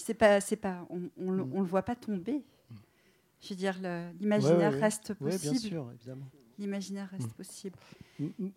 C'est 0.00 0.14
pas, 0.14 0.40
c'est 0.40 0.56
pas, 0.56 0.86
on, 0.90 1.02
on, 1.18 1.30
le- 1.30 1.42
on 1.52 1.60
le 1.60 1.66
voit 1.66 1.82
pas 1.82 1.94
tomber. 1.96 2.42
Je 3.42 3.50
veux 3.50 3.54
dire, 3.56 3.74
l'imaginaire 4.20 4.56
Ouais, 4.58 4.66
ouais, 4.66 4.74
ouais. 4.74 4.80
reste 4.80 5.14
possible. 5.14 5.50
bien 5.52 5.58
sûr, 5.60 5.90
évidemment. 5.94 6.26
L'imaginaire 6.58 7.08
reste 7.10 7.28
Mm. 7.28 7.32
possible. 7.32 7.76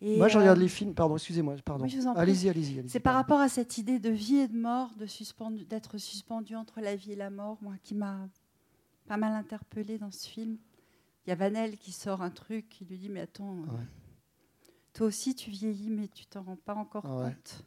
Et, 0.02 0.18
Moi, 0.18 0.28
je 0.28 0.38
regarde 0.38 0.58
euh, 0.58 0.62
les 0.62 0.68
films. 0.68 0.94
Pardon, 0.94 1.16
excusez-moi. 1.16 1.56
Pardon. 1.64 1.86
oui, 1.86 1.98
allez-y, 2.18 2.50
allez-y. 2.50 2.84
C'est 2.90 3.00
par 3.00 3.16
rapport 3.16 3.40
à 3.40 3.48
cette 3.48 3.78
idée 3.78 4.00
de 4.00 4.10
vie 4.10 4.38
et 4.40 4.48
de 4.50 4.58
mort, 4.58 4.94
de 4.98 5.06
suspendu, 5.06 5.64
d'être 5.64 5.98
suspendu 5.98 6.56
entre 6.58 6.82
la 6.82 6.96
vie 6.98 7.14
et 7.14 7.16
la 7.16 7.30
mort, 7.30 7.58
moi, 7.62 7.76
qui 7.82 7.96
m'a 7.96 8.28
pas 9.08 9.16
mal 9.16 9.32
interpellée 9.34 9.98
dans 9.98 10.12
ce 10.12 10.28
film. 10.28 10.58
Il 11.26 11.30
y 11.30 11.32
a 11.32 11.36
Vanel 11.36 11.78
qui 11.78 11.94
sort 11.94 12.22
un 12.22 12.30
truc, 12.32 12.68
qui 12.68 12.84
lui 12.84 12.98
dit 12.98 13.08
Mais 13.10 13.22
attends, 13.22 13.56
euh, 13.60 13.72
Ouais. 13.78 13.88
toi 14.92 15.08
aussi 15.08 15.34
tu 15.34 15.50
vieillis, 15.50 15.90
mais 15.90 16.10
tu 16.10 16.26
t'en 16.26 16.42
rends 16.44 16.58
pas 16.58 16.76
encore 16.76 17.04
compte. 17.04 17.64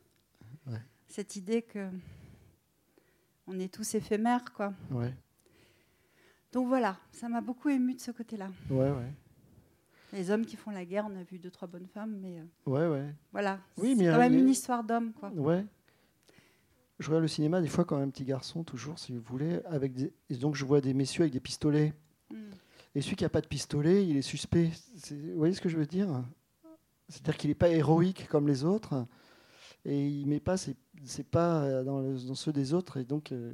Cette 1.08 1.36
idée 1.36 1.62
que 1.62 1.88
on 3.46 3.58
est 3.58 3.72
tous 3.72 3.94
éphémères, 3.94 4.52
quoi. 4.52 4.72
Ouais, 4.90 5.14
Donc 6.52 6.68
voilà, 6.68 6.96
ça 7.12 7.28
m'a 7.28 7.40
beaucoup 7.40 7.68
ému 7.68 7.94
de 7.94 8.00
ce 8.00 8.10
côté-là. 8.10 8.48
ouais, 8.70 8.90
ouais. 8.90 9.12
Les 10.12 10.30
hommes 10.30 10.46
qui 10.46 10.56
font 10.56 10.70
la 10.70 10.84
guerre, 10.84 11.06
on 11.10 11.16
a 11.16 11.24
vu 11.24 11.38
deux, 11.38 11.50
trois 11.50 11.66
bonnes 11.68 11.88
femmes, 11.88 12.16
mais 12.22 12.38
euh, 12.38 12.44
Ouais, 12.70 12.86
ouais. 12.88 13.12
voilà. 13.32 13.58
Oui, 13.76 13.94
c'est 13.96 14.04
mais 14.04 14.10
quand 14.10 14.18
même 14.18 14.34
une 14.34 14.48
histoire 14.48 14.84
d'homme, 14.84 15.12
quoi. 15.12 15.30
Ouais. 15.30 15.64
Je 16.98 17.08
regarde 17.08 17.22
le 17.22 17.28
cinéma 17.28 17.60
des 17.60 17.68
fois 17.68 17.84
quand 17.84 17.96
un 17.98 18.08
petit 18.08 18.24
garçon, 18.24 18.62
toujours, 18.64 18.98
si 18.98 19.12
vous 19.12 19.20
voulez, 19.20 19.60
avec 19.66 19.92
des... 19.92 20.14
et 20.30 20.36
donc 20.36 20.54
je 20.54 20.64
vois 20.64 20.80
des 20.80 20.94
messieurs 20.94 21.22
avec 21.22 21.32
des 21.32 21.40
pistolets. 21.40 21.92
Mm. 22.30 22.36
Et 22.94 23.00
celui 23.02 23.16
qui 23.16 23.24
n'a 23.24 23.28
pas 23.28 23.42
de 23.42 23.46
pistolet, 23.48 24.06
il 24.06 24.16
est 24.16 24.22
suspect. 24.22 24.70
C'est- 24.96 25.14
Vous 25.32 25.36
voyez 25.36 25.52
ce 25.52 25.60
que 25.60 25.68
je 25.68 25.76
veux 25.76 25.84
dire? 25.86 26.24
C'est-à-dire 27.08 27.36
qu'il 27.36 27.50
n'est 27.50 27.54
pas 27.54 27.68
héroïque 27.68 28.26
comme 28.28 28.46
les 28.48 28.64
autres, 28.64 29.06
et 29.84 30.08
il 30.08 30.26
met 30.26 30.40
pas 30.40 30.56
ses, 30.56 30.74
ses 31.04 31.22
pas 31.24 31.62
euh, 31.62 31.84
dans, 31.84 32.00
le- 32.00 32.18
dans 32.26 32.34
ceux 32.34 32.52
des 32.52 32.74
autres. 32.74 32.96
Et 32.98 33.04
donc, 33.04 33.32
euh, 33.32 33.52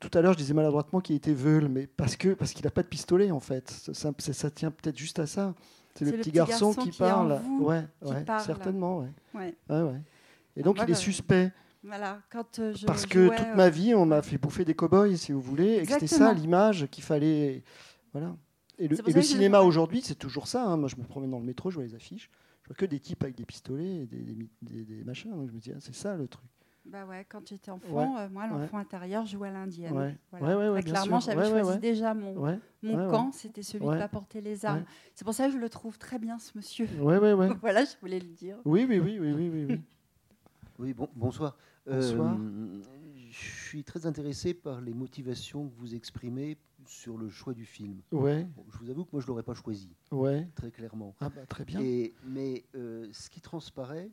tout 0.00 0.10
à 0.14 0.20
l'heure, 0.20 0.32
je 0.34 0.38
disais 0.38 0.54
maladroitement 0.54 1.00
qu'il 1.00 1.16
était 1.16 1.32
veule, 1.32 1.68
mais 1.68 1.86
parce 1.86 2.16
que 2.16 2.34
parce 2.34 2.52
qu'il 2.52 2.64
n'a 2.64 2.70
pas 2.70 2.82
de 2.82 2.88
pistolet 2.88 3.30
en 3.30 3.40
fait. 3.40 3.70
Ça, 3.92 4.12
ça- 4.18 4.50
tient 4.50 4.70
peut-être 4.70 4.98
juste 4.98 5.18
à 5.18 5.26
ça. 5.26 5.54
C'est 5.94 6.04
le, 6.04 6.12
petit 6.12 6.30
garçon, 6.30 6.72
qui, 6.74 6.92
parle. 6.92 7.40
vous, 7.44 7.64
ouais, 7.64 7.84
qui 8.04 8.12
ouais, 8.12 8.24
parle. 8.24 8.44
certainement, 8.44 8.98
ouais. 9.00 9.08
Ouais. 9.34 9.54
Ouais. 9.68 10.00
Et 10.56 10.62
donc, 10.62 10.76
moi, 10.76 10.84
il 10.86 10.92
est 10.92 10.94
suspect. 10.94 11.52
Voilà, 11.82 12.20
quand 12.30 12.58
euh, 12.58 12.74
je 12.74 12.86
Parce 12.86 13.06
que 13.06 13.26
jouais, 13.26 13.36
toute 13.36 13.54
ma 13.56 13.68
vie, 13.70 13.94
on 13.94 14.04
m'a 14.04 14.20
fait 14.22 14.36
bouffer 14.38 14.64
des 14.64 14.74
cow-boys, 14.74 15.16
si 15.16 15.32
vous 15.32 15.40
voulez, 15.40 15.76
et 15.76 15.82
que 15.86 15.92
c'était 15.92 16.06
ça 16.06 16.16
Exactement. 16.16 16.32
l'image 16.40 16.86
qu'il 16.90 17.02
fallait. 17.04 17.62
Voilà. 18.12 18.36
Et 18.78 18.86
le, 18.88 18.96
C'est 18.96 19.16
et 19.16 19.22
cinéma 19.22 19.60
aujourd'hui, 19.60 20.02
c'est 20.04 20.14
toujours 20.16 20.46
ça. 20.46 20.64
hein. 20.64 20.76
Moi, 20.76 20.88
je 20.88 20.96
me 20.96 21.02
promène 21.04 21.30
dans 21.30 21.38
le 21.38 21.44
métro, 21.44 21.70
je 21.70 21.76
vois 21.76 21.84
les 21.84 21.94
affiches, 21.94 22.30
je 22.68 22.74
vois 22.74 22.76
que 22.76 22.86
des 22.86 23.00
types 23.00 23.22
avec 23.24 23.34
des 23.36 23.46
pistolets 23.46 24.02
et 24.02 24.06
des, 24.06 24.18
des, 24.22 24.48
des- 24.62 24.84
des 24.84 25.04
machins. 25.04 25.30
Donc 25.30 25.48
je 25.48 25.54
me 25.54 25.58
dis, 25.60 25.72
ah, 25.72 25.78
c'est 25.80 25.94
ça 25.94 26.14
le 26.16 26.28
truc. 26.28 26.44
Bah 26.84 27.04
ouais, 27.04 27.26
quand 27.28 27.46
j'étais 27.46 27.70
enfant, 27.70 28.16
euh, 28.18 28.28
moi, 28.30 28.46
l'enfant 28.46 28.78
intérieur, 28.78 29.26
je 29.26 29.32
jouais 29.32 29.48
à 29.48 29.52
l'indienne. 29.52 29.92
Ouais. 29.92 30.16
Voilà. 30.30 30.46
Ouais, 30.46 30.54
ouais, 30.54 30.68
ouais, 30.70 30.82
bien 30.82 30.92
clairement, 30.92 31.20
j'avais 31.20 31.36
Ouais, 31.42 31.52
ouais, 31.52 31.60
choisi 31.60 31.70
ouais. 31.72 31.78
déjà 31.78 32.14
mon, 32.14 32.34
Ouais. 32.38 32.58
mon 32.82 32.96
Ouais, 32.96 33.04
ouais. 33.04 33.10
camp, 33.10 33.30
c'était 33.32 33.62
celui 33.62 33.84
Ouais. 33.84 33.94
de 33.96 34.00
pas 34.00 34.08
porter 34.08 34.40
les 34.40 34.64
armes. 34.64 34.78
Ouais. 34.80 34.84
C'est 35.14 35.24
pour 35.26 35.34
ça 35.34 35.48
que 35.48 35.52
je 35.52 35.58
le 35.58 35.68
trouve 35.68 35.98
très 35.98 36.18
bien, 36.18 36.38
ce 36.38 36.52
monsieur. 36.56 36.86
Ouais, 37.00 37.18
ouais, 37.18 37.34
ouais. 37.34 37.48
voilà, 37.60 37.84
je 37.84 37.90
voulais 38.00 38.20
le 38.20 38.28
dire. 38.28 38.56
Oui, 38.64 38.86
oui, 38.88 38.98
oui, 39.00 39.18
oui, 39.20 39.32
oui, 39.32 39.50
oui. 39.52 39.66
oui. 39.68 39.80
Oui, 40.78 40.94
bon, 40.94 41.08
bonsoir. 41.16 41.56
Bonsoir. 41.86 42.36
Euh, 42.38 42.80
je 43.30 43.36
suis 43.66 43.82
très 43.82 44.06
intéressé 44.06 44.54
par 44.54 44.80
les 44.80 44.94
motivations 44.94 45.68
que 45.68 45.74
vous 45.74 45.94
exprimez 45.96 46.56
sur 46.88 47.16
le 47.18 47.28
choix 47.30 47.54
du 47.54 47.64
film. 47.64 48.00
Ouais. 48.12 48.44
Bon, 48.56 48.64
je 48.72 48.78
vous 48.78 48.90
avoue 48.90 49.04
que 49.04 49.10
moi, 49.12 49.20
je 49.20 49.26
ne 49.26 49.28
l'aurais 49.28 49.42
pas 49.42 49.54
choisi, 49.54 49.94
Ouais. 50.10 50.48
très 50.54 50.70
clairement. 50.70 51.14
Ah 51.20 51.28
bah, 51.28 51.46
très 51.46 51.64
bien. 51.64 51.80
Et, 51.80 52.14
mais 52.24 52.64
euh, 52.74 53.08
ce 53.12 53.28
qui 53.30 53.40
transparaît, 53.40 54.10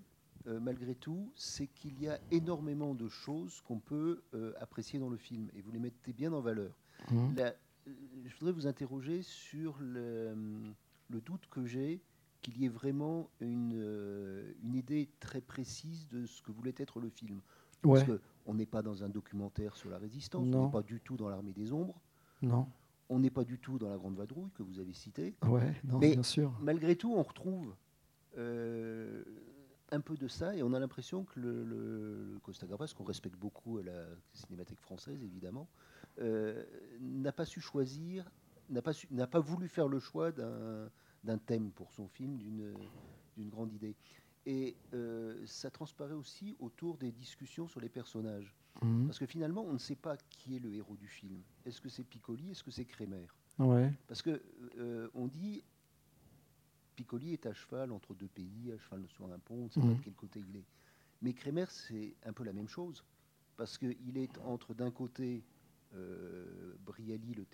euh, 0.47 0.59
malgré 0.59 0.93
tout, 0.95 1.32
c'est 1.36 1.67
qu'il 1.67 1.99
y 2.01 2.07
a 2.07 2.19
énormément 2.32 2.93
de 2.93 3.07
choses 3.07 3.61
qu'on 3.61 3.80
peut 3.80 4.21
euh, 4.34 4.53
apprécier 4.59 4.99
dans 4.99 5.09
le 5.09 5.17
film, 5.17 5.49
et 5.55 5.61
vous 5.61 5.71
les 5.71 5.80
mettez 5.80 6.13
bien 6.13 6.32
en 6.34 6.41
valeur. 6.41 6.78
La- 7.36 7.53
euh, 7.88 7.93
je 8.26 8.36
voudrais 8.38 8.51
vous 8.53 8.67
interroger 8.67 9.21
sur 9.21 9.78
le, 9.80 10.36
le 11.09 11.21
doute 11.21 11.47
que 11.49 11.65
j'ai 11.65 12.01
qu'il 12.41 12.57
y 12.59 12.65
ait 12.65 12.69
vraiment 12.69 13.30
une, 13.39 14.53
une 14.63 14.76
idée 14.76 15.09
très 15.19 15.41
précise 15.41 16.07
de 16.09 16.26
ce 16.28 16.41
que 16.43 16.51
voulait 16.51 16.76
être 16.78 16.99
le 16.99 17.09
film. 17.09 17.41
Ouais. 17.84 18.03
Parce 18.05 18.19
qu'on 18.45 18.53
n'est 18.53 18.65
pas 18.67 18.82
dans 18.84 19.03
un 19.03 19.09
documentaire 19.09 19.76
sur 19.76 19.89
la 19.89 19.97
résistance, 19.97 20.45
on 20.53 20.65
n'est 20.65 20.71
pas 20.71 20.84
du 20.84 20.99
tout 20.99 21.15
dans 21.17 21.30
l'armée 21.30 21.53
des 21.53 21.71
ombres, 21.73 21.99
Non. 22.45 22.67
on 23.09 23.19
n'est 23.19 23.29
pas 23.29 23.43
du 23.43 23.59
tout 23.59 23.77
dans 23.79 23.89
la 23.89 23.97
Grande 23.97 24.15
Vadrouille 24.15 24.51
que 24.55 24.63
vous 24.63 24.79
avez 24.79 24.93
citée. 24.93 25.35
Ouais, 25.45 25.75
non, 25.83 25.99
Mais 25.99 26.13
bien 26.13 26.23
sûr. 26.23 26.53
malgré 26.61 26.95
tout, 26.95 27.13
on 27.13 27.23
retrouve 27.23 27.75
euh, 28.37 29.23
un 29.91 30.01
peu 30.01 30.17
de 30.17 30.27
ça 30.27 30.55
et 30.55 30.63
on 30.63 30.73
a 30.73 30.79
l'impression 30.79 31.23
que 31.23 31.39
le, 31.39 31.63
le- 31.63 32.33
le 32.33 32.39
Costa 32.39 32.67
Gavras, 32.67 32.93
qu'on 32.95 33.03
respecte 33.03 33.37
beaucoup 33.37 33.77
à 33.77 33.83
la 33.83 34.05
Cinémathèque 34.33 34.79
française 34.81 35.21
évidemment, 35.23 35.67
euh, 36.19 36.63
n'a 36.99 37.31
pas 37.31 37.45
su 37.45 37.61
choisir, 37.61 38.29
n'a 38.69 38.81
pas, 38.81 38.93
su- 38.93 39.07
n'a 39.11 39.27
pas 39.27 39.39
voulu 39.39 39.67
faire 39.67 39.87
le 39.87 39.99
choix 39.99 40.31
d'un, 40.31 40.89
d'un 41.23 41.37
thème 41.37 41.71
pour 41.71 41.91
son 41.91 42.07
film, 42.07 42.37
d'une, 42.37 42.73
d'une 43.37 43.49
grande 43.49 43.71
idée. 43.73 43.95
Et 44.47 44.75
euh, 44.93 45.41
ça 45.45 45.71
transparaît 45.71 46.13
aussi 46.13 46.55
autour 46.59 46.97
des 46.97 47.11
discussions 47.11 47.67
sur 47.67 47.79
les 47.81 47.89
personnages. 47.89 48.53
Mhm. 48.82 49.05
Parce 49.07 49.19
que 49.19 49.26
finalement, 49.26 49.63
on 49.63 49.73
ne 49.73 49.78
sait 49.78 49.95
pas 49.95 50.17
qui 50.30 50.55
est 50.55 50.59
le 50.59 50.73
héros 50.73 50.95
du 50.97 51.07
film. 51.07 51.41
Est-ce 51.65 51.80
que 51.82 51.89
c'est 51.89 52.03
Piccoli 52.03 52.51
Est-ce 52.51 52.63
que 52.63 52.71
c'est 52.71 52.86
Crémer 52.86 53.26
Ouais. 53.57 53.91
Parce 54.07 54.21
que 54.21 54.41
euh, 54.78 55.07
on 55.13 55.28
dit 55.28 55.63
Piccoli 56.95 57.34
est 57.34 57.45
à 57.45 57.53
cheval 57.53 57.91
entre 57.91 58.13
deux 58.13 58.28
pays, 58.28 58.71
à 58.73 58.78
cheval 58.78 59.05
sur 59.07 59.26
un 59.32 59.39
pont, 59.39 59.55
on 59.55 59.63
ne 59.65 59.69
sait 59.69 59.80
pas 59.82 59.86
Mhm. 59.88 59.97
de 59.97 60.01
quel 60.03 60.13
côté 60.13 60.43
il 60.49 60.57
est. 60.57 60.65
Mais 61.21 61.34
Crémer, 61.34 61.65
c'est 61.69 62.15
un 62.26 62.34
peu 62.34 62.43
la 62.43 62.53
même 62.53 62.67
chose. 62.67 63.03
Parce 63.57 63.78
qu'il 63.78 64.17
est 64.17 64.38
entre 64.39 64.73
d'un 64.73 64.91
côté 64.91 65.43
euh, 65.93 66.76
Brialy, 66.86 67.36
le, 67.36 67.45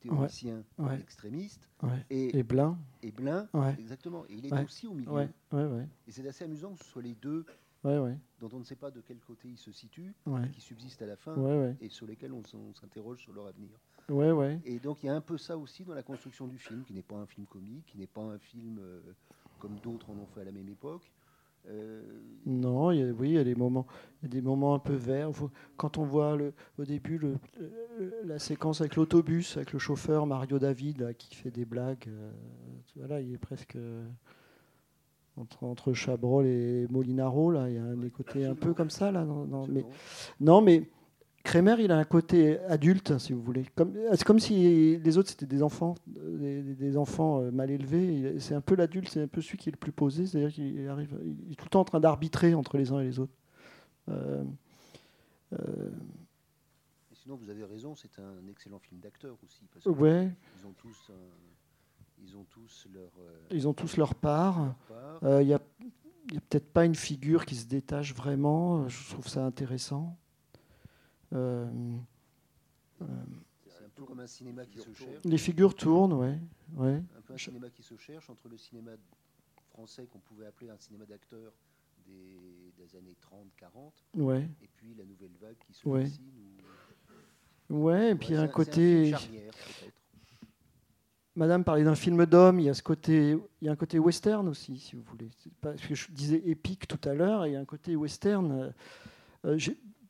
théoricien 0.00 0.64
ouais. 0.78 0.98
extrémiste, 1.00 1.68
Ouais. 1.84 2.04
et, 2.10 2.36
Et 2.38 2.42
Blin. 2.42 2.76
et 3.02 3.12
Blin, 3.12 3.48
exactement. 3.78 4.24
Et 4.28 4.34
il 4.34 4.46
est 4.46 4.64
aussi 4.64 4.88
au 4.88 4.94
milieu. 4.94 5.28
Et 6.08 6.10
c'est 6.10 6.26
assez 6.26 6.42
amusant 6.44 6.72
que 6.74 6.82
ce 6.84 6.90
soit 6.90 7.02
les 7.02 7.14
deux 7.14 7.46
Ouais, 7.86 7.98
ouais. 7.98 8.18
dont 8.40 8.48
on 8.52 8.58
ne 8.58 8.64
sait 8.64 8.74
pas 8.76 8.90
de 8.90 9.00
quel 9.00 9.18
côté 9.18 9.48
ils 9.48 9.56
se 9.58 9.70
situent, 9.72 10.12
qui 10.52 10.60
subsistent 10.60 11.02
à 11.02 11.06
la 11.06 11.16
fin, 11.16 11.34
et 11.80 11.88
sur 11.88 12.06
lesquels 12.06 12.32
on 12.32 12.42
s'interroge 12.74 13.20
sur 13.22 13.32
leur 13.32 13.46
avenir. 13.46 13.70
Et 14.64 14.78
donc 14.78 15.02
il 15.02 15.06
y 15.06 15.08
a 15.08 15.14
un 15.14 15.20
peu 15.20 15.36
ça 15.38 15.56
aussi 15.56 15.84
dans 15.84 15.94
la 15.94 16.02
construction 16.02 16.46
du 16.46 16.58
film, 16.58 16.82
qui 16.84 16.92
n'est 16.94 17.02
pas 17.02 17.16
un 17.16 17.26
film 17.26 17.46
comique, 17.46 17.86
qui 17.86 17.98
n'est 17.98 18.06
pas 18.06 18.22
un 18.22 18.38
film 18.38 18.78
euh, 18.80 19.00
comme 19.58 19.76
d'autres 19.82 20.10
en 20.10 20.14
ont 20.18 20.26
fait 20.26 20.40
à 20.42 20.44
la 20.44 20.52
même 20.52 20.68
époque. 20.68 21.10
Euh, 21.68 22.02
Non, 22.44 22.92
il 22.92 22.98
y 23.00 23.02
a- 23.02 23.10
oui, 23.12 23.30
il 23.30 23.34
y 23.34 23.38
a 23.38 23.42
des 23.44 23.56
moments, 23.56 23.86
il 24.22 24.26
y 24.28 24.30
a 24.30 24.34
des 24.34 24.40
moments 24.42 24.74
un 24.74 24.78
peu 24.78 24.94
verts. 24.94 25.30
Quand 25.76 25.98
on 25.98 26.04
voit 26.04 26.36
le, 26.36 26.52
au 26.78 26.84
début 26.84 27.18
le- 27.18 27.36
le- 27.58 28.12
la 28.24 28.38
séquence 28.38 28.80
avec 28.80 28.94
l'autobus, 28.94 29.56
avec 29.56 29.72
le 29.72 29.80
chauffeur 29.80 30.26
Mario 30.26 30.60
David 30.60 31.00
là, 31.00 31.12
qui 31.14 31.34
fait 31.34 31.50
des 31.50 31.64
blagues, 31.64 32.04
euh, 32.06 32.30
voilà, 32.94 33.20
il 33.20 33.32
est 33.34 33.38
presque 33.38 33.76
entre, 35.36 35.64
entre 35.64 35.92
Chabrol 35.92 36.46
et 36.46 36.86
Molinaro 36.90 37.50
là, 37.50 37.68
il 37.68 37.74
y 37.76 37.78
a 37.78 37.84
un 37.84 37.96
des 37.96 38.10
côtés 38.10 38.44
un 38.44 38.54
peu 38.54 38.74
comme 38.74 38.90
ça 38.90 39.10
là. 39.12 39.26
mais, 39.68 39.84
non, 40.40 40.60
mais 40.62 40.88
Kremer, 41.44 41.76
il 41.78 41.92
a 41.92 41.96
un 41.98 42.04
côté 42.04 42.58
adulte, 42.62 43.18
si 43.18 43.32
vous 43.32 43.40
voulez. 43.40 43.64
Comme- 43.76 43.94
C'est 44.14 44.24
comme 44.24 44.40
si 44.40 44.96
les 44.98 45.16
autres 45.18 45.28
c'était 45.28 45.46
des 45.46 45.62
enfants, 45.62 45.94
des, 46.08 46.96
enfants 46.96 47.40
euh, 47.40 47.52
mal 47.52 47.70
élevés. 47.70 48.40
C'est 48.40 48.54
un 48.56 48.60
peu 48.60 48.74
l'adulte, 48.74 49.08
c'est 49.08 49.22
un 49.22 49.28
peu 49.28 49.40
celui 49.40 49.56
qui 49.58 49.68
est 49.68 49.72
le 49.72 49.78
plus 49.78 49.92
posé. 49.92 50.26
C'est-à-dire 50.26 50.52
qu'il 50.52 50.88
arrive, 50.88 51.16
il 51.46 51.52
est 51.52 51.54
tout 51.54 51.66
le 51.66 51.70
temps 51.70 51.80
en 51.80 51.84
train 51.84 52.00
d'arbitrer 52.00 52.54
entre 52.54 52.76
les 52.78 52.90
uns 52.90 52.98
et 52.98 53.04
les 53.04 53.20
autres. 53.20 53.32
Euh, 54.08 54.42
euh, 55.52 55.90
et 57.12 57.14
sinon, 57.14 57.36
vous 57.36 57.48
avez 57.48 57.62
raison, 57.64 57.94
c'est 57.94 58.18
un 58.18 58.48
excellent 58.50 58.80
film 58.80 59.00
d'acteur 59.00 59.36
aussi. 59.44 59.62
Parce 59.72 59.84
que 59.84 59.90
Ouais. 59.90 60.28
Ils 60.60 60.66
ont 60.66 60.72
tous, 60.76 61.10
un- 61.10 61.55
ils 62.26 62.36
ont 62.36 62.44
tous 62.44 62.86
leur. 62.92 63.10
euh, 63.20 63.38
ils 63.50 63.68
ont 63.68 63.74
tous 63.74 63.96
leur 63.96 64.14
part. 64.14 64.74
Euh, 65.22 65.42
Il 65.42 65.46
n'y 65.48 65.54
a, 65.54 65.60
il 66.28 66.34
y 66.34 66.36
a 66.38 66.40
peut-être 66.40 66.72
pas 66.72 66.84
une 66.84 66.94
figure 66.94 67.46
qui 67.46 67.54
se 67.54 67.66
détache 67.66 68.14
vraiment. 68.14 68.88
Je 68.88 69.10
trouve 69.10 69.28
ça 69.28 69.44
intéressant. 69.44 70.16
Euh, 71.32 71.66
euh, 73.02 73.06
C'est 73.68 73.84
un 73.84 73.88
peu 73.94 74.04
comme 74.04 74.20
un 74.20 74.26
cinéma 74.26 74.64
qui 74.66 74.78
se 74.78 74.92
cherche. 74.92 75.24
les 75.24 75.38
figures 75.38 75.74
tournent, 75.74 76.12
ouais. 76.14 76.38
ouais. 76.76 77.02
Un 77.16 77.20
peu 77.24 77.34
un 77.34 77.38
cinéma 77.38 77.70
qui 77.70 77.82
se 77.82 77.96
cherche 77.96 78.28
entre 78.30 78.48
le 78.48 78.56
cinéma 78.56 78.92
français 79.70 80.06
qu'on 80.06 80.20
pouvait 80.20 80.46
appeler 80.46 80.70
un 80.70 80.78
cinéma 80.78 81.04
d'acteur 81.04 81.52
des, 82.06 82.72
des 82.78 82.96
années 82.96 83.16
30-40 83.20 84.20
Ouais. 84.22 84.48
et 84.62 84.68
puis 84.76 84.94
la 84.94 85.04
nouvelle 85.04 85.34
vague 85.40 85.56
qui 85.66 85.72
se 85.74 85.86
Ouais. 85.88 86.04
dessine. 86.04 86.24
où- 86.38 87.74
Ouais, 87.74 88.12
et 88.12 88.14
puis 88.14 88.28
il 88.28 88.34
y 88.34 88.36
a 88.36 88.38
c'est 88.38 88.44
un 88.44 88.48
côté. 88.48 89.04
film 89.06 89.18
charnière, 89.18 89.50
peut-être. 89.52 89.94
Madame 91.36 91.64
parlait 91.64 91.84
d'un 91.84 91.94
film 91.94 92.24
d'homme, 92.26 92.58
il 92.60 92.66
y 92.66 92.68
a 92.70 92.74
ce 92.74 92.82
côté, 92.82 93.36
il 93.60 93.66
y 93.66 93.68
a 93.68 93.72
un 93.72 93.76
côté 93.76 93.98
western 93.98 94.48
aussi, 94.48 94.78
si 94.78 94.96
vous 94.96 95.02
voulez. 95.02 95.28
Parce 95.60 95.80
que 95.82 95.94
je 95.94 96.10
disais 96.10 96.42
épique 96.46 96.88
tout 96.88 97.08
à 97.08 97.14
l'heure, 97.14 97.44
et 97.44 97.50
il 97.50 97.52
y 97.52 97.56
a 97.56 97.60
un 97.60 97.64
côté 97.66 97.94
western. 97.94 98.50
euh, 98.52 98.70
euh, 99.44 99.58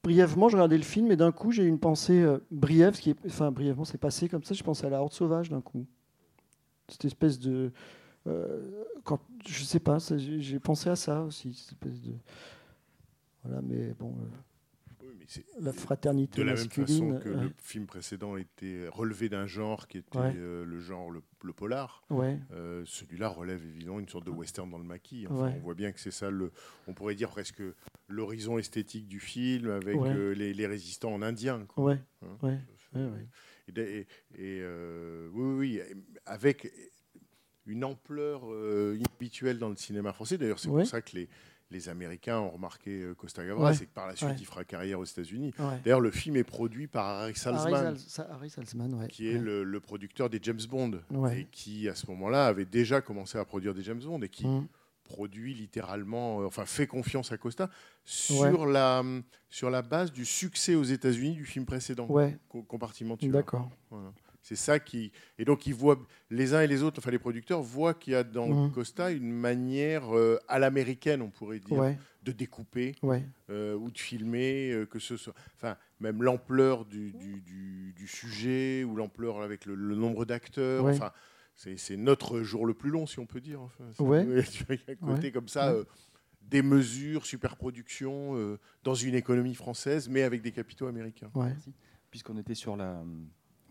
brièvement, 0.07 0.49
je 0.49 0.57
regardais 0.57 0.77
le 0.77 0.85
film 0.85 1.11
et 1.11 1.17
d'un 1.17 1.33
coup, 1.33 1.51
j'ai 1.51 1.65
eu 1.65 1.69
une 1.69 1.81
pensée 1.81 2.23
euh, 2.23 2.39
qui 2.93 3.11
est, 3.11 3.17
enfin 3.27 3.51
brièvement, 3.51 3.85
c'est 3.85 3.99
passé 3.99 4.29
comme 4.29 4.45
ça. 4.45 4.55
Je 4.55 4.63
pensais 4.63 4.87
à 4.87 4.91
la 4.91 5.01
Horde 5.01 5.13
sauvage 5.13 5.51
d'un 5.51 5.61
coup. 5.61 5.85
Cette 6.89 7.05
espèce 7.05 7.41
de, 7.41 7.73
euh, 8.29 8.85
quand, 9.03 9.21
je 9.45 9.65
sais 9.65 9.81
pas, 9.81 9.99
j'ai 9.99 10.61
pensé 10.61 10.89
à 10.89 10.95
ça 10.95 11.23
aussi, 11.23 11.53
cette 11.55 11.73
espèce 11.73 12.01
de, 12.03 12.13
voilà, 13.43 13.61
mais 13.63 13.95
bon, 13.99 14.15
euh, 14.21 14.37
Oui, 15.03 15.09
mais 15.16 15.16
c'est 15.16 15.16
la 15.61 15.73
fraternité 15.73 16.41
de 16.41 16.47
la 16.47 16.55
même 16.55 16.69
façon 16.71 17.19
que 17.19 17.29
ouais. 17.29 17.43
le 17.45 17.51
film 17.59 17.87
précédent 17.87 18.37
était 18.37 18.87
relevé 18.89 19.29
d'un 19.29 19.47
genre 19.47 19.89
qui 19.89 19.99
était 19.99 20.19
Ouais. 20.19 20.33
euh, 20.37 20.65
le 20.65 20.79
genre 20.81 21.11
le, 21.11 21.23
le 21.43 21.53
polar. 21.53 22.05
Ouais. 22.11 22.39
euh, 22.53 22.83
Celui-là 22.87 23.29
relève 23.29 23.65
évidemment 23.65 23.99
une 24.01 24.09
sorte 24.09 24.25
de 24.27 24.31
western 24.31 24.71
dans 24.71 24.79
le 24.79 24.85
maquis. 24.85 25.27
Enfin. 25.29 25.53
On 25.57 25.61
voit 25.61 25.75
bien 25.75 25.93
que 25.93 26.01
c'est 26.01 26.11
ça 26.11 26.31
le, 26.31 26.53
on 26.87 26.95
pourrait 26.95 27.15
dire 27.15 27.31
presque 27.31 27.63
l'horizon 28.09 28.59
esthétique 28.59 29.09
du 29.09 29.21
film 29.21 29.71
avec 29.71 29.97
euh, 29.97 30.33
les, 30.35 30.55
les 30.55 30.67
résistants 30.67 31.13
en 31.13 31.23
indien. 31.23 31.65
quoi. 31.67 31.97
Hein. 32.23 33.11
Et, 33.69 33.81
et- 33.81 34.07
et, 34.39 34.63
oui, 35.33 35.43
oui, 35.45 35.55
oui, 35.59 35.81
avec 36.25 36.73
une 37.67 37.83
ampleur 37.85 38.45
inhabituelle 38.95 39.59
dans 39.59 39.69
le 39.71 39.77
cinéma 39.77 40.13
français. 40.13 40.39
D'ailleurs, 40.39 40.59
c'est 40.61 40.69
pour 40.69 40.87
ça 40.87 41.03
que 41.03 41.17
les, 41.17 41.29
les 41.71 41.89
Américains 41.89 42.39
ont 42.39 42.51
remarqué 42.51 43.03
euh, 43.03 43.15
Costa 43.15 43.45
Gavras 43.45 43.71
Ouais. 43.71 43.77
et 43.77 43.87
que 43.87 43.93
par 43.93 44.07
la 44.07 44.15
suite, 44.15 44.29
Ouais. 44.31 44.37
il 44.39 44.47
fera 44.47 44.65
carrière 44.65 45.01
aux 45.01 45.05
États-Unis. 45.05 45.53
Ouais. 45.59 45.81
D'ailleurs, 45.85 46.01
le 46.01 46.11
film 46.11 46.37
est 46.37 46.45
produit 46.45 46.87
par 46.87 47.07
Harry 47.07 47.35
Salzman, 47.35 47.97
Harry, 48.31 48.51
qui 49.09 49.29
est 49.29 49.39
le, 49.39 49.65
le 49.65 49.81
producteur 49.81 50.31
des 50.31 50.39
James 50.43 50.61
Bond, 50.69 51.01
et 51.33 51.45
qui, 51.51 51.89
à 51.89 51.95
ce 51.95 52.07
moment-là, 52.11 52.47
avait 52.47 52.65
déjà 52.67 53.01
commencé 53.01 53.37
à 53.39 53.45
produire 53.45 53.75
des 53.75 53.83
James 53.83 54.01
Bond 54.03 54.21
et 54.23 54.29
qui 54.29 54.47
Mm. 54.47 54.67
produit 55.05 55.55
littéralement, 55.55 56.41
euh, 56.41 56.47
enfin, 56.47 56.65
fait 56.67 56.87
confiance 56.87 57.31
à 57.33 57.37
Costa 57.37 57.69
sur, 58.05 58.67
la, 58.67 59.03
sur 59.49 59.71
la 59.71 59.83
base 59.83 60.13
du 60.13 60.25
succès 60.25 60.75
aux 60.75 60.83
États-Unis 60.85 61.35
du 61.35 61.45
film 61.45 61.65
précédent, 61.65 62.09
Compartiment. 62.69 63.17
D'accord. 63.23 63.71
Voilà. 63.91 64.13
C'est 64.49 64.55
ça 64.55 64.79
qui. 64.79 65.11
Et 65.41 65.45
donc, 65.45 65.67
ils 65.67 65.75
voient, 65.75 65.99
les 66.31 66.55
uns 66.55 66.61
et 66.61 66.69
les 66.69 66.85
autres, 66.85 67.01
enfin, 67.01 67.11
les 67.11 67.19
producteurs 67.19 67.63
voient 67.63 67.95
qu'il 67.95 68.13
y 68.13 68.17
a 68.17 68.23
dans 68.23 68.47
Mhm. 68.47 68.71
Costa 68.71 69.11
une 69.11 69.33
manière 69.33 70.17
euh, 70.17 70.39
à 70.47 70.61
l'américaine, 70.61 71.21
on 71.21 71.31
pourrait 71.31 71.59
dire, 71.59 71.77
Ouais. 71.79 71.99
de 72.23 72.31
découper 72.31 72.95
Ouais. 73.03 73.25
euh, 73.51 73.75
ou 73.75 73.91
de 73.91 73.99
filmer, 73.99 74.71
euh, 74.71 74.87
que 74.87 75.01
ce 75.01 75.17
soit. 75.17 75.35
Enfin, 75.57 75.77
même 75.99 76.23
l'ampleur 76.23 76.85
du, 76.85 77.11
du, 77.13 77.41
du- 77.41 77.93
du 77.97 78.07
sujet 78.07 78.85
ou 78.85 78.95
l'ampleur 78.95 79.43
avec 79.43 79.67
le, 79.67 79.75
le 79.75 79.97
nombre 79.97 80.25
d'acteurs. 80.25 80.85
Ouais. 80.85 80.95
Enfin, 80.95 81.11
c'est 81.57 81.77
c'est 81.77 81.97
notre 81.97 82.43
jour 82.43 82.67
le 82.67 82.75
plus 82.75 82.91
long, 82.91 83.05
si 83.07 83.19
on 83.19 83.27
peut 83.27 83.41
dire. 83.41 83.61
Enfin, 83.63 83.85
il 83.99 84.07
y 84.07 84.91
a 84.91 84.93
un 84.93 84.95
côté 84.95 85.27
Ouais. 85.27 85.33
comme 85.33 85.49
ça. 85.49 85.73
Ouais. 85.73 85.81
euh, 85.81 85.85
des 86.43 86.63
mesures, 86.63 87.27
superproduction, 87.27 88.37
euh, 88.37 88.61
dans 88.85 88.95
une 88.95 89.17
économie 89.17 89.57
française, 89.57 90.09
mais 90.09 90.23
avec 90.23 90.43
des 90.43 90.53
capitaux 90.53 90.87
américains. 90.87 91.33
Puisqu'on 92.13 92.39
était 92.39 92.55
sur 92.55 92.77
la, 92.77 92.91
un 92.93 93.07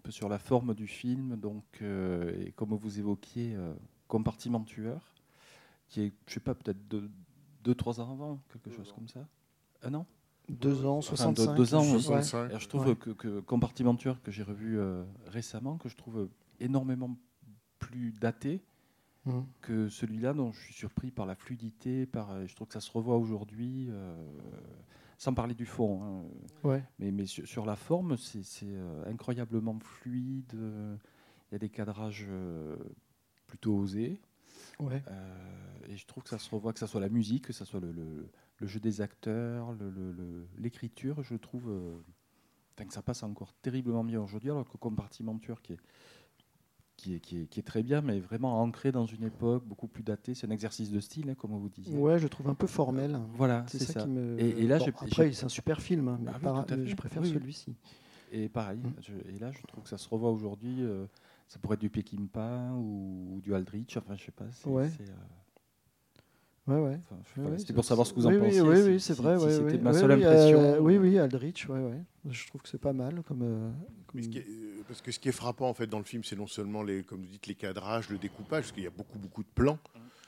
peu 0.05 0.11
sur 0.11 0.29
la 0.29 0.37
forme 0.37 0.75
du 0.75 0.85
film, 0.87 1.35
donc, 1.35 1.63
euh, 1.81 2.45
et 2.45 2.51
comme 2.51 2.75
vous 2.75 2.99
évoquiez, 2.99 3.55
euh, 3.55 3.73
Compartiment 4.07 4.61
tueur, 4.63 5.01
qui 5.89 6.01
est, 6.01 6.13
je 6.27 6.33
sais 6.35 6.39
pas, 6.39 6.53
peut-être 6.53 6.87
deux, 6.87 7.09
deux, 7.63 7.73
trois 7.73 7.99
ans 7.99 8.11
avant, 8.11 8.39
quelque 8.53 8.69
chose 8.69 8.93
comme 8.93 9.07
ça. 9.07 9.27
Un 9.81 9.95
an? 9.95 10.05
Deux 10.47 10.85
ans, 10.85 10.99
Enfin, 10.99 11.31
deux- 11.31 11.43
65. 11.43 11.55
deux 11.55 11.73
ans. 11.75 11.83
65. 11.83 12.59
Je 12.59 12.67
trouve 12.67 12.87
Ouais. 12.89 12.95
que, 12.95 13.09
que 13.09 13.39
Compartiment 13.39 13.95
tueur, 13.95 14.21
que 14.21 14.29
j'ai 14.29 14.43
revu 14.43 14.77
euh, 14.77 15.03
récemment, 15.25 15.77
que 15.77 15.89
je 15.89 15.95
trouve 15.95 16.29
énormément 16.59 17.17
plus 17.79 18.11
daté 18.11 18.61
Mm. 19.25 19.41
que 19.61 19.89
celui-là, 19.89 20.33
dont 20.33 20.51
je 20.51 20.59
suis 20.65 20.73
surpris 20.75 21.09
par 21.09 21.25
la 21.25 21.33
fluidité, 21.33 22.05
par, 22.05 22.45
je 22.45 22.53
trouve 22.55 22.67
que 22.67 22.75
ça 22.75 22.79
se 22.79 22.91
revoit 22.91 23.17
aujourd'hui, 23.17 23.87
euh, 23.89 24.15
sans 25.18 25.34
parler 25.34 25.55
du 25.55 25.66
fond. 25.66 26.03
hein. 26.03 26.24
Ouais. 26.63 26.84
Mais, 26.99 27.11
mais 27.11 27.26
sur, 27.26 27.47
sur 27.47 27.66
la 27.66 27.76
forme, 27.76 28.18
c'est 28.18 28.45
euh, 28.63 29.03
incroyablement 29.05 29.78
fluide. 29.80 30.53
euh, 30.55 30.95
Il 31.51 31.53
y 31.53 31.55
a 31.55 31.59
des 31.59 31.70
cadrages 31.70 32.26
euh, 32.30 32.76
plutôt 33.47 33.76
osés. 33.78 34.20
Ouais. 34.80 35.03
Euh, 35.07 35.78
et 35.88 35.95
je 35.97 36.05
trouve 36.05 36.24
que 36.24 36.30
ça 36.30 36.39
se 36.39 36.49
revoit, 36.49 36.74
que 36.74 36.80
ce 36.80 36.88
soit 36.88 37.01
la 37.01 37.09
musique, 37.09 37.45
que 37.45 37.53
ce 37.53 37.66
soit 37.66 37.80
le, 37.80 37.91
le- 37.91 38.30
le 38.57 38.68
jeu 38.68 38.80
des 38.80 39.01
acteurs, 39.01 39.76
l'écriture, 40.57 41.22
je 41.24 41.36
trouve 41.36 41.70
euh, 41.70 41.97
que 42.78 42.93
ça 42.93 43.01
passe 43.01 43.22
encore 43.24 43.53
terriblement 43.55 44.03
bien 44.05 44.22
aujourd'hui, 44.22 44.49
alors 44.49 44.68
que 44.68 44.78
Compartiment 44.78 45.38
Tueur, 45.38 45.61
qui 45.61 45.74
est 45.74 45.80
qui 46.97 47.15
est, 47.15 47.19
qui, 47.19 47.41
est, 47.41 47.45
qui 47.47 47.59
est 47.59 47.63
très 47.63 47.83
bien, 47.83 48.01
mais 48.01 48.19
vraiment 48.19 48.61
ancré 48.61 48.91
dans 48.91 49.05
une 49.05 49.23
époque 49.23 49.63
beaucoup 49.65 49.87
plus 49.87 50.03
datée. 50.03 50.33
C'est 50.33 50.47
un 50.47 50.51
exercice 50.51 50.91
de 50.91 50.99
style, 50.99 51.29
hein, 51.29 51.35
comme 51.35 51.51
vous 51.51 51.69
disiez. 51.69 51.97
Ouais, 51.97 52.19
je 52.19 52.27
trouve 52.27 52.47
un 52.49 52.53
peu 52.55 52.67
formel. 52.67 53.19
Voilà, 53.33 53.65
c'est 53.67 53.79
ça, 53.79 53.93
ça. 53.93 54.01
qui 54.03 54.09
me. 54.09 54.39
Et- 54.39 54.63
et 54.63 54.67
là, 54.67 54.79
Bon, 54.79 54.85
après, 55.01 55.31
c'est 55.33 55.45
un 55.45 55.49
super 55.49 55.81
film, 55.81 56.07
hein, 56.07 56.19
mais 56.21 56.31
Ah 56.33 56.39
par- 56.39 56.65
mais 56.69 56.87
je 56.87 56.95
préfère 56.95 57.21
Oui, 57.21 57.29
celui-ci. 57.33 57.75
Et 58.31 58.49
pareil, 58.49 58.79
Mm. 58.79 58.93
je- 59.01 59.35
et 59.35 59.39
là, 59.39 59.51
je 59.51 59.61
trouve 59.67 59.83
que 59.83 59.89
ça 59.89 59.97
se 59.97 60.09
revoit 60.09 60.31
aujourd'hui. 60.31 60.77
euh, 60.81 61.05
ça 61.47 61.59
pourrait 61.59 61.75
être 61.75 61.81
du 61.81 61.89
Peckinpah 61.91 62.71
ou, 62.73 63.35
ou 63.35 63.41
du 63.41 63.53
Aldrich. 63.53 63.97
Enfin, 63.97 64.15
je 64.15 64.23
sais 64.25 64.31
pas. 64.31 64.45
Ouais. 64.65 64.89
euh, 65.01 65.13
Ouais, 66.68 66.80
ouais. 66.80 66.99
enfin, 67.11 67.57
C'était 67.57 67.74
pour 67.74 67.86
savoir 67.86 68.07
ce 68.07 68.13
que 68.13 68.20
vous 68.20 68.26
en 68.28 68.32
oui, 68.32 68.39
pensez. 68.39 68.61
Oui, 68.61 68.99
c'est 68.99 69.13
vrai. 69.16 69.38
si 69.39 69.55
C'était 69.55 69.78
ma 69.78 69.93
seule 69.93 70.11
oui, 70.18 70.24
impression. 70.26 70.59
euh, 70.59 70.80
oui, 70.80 70.97
oui, 70.97 71.20
Aldrich, 71.20 71.68
ouais, 71.70 71.80
ouais. 71.80 72.01
Je 72.30 72.47
trouve 72.47 72.61
que 72.61 72.70
c'est 72.70 72.82
pas 72.82 72.93
mal 72.93 73.22
comme. 73.28 73.43
euh, 73.43 73.70
comme- 74.07 74.16
Mais 74.16 74.24
ce 74.24 74.30
qui 74.30 74.39
est- 74.39 74.47
euh, 74.49 74.82
parce 74.88 75.01
que 75.01 75.11
ce 75.11 75.20
qui 75.20 75.30
est 75.30 75.34
frappant 75.34 75.70
en 75.70 75.76
fait 75.76 75.86
dans 75.86 75.99
le 75.99 76.03
film, 76.05 76.24
c'est 76.24 76.36
non 76.36 76.47
seulement 76.47 76.82
les, 76.82 77.03
comme 77.03 77.20
vous 77.22 77.28
dites, 77.28 77.45
les 77.45 77.53
cadrages, 77.55 78.09
le 78.09 78.18
découpage, 78.18 78.63
parce 78.63 78.72
qu'il 78.72 78.84
y 78.84 78.88
a 78.88 78.91
beaucoup 78.91 79.20
beaucoup 79.20 79.43
de 79.43 79.49
plans. 79.53 79.78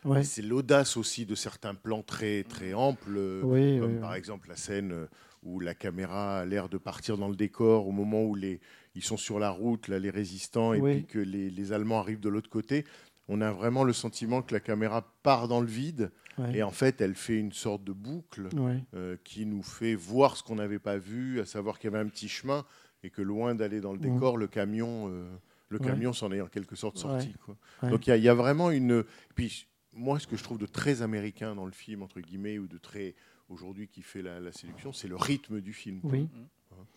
Ouais. 0.06 0.18
mais 0.20 0.24
C'est 0.24 0.44
l'audace 0.44 0.96
aussi 0.96 1.26
de 1.26 1.34
certains 1.34 1.74
plans 1.74 2.04
très 2.04 2.44
très 2.44 2.74
amples, 2.76 3.16
euh, 3.18 3.42
Oui, 3.44 3.80
comme 3.80 3.94
oui, 3.96 4.00
par 4.00 4.12
oui. 4.12 4.18
exemple 4.18 4.48
la 4.48 4.56
scène 4.56 4.92
euh, 4.92 5.06
où 5.44 5.60
la 5.60 5.74
caméra 5.74 6.40
a 6.42 6.46
l'air 6.46 6.70
de 6.70 6.78
partir 6.78 7.18
dans 7.18 7.30
le 7.30 7.36
décor 7.36 7.88
au 7.88 7.92
moment 7.92 8.24
où 8.24 8.36
les 8.36 8.60
ils 8.94 9.04
sont 9.04 9.18
sur 9.18 9.40
la 9.40 9.50
route, 9.50 9.88
là, 9.88 9.98
les 9.98 10.12
résistants, 10.12 10.74
et 10.74 10.82
Oui. 10.82 10.94
puis 10.98 11.06
que 11.06 11.20
les, 11.20 11.50
les 11.50 11.72
Allemands 11.74 12.00
arrivent 12.00 12.20
de 12.20 12.30
l'autre 12.30 12.50
côté. 12.50 12.86
On 13.28 13.42
a 13.42 13.52
vraiment 13.52 13.84
le 13.84 13.92
sentiment 13.94 14.42
que 14.44 14.54
la 14.54 14.60
caméra 14.60 15.04
part 15.24 15.48
dans 15.48 15.60
le 15.62 15.68
vide 15.68 16.12
Ouais. 16.38 16.58
et 16.58 16.64
en 16.64 16.72
fait 16.72 17.02
elle 17.02 17.16
fait 17.16 17.38
une 17.40 17.52
sorte 17.52 17.84
de 17.84 17.94
boucle 17.94 18.48
Ouais. 18.56 18.84
euh, 18.96 19.18
qui 19.24 19.46
nous 19.46 19.64
fait 19.64 19.96
voir 19.96 20.38
ce 20.38 20.44
qu'on 20.44 20.56
n'avait 20.56 20.80
pas 20.80 20.98
vu, 20.98 21.40
à 21.40 21.46
savoir 21.46 21.80
qu'il 21.80 21.90
y 21.92 21.94
avait 21.96 22.04
un 22.04 22.08
petit 22.10 22.28
chemin 22.30 22.64
et 23.04 23.10
que 23.10 23.22
loin 23.22 23.56
d'aller 23.56 23.80
dans 23.82 23.94
le 23.94 24.00
décor, 24.00 24.38
le 24.38 24.48
camion, 24.48 25.08
euh, 25.10 25.28
le 25.70 25.80
camion 25.80 26.14
s'en 26.14 26.32
est 26.32 26.42
en 26.42 26.48
quelque 26.48 26.76
sorte 26.76 26.98
sorti. 26.98 27.28
Ouais. 27.28 27.34
quoi. 27.46 27.58
Ouais. 27.84 27.90
Donc 27.90 28.08
il 28.08 28.10
y, 28.12 28.14
a- 28.14 28.18
il 28.18 28.24
y 28.24 28.30
a 28.30 28.34
vraiment 28.34 28.72
une. 28.72 29.04
Puis 29.36 29.68
moi, 29.94 30.20
ce 30.20 30.28
que 30.28 30.36
je 30.38 30.44
trouve 30.44 30.58
de 30.60 30.66
très 30.68 31.02
américain 31.02 31.56
dans 31.56 31.66
le 31.66 31.72
film 31.72 32.04
entre 32.04 32.20
guillemets 32.22 32.58
ou 32.60 32.68
de 32.68 32.78
très 32.78 33.16
aujourd'hui 33.50 33.88
qui 33.88 34.02
fait 34.02 34.22
la, 34.22 34.40
la 34.40 34.52
séduction, 34.52 34.94
c'est 34.94 35.08
le 35.08 35.16
rythme 35.16 35.62
du 35.62 35.74
film. 35.74 36.00
Oui. 36.04 36.28
Hein. 36.36 36.44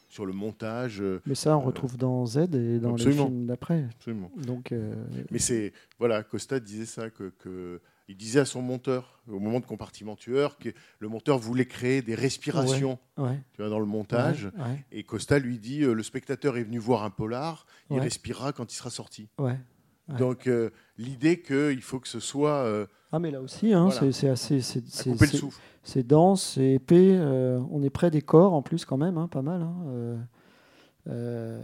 Sur 0.09 0.26
le 0.26 0.32
montage. 0.32 1.01
euh, 1.01 1.22
Mais 1.24 1.34
ça, 1.36 1.57
on 1.57 1.62
euh, 1.62 1.64
retrouve 1.66 1.97
dans 1.97 2.26
Z 2.26 2.38
et 2.55 2.78
dans 2.80 2.93
absolument. 2.95 3.24
les 3.24 3.30
films 3.30 3.47
d'après. 3.47 3.84
Absolument. 3.95 4.30
Donc, 4.36 4.72
euh, 4.72 4.95
Mais 5.30 5.38
c'est 5.38 5.72
voilà, 5.99 6.22
Costa 6.24 6.59
disait 6.61 6.84
ça 6.86 7.09
que, 7.11 7.32
que- 7.38 7.80
il 8.11 8.16
disait 8.16 8.40
à 8.40 8.44
son 8.44 8.61
monteur 8.61 9.20
au 9.28 9.38
moment 9.38 9.61
de 9.61 9.64
compartiment 9.66 10.16
tueur 10.16 10.58
que 10.58 10.70
le 10.98 11.08
monteur 11.08 11.38
voulait 11.38 11.64
créer 11.66 12.02
des 12.02 12.16
respirations 12.16 12.98
Ouais, 13.16 13.24
ouais. 13.24 13.40
tu 13.52 13.62
vois, 13.62 13.70
dans 13.70 13.78
le 13.78 13.86
montage. 13.86 14.46
Ouais. 14.58 14.84
Et 14.90 15.04
Costa 15.04 15.38
lui 15.38 15.58
dit 15.61 15.82
euh, 15.84 15.92
le 15.94 16.02
spectateur 16.02 16.56
est 16.56 16.64
venu 16.64 16.78
voir 16.78 17.04
un 17.04 17.11
polar, 17.11 17.66
il 17.90 18.00
respirera 18.00 18.52
quand 18.52 18.72
il 18.72 18.76
sera 18.76 18.90
sorti. 18.90 19.28
Donc 20.18 20.48
euh, 20.48 20.70
l'idée 20.98 21.40
qu'il 21.40 21.80
faut 21.82 22.00
que 22.00 22.08
ce 22.08 22.18
soit 22.18 22.64
euh, 22.64 22.86
Ah, 23.12 23.20
mais 23.20 23.30
là 23.30 23.40
aussi, 23.40 23.72
hein, 23.72 23.88
Voilà. 23.90 24.11
c'est- 24.12 24.28
assez. 24.28 24.61
C'est 25.82 26.02
dense, 26.06 26.54
c'est 26.54 26.72
épais. 26.72 27.16
on 27.70 27.80
est 27.84 27.90
près 27.90 28.11
des 28.11 28.22
corps 28.22 28.52
en 28.54 28.61
plus, 28.62 28.84
quand 28.84 28.96
même, 28.98 29.18
hein, 29.18 29.28
pas 29.28 29.42
mal. 29.42 29.62
hein, 29.62 30.18
euh, 31.06 31.61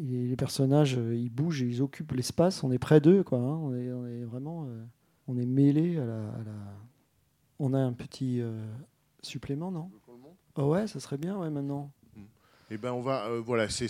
les 0.00 0.34
personnages, 0.36 0.94
ils 1.12 1.30
bougent, 1.30 1.60
ils 1.60 1.82
occupent 1.82 2.12
l'espace. 2.12 2.64
On 2.64 2.72
est 2.72 2.78
près 2.78 3.00
d'eux, 3.00 3.22
quoi. 3.22 3.38
hein, 3.38 3.58
on, 3.62 3.74
est, 3.74 3.92
on 3.92 4.06
est 4.06 4.24
vraiment. 4.24 4.64
euh, 4.66 4.84
on 5.28 5.36
est 5.38 5.46
mêlé 5.46 5.98
à 5.98 6.04
la, 6.04 6.28
à 6.30 6.38
la- 6.44 6.76
On 7.60 7.74
a 7.74 7.78
un 7.78 7.92
petit 7.92 8.40
euh, 8.40 8.66
supplément, 9.22 9.70
non? 9.70 9.90
Oh 10.56 10.70
ouais, 10.72 10.86
ça 10.88 10.98
serait 11.00 11.18
bien, 11.18 11.38
ouais, 11.38 11.50
maintenant. 11.50 11.92
Eh 12.70 12.76
ben 12.76 12.92
on 12.92 13.00
va, 13.00 13.26
euh, 13.28 13.40
voilà, 13.40 13.68
c'est 13.68 13.88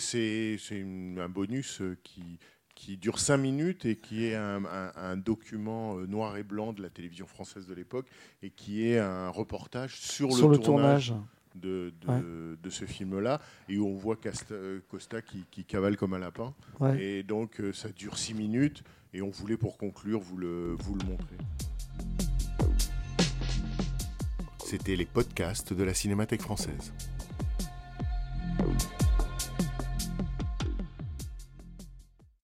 un 1.17 1.29
bonus 1.29 1.81
euh, 1.81 1.97
qui 2.03 2.37
qui 2.75 2.95
dure 2.95 3.19
cinq 3.19 3.37
minutes 3.39 3.85
et 3.85 3.97
qui 3.97 4.23
est 4.23 4.35
un, 4.35 4.63
un- 4.63 4.93
un 4.95 5.17
document 5.17 5.95
noir 5.97 6.37
et 6.37 6.43
blanc 6.43 6.71
de 6.71 6.81
la 6.81 6.89
télévision 6.89 7.25
française 7.27 7.67
de 7.67 7.73
l'époque 7.73 8.07
et 8.41 8.51
qui 8.51 8.85
est 8.87 8.97
un 8.99 9.27
reportage 9.27 9.99
sur, 9.99 10.31
Sur 10.31 10.47
le, 10.47 10.55
le 10.55 10.61
tournage, 10.63 11.07
tournage. 11.07 11.27
de, 11.55 11.93
de, 11.99 12.07
Ouais. 12.07 12.21
de 12.63 12.69
ce 12.69 12.85
film-là 12.85 13.41
et 13.67 13.77
où 13.77 13.85
on 13.85 13.95
voit 13.95 14.15
Costa 14.87 15.21
qui, 15.21 15.43
qui 15.51 15.65
cavale 15.65 15.97
comme 15.97 16.13
un 16.13 16.19
lapin. 16.19 16.53
Ouais. 16.79 17.03
Et 17.03 17.23
donc 17.23 17.61
ça 17.73 17.89
dure 17.89 18.17
six 18.17 18.33
minutes 18.33 18.81
et 19.13 19.21
on 19.21 19.29
voulait 19.29 19.57
pour 19.57 19.77
conclure 19.77 20.19
vous 20.19 20.37
le, 20.37 20.77
montrer. 21.07 21.37
C'était 24.65 24.95
les 24.95 25.05
podcasts 25.05 25.73
de 25.73 25.83
la 25.83 25.93
Cinémathèque 25.93 26.41
française. 26.41 26.93